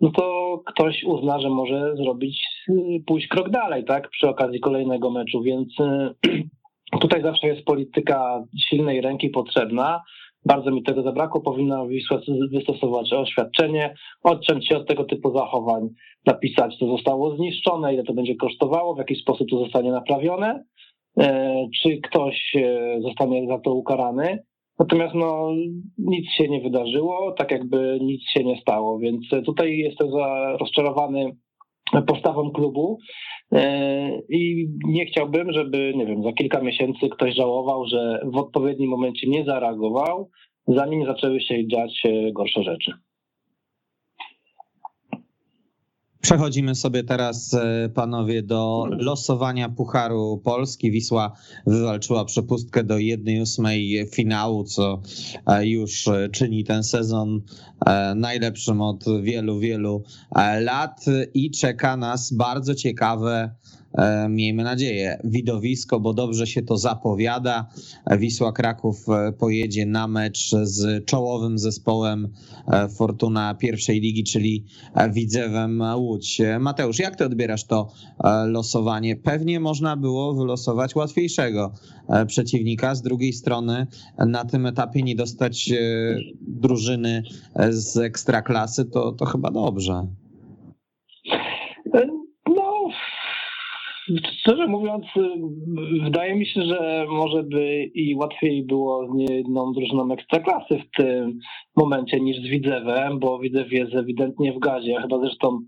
no 0.00 0.10
to 0.10 0.58
ktoś 0.66 1.04
uzna, 1.04 1.40
że 1.40 1.50
może 1.50 1.96
zrobić, 1.96 2.42
pójść 3.06 3.28
krok 3.28 3.50
dalej, 3.50 3.84
tak, 3.84 4.08
przy 4.10 4.28
okazji 4.28 4.60
kolejnego 4.60 5.10
meczu, 5.10 5.42
więc 5.42 5.74
tutaj 7.00 7.22
zawsze 7.22 7.46
jest 7.46 7.64
polityka 7.64 8.44
silnej 8.68 9.00
ręki 9.00 9.30
potrzebna. 9.30 10.02
Bardzo 10.46 10.70
mi 10.70 10.82
tego 10.82 11.02
zabrakło. 11.02 11.40
Powinna 11.40 11.86
Wisła 11.86 12.20
wystosować 12.52 13.12
oświadczenie, 13.12 13.94
odciąć 14.24 14.68
się 14.68 14.76
od 14.76 14.88
tego 14.88 15.04
typu 15.04 15.38
zachowań, 15.38 15.88
napisać, 16.26 16.76
co 16.78 16.86
zostało 16.86 17.36
zniszczone, 17.36 17.94
ile 17.94 18.02
to 18.04 18.14
będzie 18.14 18.36
kosztowało, 18.36 18.94
w 18.94 18.98
jaki 18.98 19.16
sposób 19.16 19.48
to 19.50 19.58
zostanie 19.58 19.90
naprawione 19.90 20.64
czy 21.82 22.00
ktoś 22.02 22.56
e, 22.56 22.98
zostanie 23.00 23.46
za 23.48 23.58
to 23.58 23.74
ukarany. 23.74 24.38
Natomiast 24.78 25.14
no, 25.14 25.52
nic 25.98 26.30
się 26.30 26.48
nie 26.48 26.60
wydarzyło, 26.60 27.32
tak 27.38 27.50
jakby 27.50 27.98
nic 28.02 28.22
się 28.30 28.44
nie 28.44 28.60
stało, 28.60 28.98
więc 28.98 29.20
tutaj 29.46 29.78
jestem 29.78 30.08
rozczarowany 30.60 31.36
postawą 32.06 32.50
klubu 32.50 32.98
e, 33.52 34.10
i 34.28 34.68
nie 34.84 35.06
chciałbym, 35.06 35.52
żeby, 35.52 35.92
nie 35.96 36.06
wiem, 36.06 36.22
za 36.22 36.32
kilka 36.32 36.60
miesięcy 36.60 37.08
ktoś 37.08 37.34
żałował, 37.34 37.86
że 37.86 38.20
w 38.24 38.36
odpowiednim 38.36 38.90
momencie 38.90 39.28
nie 39.28 39.44
zareagował, 39.44 40.30
zanim 40.66 41.06
zaczęły 41.06 41.40
się 41.40 41.66
dziać 41.66 42.02
gorsze 42.32 42.62
rzeczy. 42.62 42.92
Przechodzimy 46.20 46.74
sobie 46.74 47.04
teraz, 47.04 47.54
e, 47.54 47.88
panowie, 47.94 48.42
do 48.42 48.86
losowania 48.90 49.68
Pucharu 49.68 50.40
Polski. 50.44 50.90
Wisła 50.90 51.32
wywalczyła 51.66 52.24
przepustkę 52.24 52.84
do 52.84 52.94
1-8 52.94 54.14
finału, 54.14 54.64
co 54.64 55.02
e, 55.46 55.66
już 55.66 56.08
e, 56.08 56.28
czyni 56.28 56.64
ten 56.64 56.84
sezon 56.84 57.42
najlepszym 58.16 58.80
od 58.80 59.04
wielu, 59.22 59.58
wielu 59.58 60.02
lat 60.60 61.04
i 61.34 61.50
czeka 61.50 61.96
nas 61.96 62.32
bardzo 62.32 62.74
ciekawe 62.74 63.54
miejmy 64.28 64.64
nadzieję, 64.64 65.20
widowisko, 65.24 66.00
bo 66.00 66.14
dobrze 66.14 66.46
się 66.46 66.62
to 66.62 66.76
zapowiada. 66.76 67.66
Wisła 68.18 68.52
Kraków 68.52 69.08
e, 69.08 69.32
pojedzie 69.32 69.86
na 69.86 70.08
mecz 70.08 70.50
z 70.62 71.04
czołowym 71.04 71.58
zespołem 71.58 72.28
e, 72.66 72.88
Fortuna 72.88 73.54
pierwszej 73.54 74.00
ligi, 74.00 74.24
czyli 74.24 74.64
Widzewem 75.12 75.82
Łódź. 75.96 76.40
Mateusz, 76.60 76.98
jak 76.98 77.16
ty 77.16 77.24
odbierasz 77.24 77.64
to 77.64 77.92
losowanie? 78.46 79.16
Pewnie 79.16 79.60
można 79.60 79.96
było 79.96 80.34
wylosować 80.34 80.94
łatwiejszego 80.94 81.72
przeciwnika. 82.26 82.94
Z 82.94 83.02
drugiej 83.02 83.32
strony 83.32 83.86
na 84.18 84.44
tym 84.44 84.66
etapie 84.66 85.02
nie 85.02 85.16
dostać 85.16 85.70
drużyny 86.40 87.22
z 87.70 87.96
ekstraklasy, 87.96 88.84
to, 88.84 89.12
to 89.12 89.24
chyba 89.24 89.50
dobrze. 89.50 90.06
Szczerze 94.16 94.66
mówiąc, 94.66 95.04
wydaje 96.02 96.34
mi 96.34 96.46
się, 96.46 96.62
że 96.62 97.06
może 97.08 97.42
by 97.42 97.90
i 97.94 98.14
łatwiej 98.14 98.62
było 98.62 99.06
z 99.06 99.14
niejedną 99.14 99.72
drużyną 99.72 100.12
ekstraklasy 100.12 100.78
w 100.78 100.96
tym 100.96 101.38
momencie 101.76 102.20
niż 102.20 102.36
z 102.36 102.48
Widzewem, 102.48 103.18
bo 103.18 103.38
Widzew 103.38 103.72
jest 103.72 103.94
ewidentnie 103.94 104.52
w 104.52 104.58
gazie. 104.58 105.00
Chyba 105.02 105.18
zresztą 105.18 105.60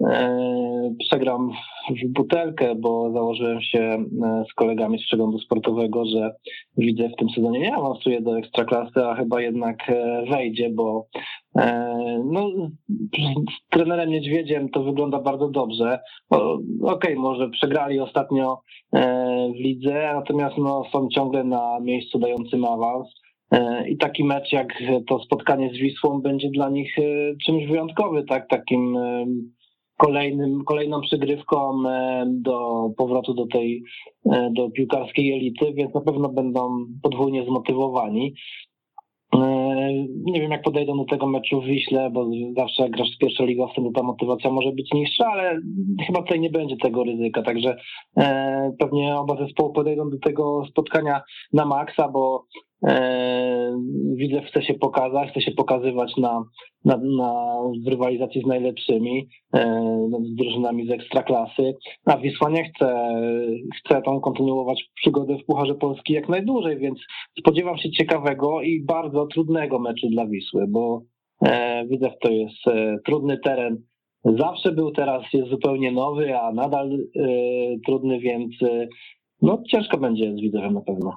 e, 0.00 0.94
przegram 0.98 1.50
w 1.90 2.12
butelkę, 2.12 2.74
bo 2.74 3.12
założyłem 3.12 3.60
się 3.60 3.80
e, 3.80 4.44
z 4.50 4.54
kolegami 4.54 4.98
z 4.98 5.02
przeglądu 5.02 5.38
sportowego, 5.38 6.04
że 6.06 6.34
widzę 6.76 7.08
w 7.08 7.16
tym 7.16 7.28
sezonie 7.30 7.60
nie 7.60 7.74
awansuje 7.74 8.20
do 8.20 8.38
ekstraklasy, 8.38 9.04
a 9.04 9.14
chyba 9.14 9.40
jednak 9.40 9.90
e, 9.90 10.24
wejdzie, 10.30 10.70
bo 10.70 11.06
no, 12.24 12.50
z 13.56 13.70
trenerem 13.70 14.10
Niedźwiedziem 14.10 14.68
to 14.68 14.82
wygląda 14.82 15.20
bardzo 15.20 15.48
dobrze. 15.48 16.00
Okej, 16.30 16.58
okay, 16.82 17.14
może 17.16 17.50
przegrali 17.50 18.00
ostatnio 18.00 18.60
w 19.54 19.58
lidze, 19.58 20.12
natomiast 20.14 20.58
no, 20.58 20.82
są 20.92 21.08
ciągle 21.08 21.44
na 21.44 21.80
miejscu 21.80 22.18
dającym 22.18 22.64
awans. 22.64 23.08
I 23.88 23.96
taki 23.96 24.24
mecz 24.24 24.52
jak 24.52 24.68
to 25.08 25.18
spotkanie 25.18 25.70
z 25.74 25.78
Wisłą 25.78 26.20
będzie 26.20 26.50
dla 26.50 26.68
nich 26.68 26.96
czymś 27.46 27.66
wyjątkowym, 27.66 28.26
tak? 28.26 28.48
Takim 28.48 28.96
kolejnym, 30.00 30.64
kolejną 30.64 31.00
przygrywką 31.00 31.88
e, 31.88 32.24
do 32.28 32.88
powrotu 32.96 33.34
do 33.34 33.46
tej 33.46 33.82
e, 34.32 34.50
do 34.52 34.70
piłkarskiej 34.70 35.32
elity, 35.32 35.72
więc 35.74 35.94
na 35.94 36.00
pewno 36.00 36.28
będą 36.28 36.86
podwójnie 37.02 37.44
zmotywowani. 37.44 38.34
E, 39.34 39.38
nie 40.24 40.40
wiem, 40.40 40.50
jak 40.50 40.62
podejdą 40.62 40.96
do 40.96 41.04
tego 41.04 41.26
meczu 41.26 41.60
w 41.60 41.64
Wiśle, 41.64 42.10
bo 42.10 42.30
zawsze 42.56 42.82
jak 42.82 42.92
grasz 42.92 43.08
z 43.08 43.18
pierwszoligowcem, 43.18 43.84
to 43.84 43.90
ta 43.90 44.02
motywacja 44.02 44.50
może 44.50 44.72
być 44.72 44.92
niższa, 44.92 45.26
ale 45.26 45.60
chyba 46.06 46.22
tutaj 46.22 46.40
nie 46.40 46.50
będzie 46.50 46.76
tego 46.76 47.04
ryzyka, 47.04 47.42
także 47.42 47.76
pewnie 48.78 49.16
oba 49.16 49.36
zespoły 49.36 49.72
podejdą 49.72 50.10
do 50.10 50.18
tego 50.18 50.62
spotkania 50.70 51.20
na 51.52 51.64
maksa, 51.64 52.08
bo 52.08 52.44
E, 52.44 52.69
widzę, 54.14 54.42
chce 54.42 54.62
się 54.62 54.74
pokazać, 54.74 55.30
chce 55.30 55.40
się 55.40 55.50
pokazywać 55.50 56.16
na, 56.16 56.44
na, 56.84 56.96
na 56.96 57.58
w 57.86 57.88
rywalizacji 57.88 58.42
z 58.42 58.46
najlepszymi, 58.46 59.28
e, 59.54 60.08
z 60.22 60.34
drużynami 60.34 60.86
z 60.86 60.90
ekstraklasy, 60.90 61.74
a 62.04 62.18
Wisła 62.18 62.50
nie 62.50 62.64
chce, 62.64 63.14
chce 63.76 64.02
tam 64.02 64.20
kontynuować 64.20 64.84
przygodę 64.94 65.36
w 65.38 65.44
Pucharze 65.44 65.74
Polski 65.74 66.12
jak 66.12 66.28
najdłużej, 66.28 66.78
więc 66.78 66.98
spodziewam 67.38 67.78
się 67.78 67.90
ciekawego 67.90 68.62
i 68.62 68.84
bardzo 68.84 69.26
trudnego 69.26 69.78
meczu 69.78 70.08
dla 70.08 70.26
Wisły, 70.26 70.66
bo 70.68 71.02
e, 71.42 71.86
widzę, 71.86 72.10
to 72.20 72.30
jest 72.30 72.64
trudny 73.04 73.38
teren. 73.38 73.82
Zawsze 74.24 74.72
był, 74.72 74.90
teraz 74.90 75.22
jest 75.32 75.50
zupełnie 75.50 75.92
nowy, 75.92 76.38
a 76.38 76.52
nadal 76.52 76.98
trudny, 77.86 78.18
więc 78.18 78.54
no 79.42 79.62
ciężko 79.70 79.98
będzie 79.98 80.32
z 80.32 80.40
Widzewem 80.40 80.74
na 80.74 80.80
pewno. 80.80 81.12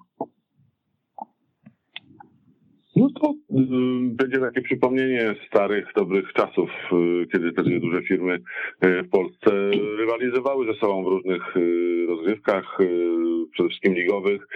No 2.96 3.08
to 3.22 3.32
y, 3.32 3.36
będzie 4.02 4.40
takie 4.40 4.62
przypomnienie 4.62 5.36
starych, 5.48 5.86
dobrych 5.96 6.34
czasów, 6.34 6.70
y, 6.92 7.28
kiedy 7.32 7.54
te 7.54 7.64
dwie 7.64 7.80
duże 7.80 8.02
firmy 8.02 8.34
y, 8.86 9.04
w 9.04 9.10
Polsce 9.10 9.52
rywalizowały 9.98 10.74
ze 10.74 10.80
sobą 10.80 11.04
w 11.04 11.08
różnych 11.08 11.42
rozgrywkach, 12.08 12.78
przede 13.52 13.70
wszystkim 13.70 13.94
ligowych. 13.94 14.48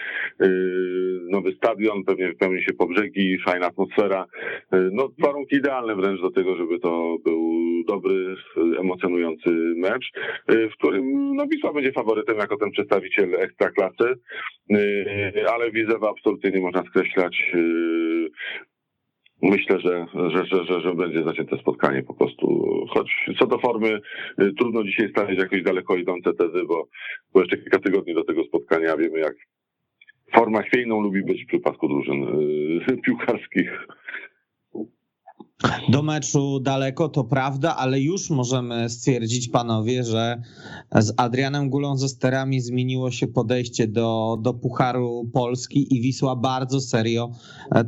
Nowy 1.30 1.52
stadion, 1.52 2.04
pewnie 2.04 2.28
wypełni 2.28 2.64
się 2.64 2.74
po 2.74 2.88
brzegi, 2.88 3.38
fajna 3.46 3.68
atmosfera. 3.68 4.26
No, 4.92 5.10
warunki 5.20 5.56
idealne 5.56 5.96
wręcz 5.96 6.22
do 6.22 6.32
tego, 6.32 6.56
żeby 6.56 6.80
to 6.80 7.18
był 7.26 7.54
dobry, 7.88 8.36
emocjonujący 8.80 9.50
mecz, 9.78 10.12
w 10.48 10.74
którym 10.74 11.36
no, 11.36 11.48
Wisła 11.48 11.74
będzie 11.74 11.92
faworytem 11.92 12.38
jako 12.38 12.58
ten 12.58 12.72
przedstawiciel 12.72 13.36
ekstraklasy, 13.36 14.16
ale 15.54 15.72
Widzewa 15.72 16.10
absolutnie 16.10 16.52
nie 16.52 16.62
można 16.62 16.84
skreślać 16.84 17.52
Myślę, 19.42 19.80
że, 19.80 20.06
że, 20.30 20.46
że, 20.46 20.66
że, 20.66 20.82
że 20.82 20.94
będzie 20.94 21.24
zacięte 21.24 21.58
spotkanie 21.58 22.04
po 22.04 22.14
prostu. 22.14 22.68
Choć 22.90 23.10
co 23.40 23.48
do 23.48 23.60
formy, 23.60 24.02
y, 24.42 24.54
trudno 24.54 24.84
dzisiaj 24.84 25.10
stawiać 25.10 25.38
jakoś 25.38 25.64
daleko 25.64 25.96
idące 25.96 26.34
tezy, 26.34 26.66
bo, 26.68 26.88
bo 27.34 27.40
jeszcze 27.40 27.58
kilka 27.58 27.80
tygodni 27.80 28.14
do 28.14 28.24
tego 28.24 28.44
spotkania 28.44 28.98
wiemy, 28.98 29.20
jak 29.20 29.36
forma 30.34 30.62
chwiejną 30.62 31.02
lubi 31.02 31.24
być 31.24 31.44
w 31.44 31.48
przypadku 31.48 31.88
drużyn 31.88 32.22
yy, 32.90 32.98
piłkarskich. 33.06 33.88
Do 35.90 36.04
meczu 36.04 36.60
daleko, 36.60 37.10
to 37.10 37.24
prawda, 37.24 37.76
ale 37.76 38.02
już 38.02 38.30
możemy 38.30 38.90
stwierdzić, 38.90 39.50
panowie, 39.50 40.04
że 40.04 40.42
z 40.96 41.14
Adrianem 41.18 41.70
Gulą 41.70 41.98
ze 41.98 42.10
sterami 42.10 42.62
zmieniło 42.62 43.12
się 43.12 43.28
podejście 43.28 43.88
do, 43.88 44.38
do 44.42 44.54
Pucharu 44.54 45.30
Polski 45.34 45.96
i 45.96 46.02
Wisła 46.02 46.36
bardzo 46.36 46.82
serio 46.82 47.32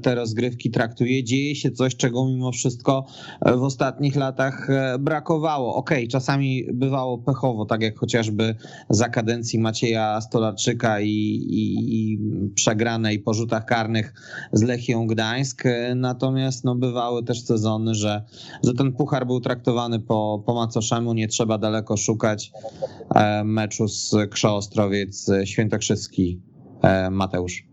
te 0.01 0.15
rozgrywki 0.15 0.71
traktuje. 0.71 1.23
Dzieje 1.23 1.55
się 1.55 1.71
coś, 1.71 1.95
czego 1.95 2.25
mimo 2.25 2.51
wszystko 2.51 3.05
w 3.45 3.63
ostatnich 3.63 4.15
latach 4.15 4.67
brakowało. 4.99 5.75
Okej, 5.75 5.97
okay, 5.97 6.07
czasami 6.07 6.63
bywało 6.73 7.17
pechowo, 7.17 7.65
tak 7.65 7.81
jak 7.81 7.99
chociażby 7.99 8.55
za 8.89 9.09
kadencji 9.09 9.59
Macieja 9.59 10.21
Stolarczyka 10.21 11.01
i, 11.01 11.09
i, 11.09 12.13
i 12.13 12.19
przegranej 12.55 13.19
po 13.19 13.33
rzutach 13.33 13.65
karnych 13.65 14.13
z 14.53 14.61
Lechią 14.61 15.07
Gdańsk, 15.07 15.63
natomiast 15.95 16.63
no, 16.63 16.75
bywały 16.75 17.23
też 17.23 17.45
te 17.45 17.58
sezony, 17.59 17.95
że, 17.95 18.23
że 18.63 18.73
ten 18.73 18.93
puchar 18.93 19.25
był 19.25 19.39
traktowany 19.39 19.99
po, 19.99 20.43
po 20.45 20.53
macoszemu, 20.53 21.13
nie 21.13 21.27
trzeba 21.27 21.57
daleko 21.57 21.97
szukać 21.97 22.51
e, 23.15 23.43
meczu 23.43 23.87
z 23.87 24.15
Krzo 24.31 24.55
Ostrowiec 24.55 25.31
Świętokrzyski. 25.45 26.41
Mateusz. 27.11 27.63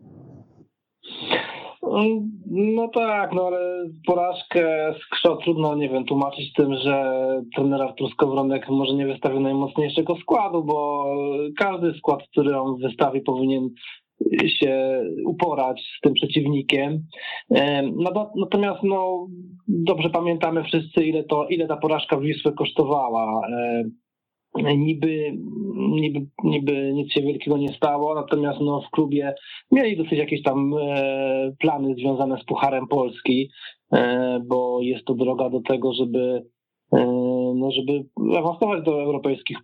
No 2.51 2.89
tak, 2.89 3.33
no 3.33 3.47
ale 3.47 3.85
porażkę 4.07 4.95
z 5.01 5.11
Krzo 5.11 5.37
trudno, 5.37 5.75
nie 5.75 5.89
wiem, 5.89 6.05
tłumaczyć 6.05 6.53
tym, 6.53 6.75
że 6.75 7.23
trener 7.55 7.83
Artur 7.83 8.11
Skowronek 8.11 8.69
może 8.69 8.95
nie 8.95 9.07
wystawił 9.07 9.41
najmocniejszego 9.41 10.17
składu, 10.17 10.65
bo 10.65 11.07
każdy 11.59 11.95
skład, 11.99 12.21
który 12.33 12.59
on 12.59 12.77
wystawi 12.77 13.21
powinien 13.21 13.71
się 14.61 15.03
uporać 15.27 15.81
z 15.99 16.01
tym 16.01 16.15
przeciwnikiem. 16.15 17.03
Natomiast 18.37 18.83
no, 18.83 19.29
dobrze 19.69 20.11
pamiętamy 20.11 20.65
wszyscy, 20.65 21.05
ile, 21.05 21.25
to, 21.25 21.47
ile 21.49 21.67
ta 21.67 21.77
porażka 21.77 22.21
Wisły 22.21 22.53
kosztowała 22.53 23.43
niby, 24.63 25.33
niby, 25.77 26.27
niby 26.45 26.93
nic 26.95 27.13
się 27.13 27.21
wielkiego 27.21 27.59
nie 27.59 27.73
stało, 27.73 28.15
natomiast 28.15 28.61
no, 28.61 28.81
w 28.81 28.91
klubie 28.91 29.35
mieli 29.71 29.97
dosyć 29.97 30.19
jakieś 30.19 30.43
tam 30.43 30.75
e, 30.75 31.53
plany 31.59 31.95
związane 31.95 32.39
z 32.43 32.45
Pucharem 32.45 32.89
Polski, 32.89 33.51
e, 33.93 34.41
bo 34.47 34.81
jest 34.83 35.05
to 35.05 35.15
droga 35.15 35.51
do 35.51 35.61
tego, 35.61 35.93
żeby 35.93 36.43
no, 37.55 37.71
żeby 37.71 38.05
awansować 38.39 38.85
do 38.85 39.03
europejskich 39.03 39.59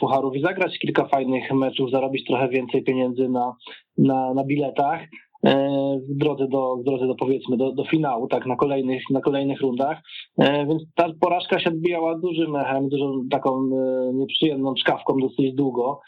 pucharów 0.00 0.36
i 0.36 0.40
zagrać 0.40 0.78
kilka 0.78 1.04
fajnych 1.04 1.52
meczów, 1.52 1.90
zarobić 1.90 2.26
trochę 2.26 2.48
więcej 2.48 2.82
pieniędzy 2.82 3.28
na, 3.28 3.56
na, 3.98 4.34
na 4.34 4.44
biletach. 4.44 5.00
E, 5.44 5.98
w 6.08 6.16
drodze 6.16 6.48
do, 6.48 6.76
w 6.76 6.84
drodze 6.84 7.06
do 7.06 7.14
powiedzmy 7.14 7.56
do, 7.56 7.72
do 7.72 7.84
finału, 7.84 8.28
tak, 8.28 8.46
na 8.46 8.56
kolejnych, 8.56 9.02
na 9.10 9.20
kolejnych 9.20 9.60
rundach. 9.60 10.02
E, 10.38 10.66
więc 10.66 10.82
ta 10.94 11.08
porażka 11.20 11.60
się 11.60 11.70
odbijała 11.70 12.18
dużym 12.18 12.56
echem, 12.56 12.88
dużą 12.88 13.28
taką 13.30 13.50
e, 13.50 14.14
nieprzyjemną 14.14 14.74
czkawką 14.74 15.16
dosyć 15.16 15.54
długo. 15.54 16.00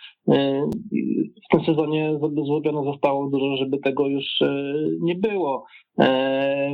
W 1.47 1.49
tym 1.51 1.64
sezonie 1.66 2.18
zrobione 2.47 2.85
zostało 2.85 3.31
dużo, 3.31 3.57
żeby 3.57 3.78
tego 3.78 4.09
już 4.09 4.24
nie 5.01 5.14
było. 5.14 5.64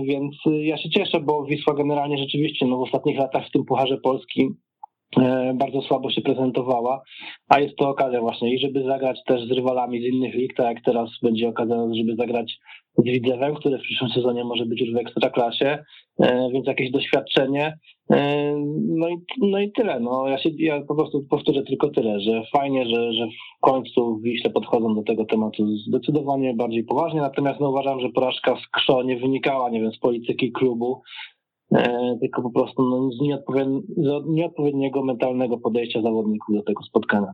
Więc 0.05 0.35
ja 0.47 0.79
się 0.79 0.91
cieszę, 0.91 1.21
bo 1.21 1.45
Wisła 1.45 1.75
generalnie 1.75 2.19
rzeczywiście 2.19 2.67
no, 2.67 2.77
w 2.77 2.83
ostatnich 2.83 3.19
latach 3.19 3.49
w 3.49 3.51
tym 3.51 3.65
Pucharze 3.65 3.97
Polski 3.97 4.49
E, 4.51 4.76
bardzo 5.55 5.83
słabo 5.83 6.11
się 6.11 6.21
prezentowała, 6.21 7.03
a 7.49 7.61
jest 7.61 7.77
to 7.77 7.89
okazja 7.89 8.21
właśnie 8.21 8.55
i 8.55 8.59
żeby 8.59 8.83
zagrać 8.83 9.19
też 9.27 9.49
z 9.49 9.51
rywalami 9.51 10.01
z 10.01 10.05
innych 10.05 10.35
lig, 10.35 10.55
tak 10.57 10.67
jak 10.67 10.85
teraz 10.85 11.11
będzie 11.23 11.49
okazja, 11.49 11.77
żeby 11.95 12.17
zagrać 12.17 12.59
z 12.99 13.05
Widzewem, 13.05 13.55
który 13.55 13.79
w 13.79 13.83
przyszłym 13.83 14.11
sezonie 14.11 14.45
może 14.45 14.67
być 14.67 14.81
już 14.81 14.93
w 14.93 14.97
ekstraklasie, 14.97 15.79
e, 16.21 16.49
więc 16.53 16.67
jakieś 16.67 16.91
doświadczenie. 16.91 17.79
E, 18.13 18.53
no 18.89 19.09
i, 19.09 19.17
no 19.41 19.59
i 19.59 19.73
tyle. 19.73 20.01
No, 20.01 20.29
ja, 20.29 20.39
się, 20.39 20.51
ja 20.59 20.81
po 20.89 20.95
prostu 20.95 21.27
powtórzę 21.31 21.63
tylko 21.63 21.89
tyle, 21.89 22.21
że 22.21 22.43
fajnie, 22.57 22.87
że, 22.87 23.13
że 23.13 23.27
w 23.27 23.61
końcu 23.61 24.17
w 24.17 24.23
Wiśle 24.23 24.51
podchodzą 24.51 24.95
do 24.95 25.03
tego 25.03 25.25
tematu 25.25 25.67
zdecydowanie 25.89 26.55
bardziej 26.55 26.85
poważnie, 26.85 27.21
natomiast 27.21 27.61
no, 27.61 27.71
uważam, 27.71 28.01
że 28.01 28.09
porażka 28.09 28.57
z 28.57 28.69
Krzo 28.69 29.03
nie 29.03 29.17
wynikała, 29.17 29.71
nie 29.71 29.81
wiem, 29.81 29.93
z 29.93 29.99
polityki 29.99 30.53
klubu, 30.53 31.03
E, 31.36 31.36
tylko 32.21 32.43
po 32.43 32.51
prostu 32.51 32.83
no, 32.83 33.11
z 33.11 33.19
nieodpowiedniego 34.27 35.05
mentalnego 35.05 35.59
podejścia 35.59 36.03
zawodników 36.03 36.57
do 36.57 36.63
tego 36.63 36.83
spotkania. 36.83 37.33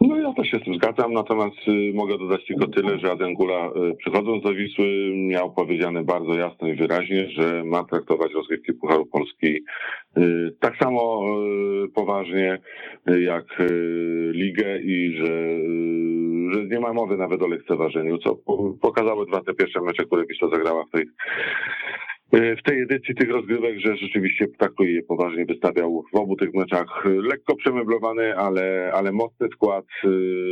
No 0.00 0.16
ja 0.16 0.32
też 0.32 0.48
się 0.48 0.58
z 0.58 0.64
tym 0.64 0.74
zgadzam, 0.74 1.12
natomiast 1.12 1.68
y, 1.68 1.92
mogę 1.94 2.18
dodać 2.18 2.46
tylko 2.46 2.66
tyle, 2.66 2.98
że 2.98 3.12
Adengula 3.12 3.66
y, 3.66 3.96
przychodząc 3.96 4.42
do 4.42 4.54
Wisły 4.54 5.12
miał 5.16 5.52
powiedziane 5.52 6.04
bardzo 6.04 6.34
jasno 6.34 6.68
i 6.68 6.74
wyraźnie, 6.74 7.30
że 7.30 7.64
ma 7.64 7.84
traktować 7.84 8.32
rozgrywki 8.32 8.72
Pucharu 8.72 9.06
Polski 9.06 9.64
y, 10.18 10.56
tak 10.60 10.76
samo 10.76 11.22
poważnie 11.94 12.58
jak 13.20 13.44
ligę 14.32 14.78
i 14.82 15.16
że, 15.16 15.26
że 16.52 16.66
nie 16.66 16.80
ma 16.80 16.92
mowy 16.92 17.16
nawet 17.16 17.42
o 17.42 17.46
lekceważeniu, 17.46 18.18
co 18.18 18.36
pokazały 18.82 19.26
dwa 19.26 19.40
te 19.40 19.54
pierwsze 19.54 19.80
mecze, 19.80 20.04
które 20.04 20.26
Wisła 20.26 20.48
zagrała 20.48 20.84
w 20.84 20.90
tej 20.90 21.04
E, 21.04 22.13
w 22.34 22.62
tej 22.62 22.82
edycji 22.82 23.14
tych 23.14 23.30
rozgrywek, 23.30 23.78
że 23.78 23.96
rzeczywiście 23.96 24.46
traktuje 24.48 24.92
je 24.92 25.02
poważnie, 25.02 25.46
wystawiał 25.46 26.04
w 26.12 26.16
obu 26.16 26.36
tych 26.36 26.54
meczach 26.54 27.04
lekko 27.04 27.56
przemeblowany, 27.56 28.36
ale, 28.36 28.92
ale 28.94 29.12
mocny 29.12 29.48
skład, 29.52 29.84
e, 30.04 30.08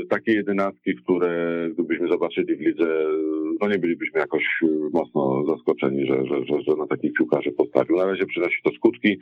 takie 0.08 0.32
jedenastki, 0.32 0.94
które 0.94 1.68
gdybyśmy 1.72 2.08
zobaczyli 2.08 2.56
w 2.56 2.60
lidze, 2.60 3.06
no 3.60 3.68
nie 3.68 3.78
bylibyśmy 3.78 4.20
jakoś 4.20 4.44
mocno 4.92 5.44
zaskoczeni, 5.46 6.06
że, 6.06 6.26
że, 6.26 6.44
że, 6.44 6.62
że 6.62 6.76
na 6.76 6.86
takich 6.86 7.12
piłkarzy 7.12 7.52
postawił. 7.52 7.96
Na 7.96 8.06
razie 8.06 8.26
przynosi 8.26 8.62
to 8.64 8.70
skutki. 8.70 9.18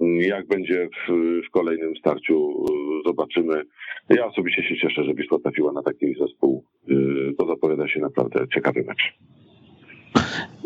Jak 0.00 0.46
będzie 0.46 0.88
w, 1.08 1.12
w 1.46 1.50
kolejnym 1.50 1.96
starciu, 1.96 2.64
zobaczymy. 3.06 3.62
Ja 4.10 4.26
osobiście 4.26 4.62
się 4.62 4.76
cieszę, 4.76 5.04
że 5.04 5.14
Wisła 5.14 5.38
trafiła 5.38 5.72
na 5.72 5.82
taki 5.82 6.14
zespół. 6.20 6.64
E, 6.88 6.94
to 7.38 7.46
zapowiada 7.46 7.88
się 7.88 8.00
naprawdę 8.00 8.46
ciekawy 8.54 8.84
mecz. 8.86 9.14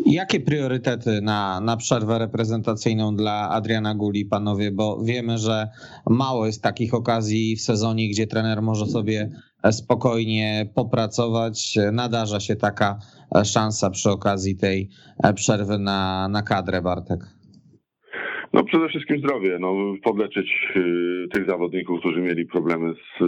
Jakie 0.05 0.39
priorytety 0.39 1.21
na, 1.21 1.61
na 1.61 1.77
przerwę 1.77 2.19
reprezentacyjną 2.19 3.15
dla 3.15 3.49
Adriana 3.49 3.95
Guli, 3.95 4.25
panowie? 4.25 4.71
Bo 4.71 5.03
wiemy, 5.03 5.37
że 5.37 5.69
mało 6.09 6.45
jest 6.45 6.63
takich 6.63 6.93
okazji 6.93 7.55
w 7.55 7.61
sezonie, 7.61 8.09
gdzie 8.09 8.27
trener 8.27 8.61
może 8.61 8.85
sobie 8.85 9.29
spokojnie 9.71 10.69
popracować. 10.75 11.77
Nadarza 11.91 12.39
się 12.39 12.55
taka 12.55 12.99
szansa 13.43 13.89
przy 13.89 14.09
okazji 14.09 14.55
tej 14.55 14.89
przerwy 15.35 15.79
na, 15.79 16.27
na 16.27 16.41
kadrę, 16.41 16.81
Bartek. 16.81 17.38
No 18.53 18.63
przede 18.63 18.89
wszystkim 18.89 19.19
zdrowie, 19.19 19.57
no 19.59 19.75
podleczyć 20.03 20.67
y, 20.75 21.27
tych 21.33 21.49
zawodników, 21.49 21.99
którzy 21.99 22.21
mieli 22.21 22.45
problemy 22.45 22.93
z, 22.93 23.23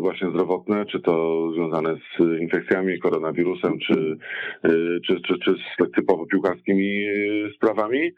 właśnie 0.00 0.30
zdrowotne, 0.30 0.86
czy 0.86 1.00
to 1.00 1.46
związane 1.54 1.96
z 1.96 2.40
infekcjami, 2.40 2.98
koronawirusem, 2.98 3.78
czy, 3.78 4.16
y, 4.64 5.00
czy, 5.06 5.20
czy, 5.20 5.38
czy 5.38 5.54
z 5.54 5.92
typowo 5.94 6.26
piłkarskimi 6.26 7.06
y, 7.06 7.50
sprawami. 7.56 8.12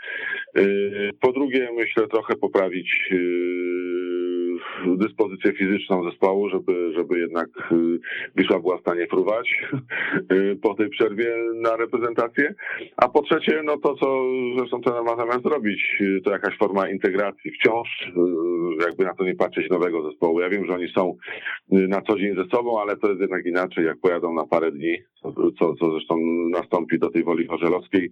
Po 1.21 1.33
drugie, 1.33 1.69
myślę 1.77 2.09
trochę 2.09 2.37
poprawić 2.37 3.11
dyspozycję 4.97 5.53
fizyczną 5.53 6.11
zespołu, 6.11 6.49
żeby, 6.49 6.93
żeby 6.95 7.18
jednak 7.18 7.49
y, 7.72 7.99
Wisła 8.37 8.61
była 8.61 8.78
w 8.78 8.80
stanie 8.80 9.07
fruwać 9.07 9.62
y, 10.32 10.57
po 10.62 10.74
tej 10.74 10.89
przerwie 10.89 11.35
na 11.55 11.76
reprezentację. 11.76 12.55
A 12.97 13.09
po 13.09 13.22
trzecie, 13.22 13.62
no 13.64 13.78
to 13.78 13.95
co 13.95 14.24
zresztą 14.59 14.80
ten 14.80 15.05
ma 15.05 15.16
zamiast 15.16 15.43
zrobić, 15.43 15.97
y, 16.01 16.20
to 16.24 16.30
jakaś 16.30 16.59
forma 16.59 16.89
integracji 16.89 17.51
wciąż, 17.51 18.12
jakby 18.87 19.05
na 19.05 19.14
to 19.14 19.24
nie 19.24 19.35
patrzeć 19.35 19.70
nowego 19.70 20.11
zespołu. 20.11 20.41
Ja 20.41 20.49
wiem, 20.49 20.66
że 20.66 20.74
oni 20.74 20.89
są 20.89 21.16
na 21.68 22.01
co 22.01 22.18
dzień 22.18 22.37
ze 22.37 22.45
sobą, 22.57 22.80
ale 22.80 22.97
to 22.97 23.09
jest 23.09 23.20
jednak 23.20 23.47
inaczej, 23.47 23.85
jak 23.85 23.99
pojadą 24.01 24.35
na 24.35 24.47
parę 24.47 24.72
dni, 24.72 24.97
co, 25.59 25.74
co 25.74 25.91
zresztą 25.91 26.16
nastąpi 26.51 26.99
do 26.99 27.11
tej 27.11 27.24
woli 27.24 27.47
chorzelowskiej, 27.47 28.11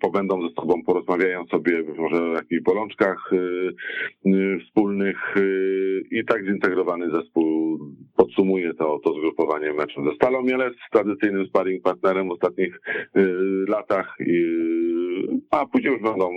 pobędą 0.00 0.48
ze 0.48 0.54
sobą, 0.54 0.82
porozmawiają 0.86 1.46
sobie 1.46 1.82
może 1.98 2.22
o 2.22 2.32
jakichś 2.32 2.62
bolączkach 2.62 3.30
wspólnych, 4.66 5.34
i 6.10 6.24
tak 6.24 6.44
zintegrowany 6.44 7.10
zespół 7.10 7.78
podsumuje 8.16 8.74
to, 8.74 9.00
to 9.04 9.14
zgrupowanie 9.14 9.72
meczem 9.72 10.04
ze 10.04 10.14
Stalą 10.14 10.42
Mielec, 10.42 10.74
tradycyjnym 10.92 11.46
sparring 11.46 11.82
partnerem 11.82 12.28
w 12.28 12.32
ostatnich 12.32 12.80
y, 13.16 13.20
latach, 13.68 14.16
a 15.50 15.66
później 15.66 15.92
już 15.92 16.02
będą 16.02 16.30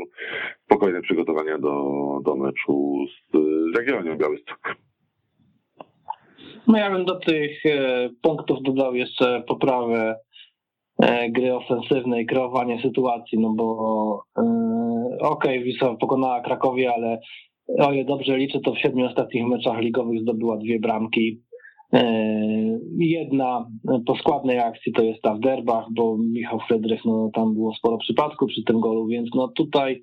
spokojne 0.66 1.02
przygotowania 1.02 1.58
do, 1.58 1.84
do 2.26 2.36
meczu 2.36 3.06
z, 3.08 3.38
Jagiellonią 3.78 4.18
Białystok. 4.18 4.76
No 6.68 6.78
ja 6.78 6.92
bym 6.92 7.06
do 7.06 7.20
tych 7.20 7.66
e, 7.66 8.10
punktów 8.22 8.58
dodał 8.62 8.96
jeszcze 8.96 9.44
poprawę 9.48 10.16
e, 11.02 11.30
gry 11.30 11.56
ofensywnej, 11.56 12.26
kreowanie 12.26 12.82
sytuacji, 12.82 13.40
no 13.40 13.54
bo 13.56 14.24
e, 14.38 14.42
okej, 15.20 15.58
okay, 15.58 15.64
Wisła 15.64 15.96
pokonała 15.96 16.42
Krakowie, 16.42 16.94
ale 16.94 17.20
o 17.80 17.94
ile 17.94 18.06
dobrze 18.06 18.38
liczę, 18.38 18.60
to 18.60 18.74
w 18.74 18.80
siedmiu 18.80 19.06
ostatnich 19.06 19.48
meczach 19.48 19.80
ligowych 19.80 20.22
zdobyła 20.22 20.58
dwie 20.58 20.80
bramki. 20.80 21.42
E, 21.94 22.80
jedna 23.00 23.68
po 24.06 24.16
składnej 24.16 24.60
akcji 24.60 24.94
to 24.94 25.04
jest 25.04 25.22
ta 25.22 25.34
w 25.34 25.40
derbach, 25.40 25.86
bo 25.92 26.18
Michał 26.18 26.60
Fredrych, 26.60 27.06
no 27.06 27.30
tam 27.34 27.54
było 27.54 27.76
sporo 27.76 27.98
przypadków 27.98 28.50
przy 28.50 28.64
tym 28.64 28.80
golu, 28.80 29.08
więc 29.08 29.30
no 29.36 29.48
tutaj 29.48 30.02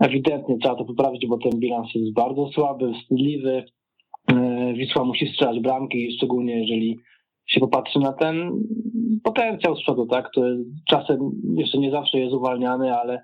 ewidentnie 0.00 0.58
trzeba 0.58 0.74
to 0.74 0.84
poprawić, 0.84 1.26
bo 1.26 1.38
ten 1.38 1.60
bilans 1.60 1.94
jest 1.94 2.12
bardzo 2.12 2.48
słaby, 2.54 2.92
wstydliwy. 2.92 3.64
E, 4.32 4.72
Wisła 4.74 5.04
musi 5.04 5.26
strzelać 5.26 5.60
bramki, 5.60 6.12
szczególnie 6.16 6.60
jeżeli 6.60 6.98
się 7.46 7.60
popatrzy 7.60 7.98
na 7.98 8.12
ten 8.12 8.50
potencjał 9.24 9.76
z 9.76 9.82
przodu, 9.82 10.06
tak, 10.06 10.30
który 10.30 10.64
czasem 10.88 11.30
jeszcze 11.56 11.78
nie 11.78 11.90
zawsze 11.90 12.18
jest 12.18 12.34
uwalniany, 12.34 12.94
ale 12.94 13.22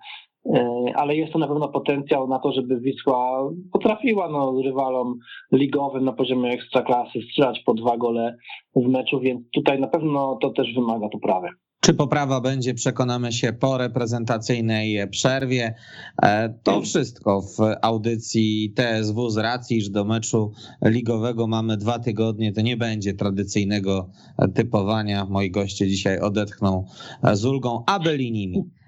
ale 0.94 1.16
jest 1.16 1.32
to 1.32 1.38
na 1.38 1.48
pewno 1.48 1.68
potencjał 1.68 2.28
na 2.28 2.38
to, 2.38 2.52
żeby 2.52 2.80
Wisła 2.80 3.50
potrafiła 3.72 4.28
no, 4.28 4.62
rywalom 4.64 5.18
ligowym 5.52 6.04
na 6.04 6.12
poziomie 6.12 6.50
ekstraklasy 6.50 7.18
strzelać 7.30 7.62
po 7.66 7.74
dwa 7.74 7.96
gole 7.96 8.36
w 8.76 8.88
meczu, 8.88 9.20
więc 9.20 9.40
tutaj 9.54 9.80
na 9.80 9.88
pewno 9.88 10.38
to 10.42 10.50
też 10.50 10.74
wymaga 10.74 11.08
poprawy. 11.08 11.48
Czy 11.80 11.94
poprawa 11.94 12.40
będzie, 12.40 12.74
przekonamy 12.74 13.32
się 13.32 13.52
po 13.52 13.78
reprezentacyjnej 13.78 15.08
przerwie. 15.10 15.74
E, 16.22 16.54
to 16.62 16.80
wszystko 16.80 17.42
w 17.42 17.58
audycji 17.82 18.72
TSW 18.76 19.30
z 19.30 19.36
racji, 19.36 19.82
że 19.82 19.90
do 19.90 20.04
meczu 20.04 20.52
ligowego 20.84 21.46
mamy 21.46 21.76
dwa 21.76 21.98
tygodnie. 21.98 22.52
To 22.52 22.60
nie 22.60 22.76
będzie 22.76 23.14
tradycyjnego 23.14 24.08
typowania. 24.54 25.26
Moi 25.30 25.50
goście 25.50 25.88
dzisiaj 25.88 26.18
odetchną 26.20 26.84
z 27.32 27.44
ulgą 27.44 27.84
abelinimi. 27.86 28.58
E, 28.58 28.81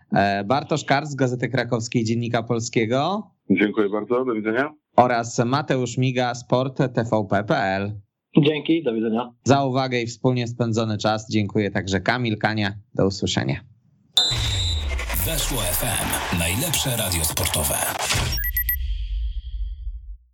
Bartosz 0.44 0.84
Karc 0.84 1.10
z 1.10 1.14
Gazety 1.14 1.48
Krakowskiej 1.48 2.04
Dziennika 2.04 2.42
Polskiego. 2.42 3.30
Dziękuję 3.50 3.88
bardzo, 3.88 4.24
do 4.24 4.34
widzenia. 4.34 4.74
Oraz 4.96 5.38
Mateusz 5.38 5.98
Miga, 5.98 6.34
Sport 6.34 6.76
TVP.pl. 6.94 8.00
Dzięki, 8.42 8.82
do 8.82 8.94
widzenia. 8.94 9.32
Za 9.44 9.64
uwagę 9.64 10.00
i 10.00 10.06
wspólnie 10.06 10.46
spędzony 10.48 10.98
czas 10.98 11.30
dziękuję 11.30 11.70
także 11.70 12.00
Kamil 12.00 12.38
Kania. 12.38 12.72
Do 12.94 13.06
usłyszenia. 13.06 13.60
Weszło 15.26 15.58
FM. 15.58 16.38
Najlepsze 16.38 16.96
radio 16.96 17.24
sportowe. 17.24 17.74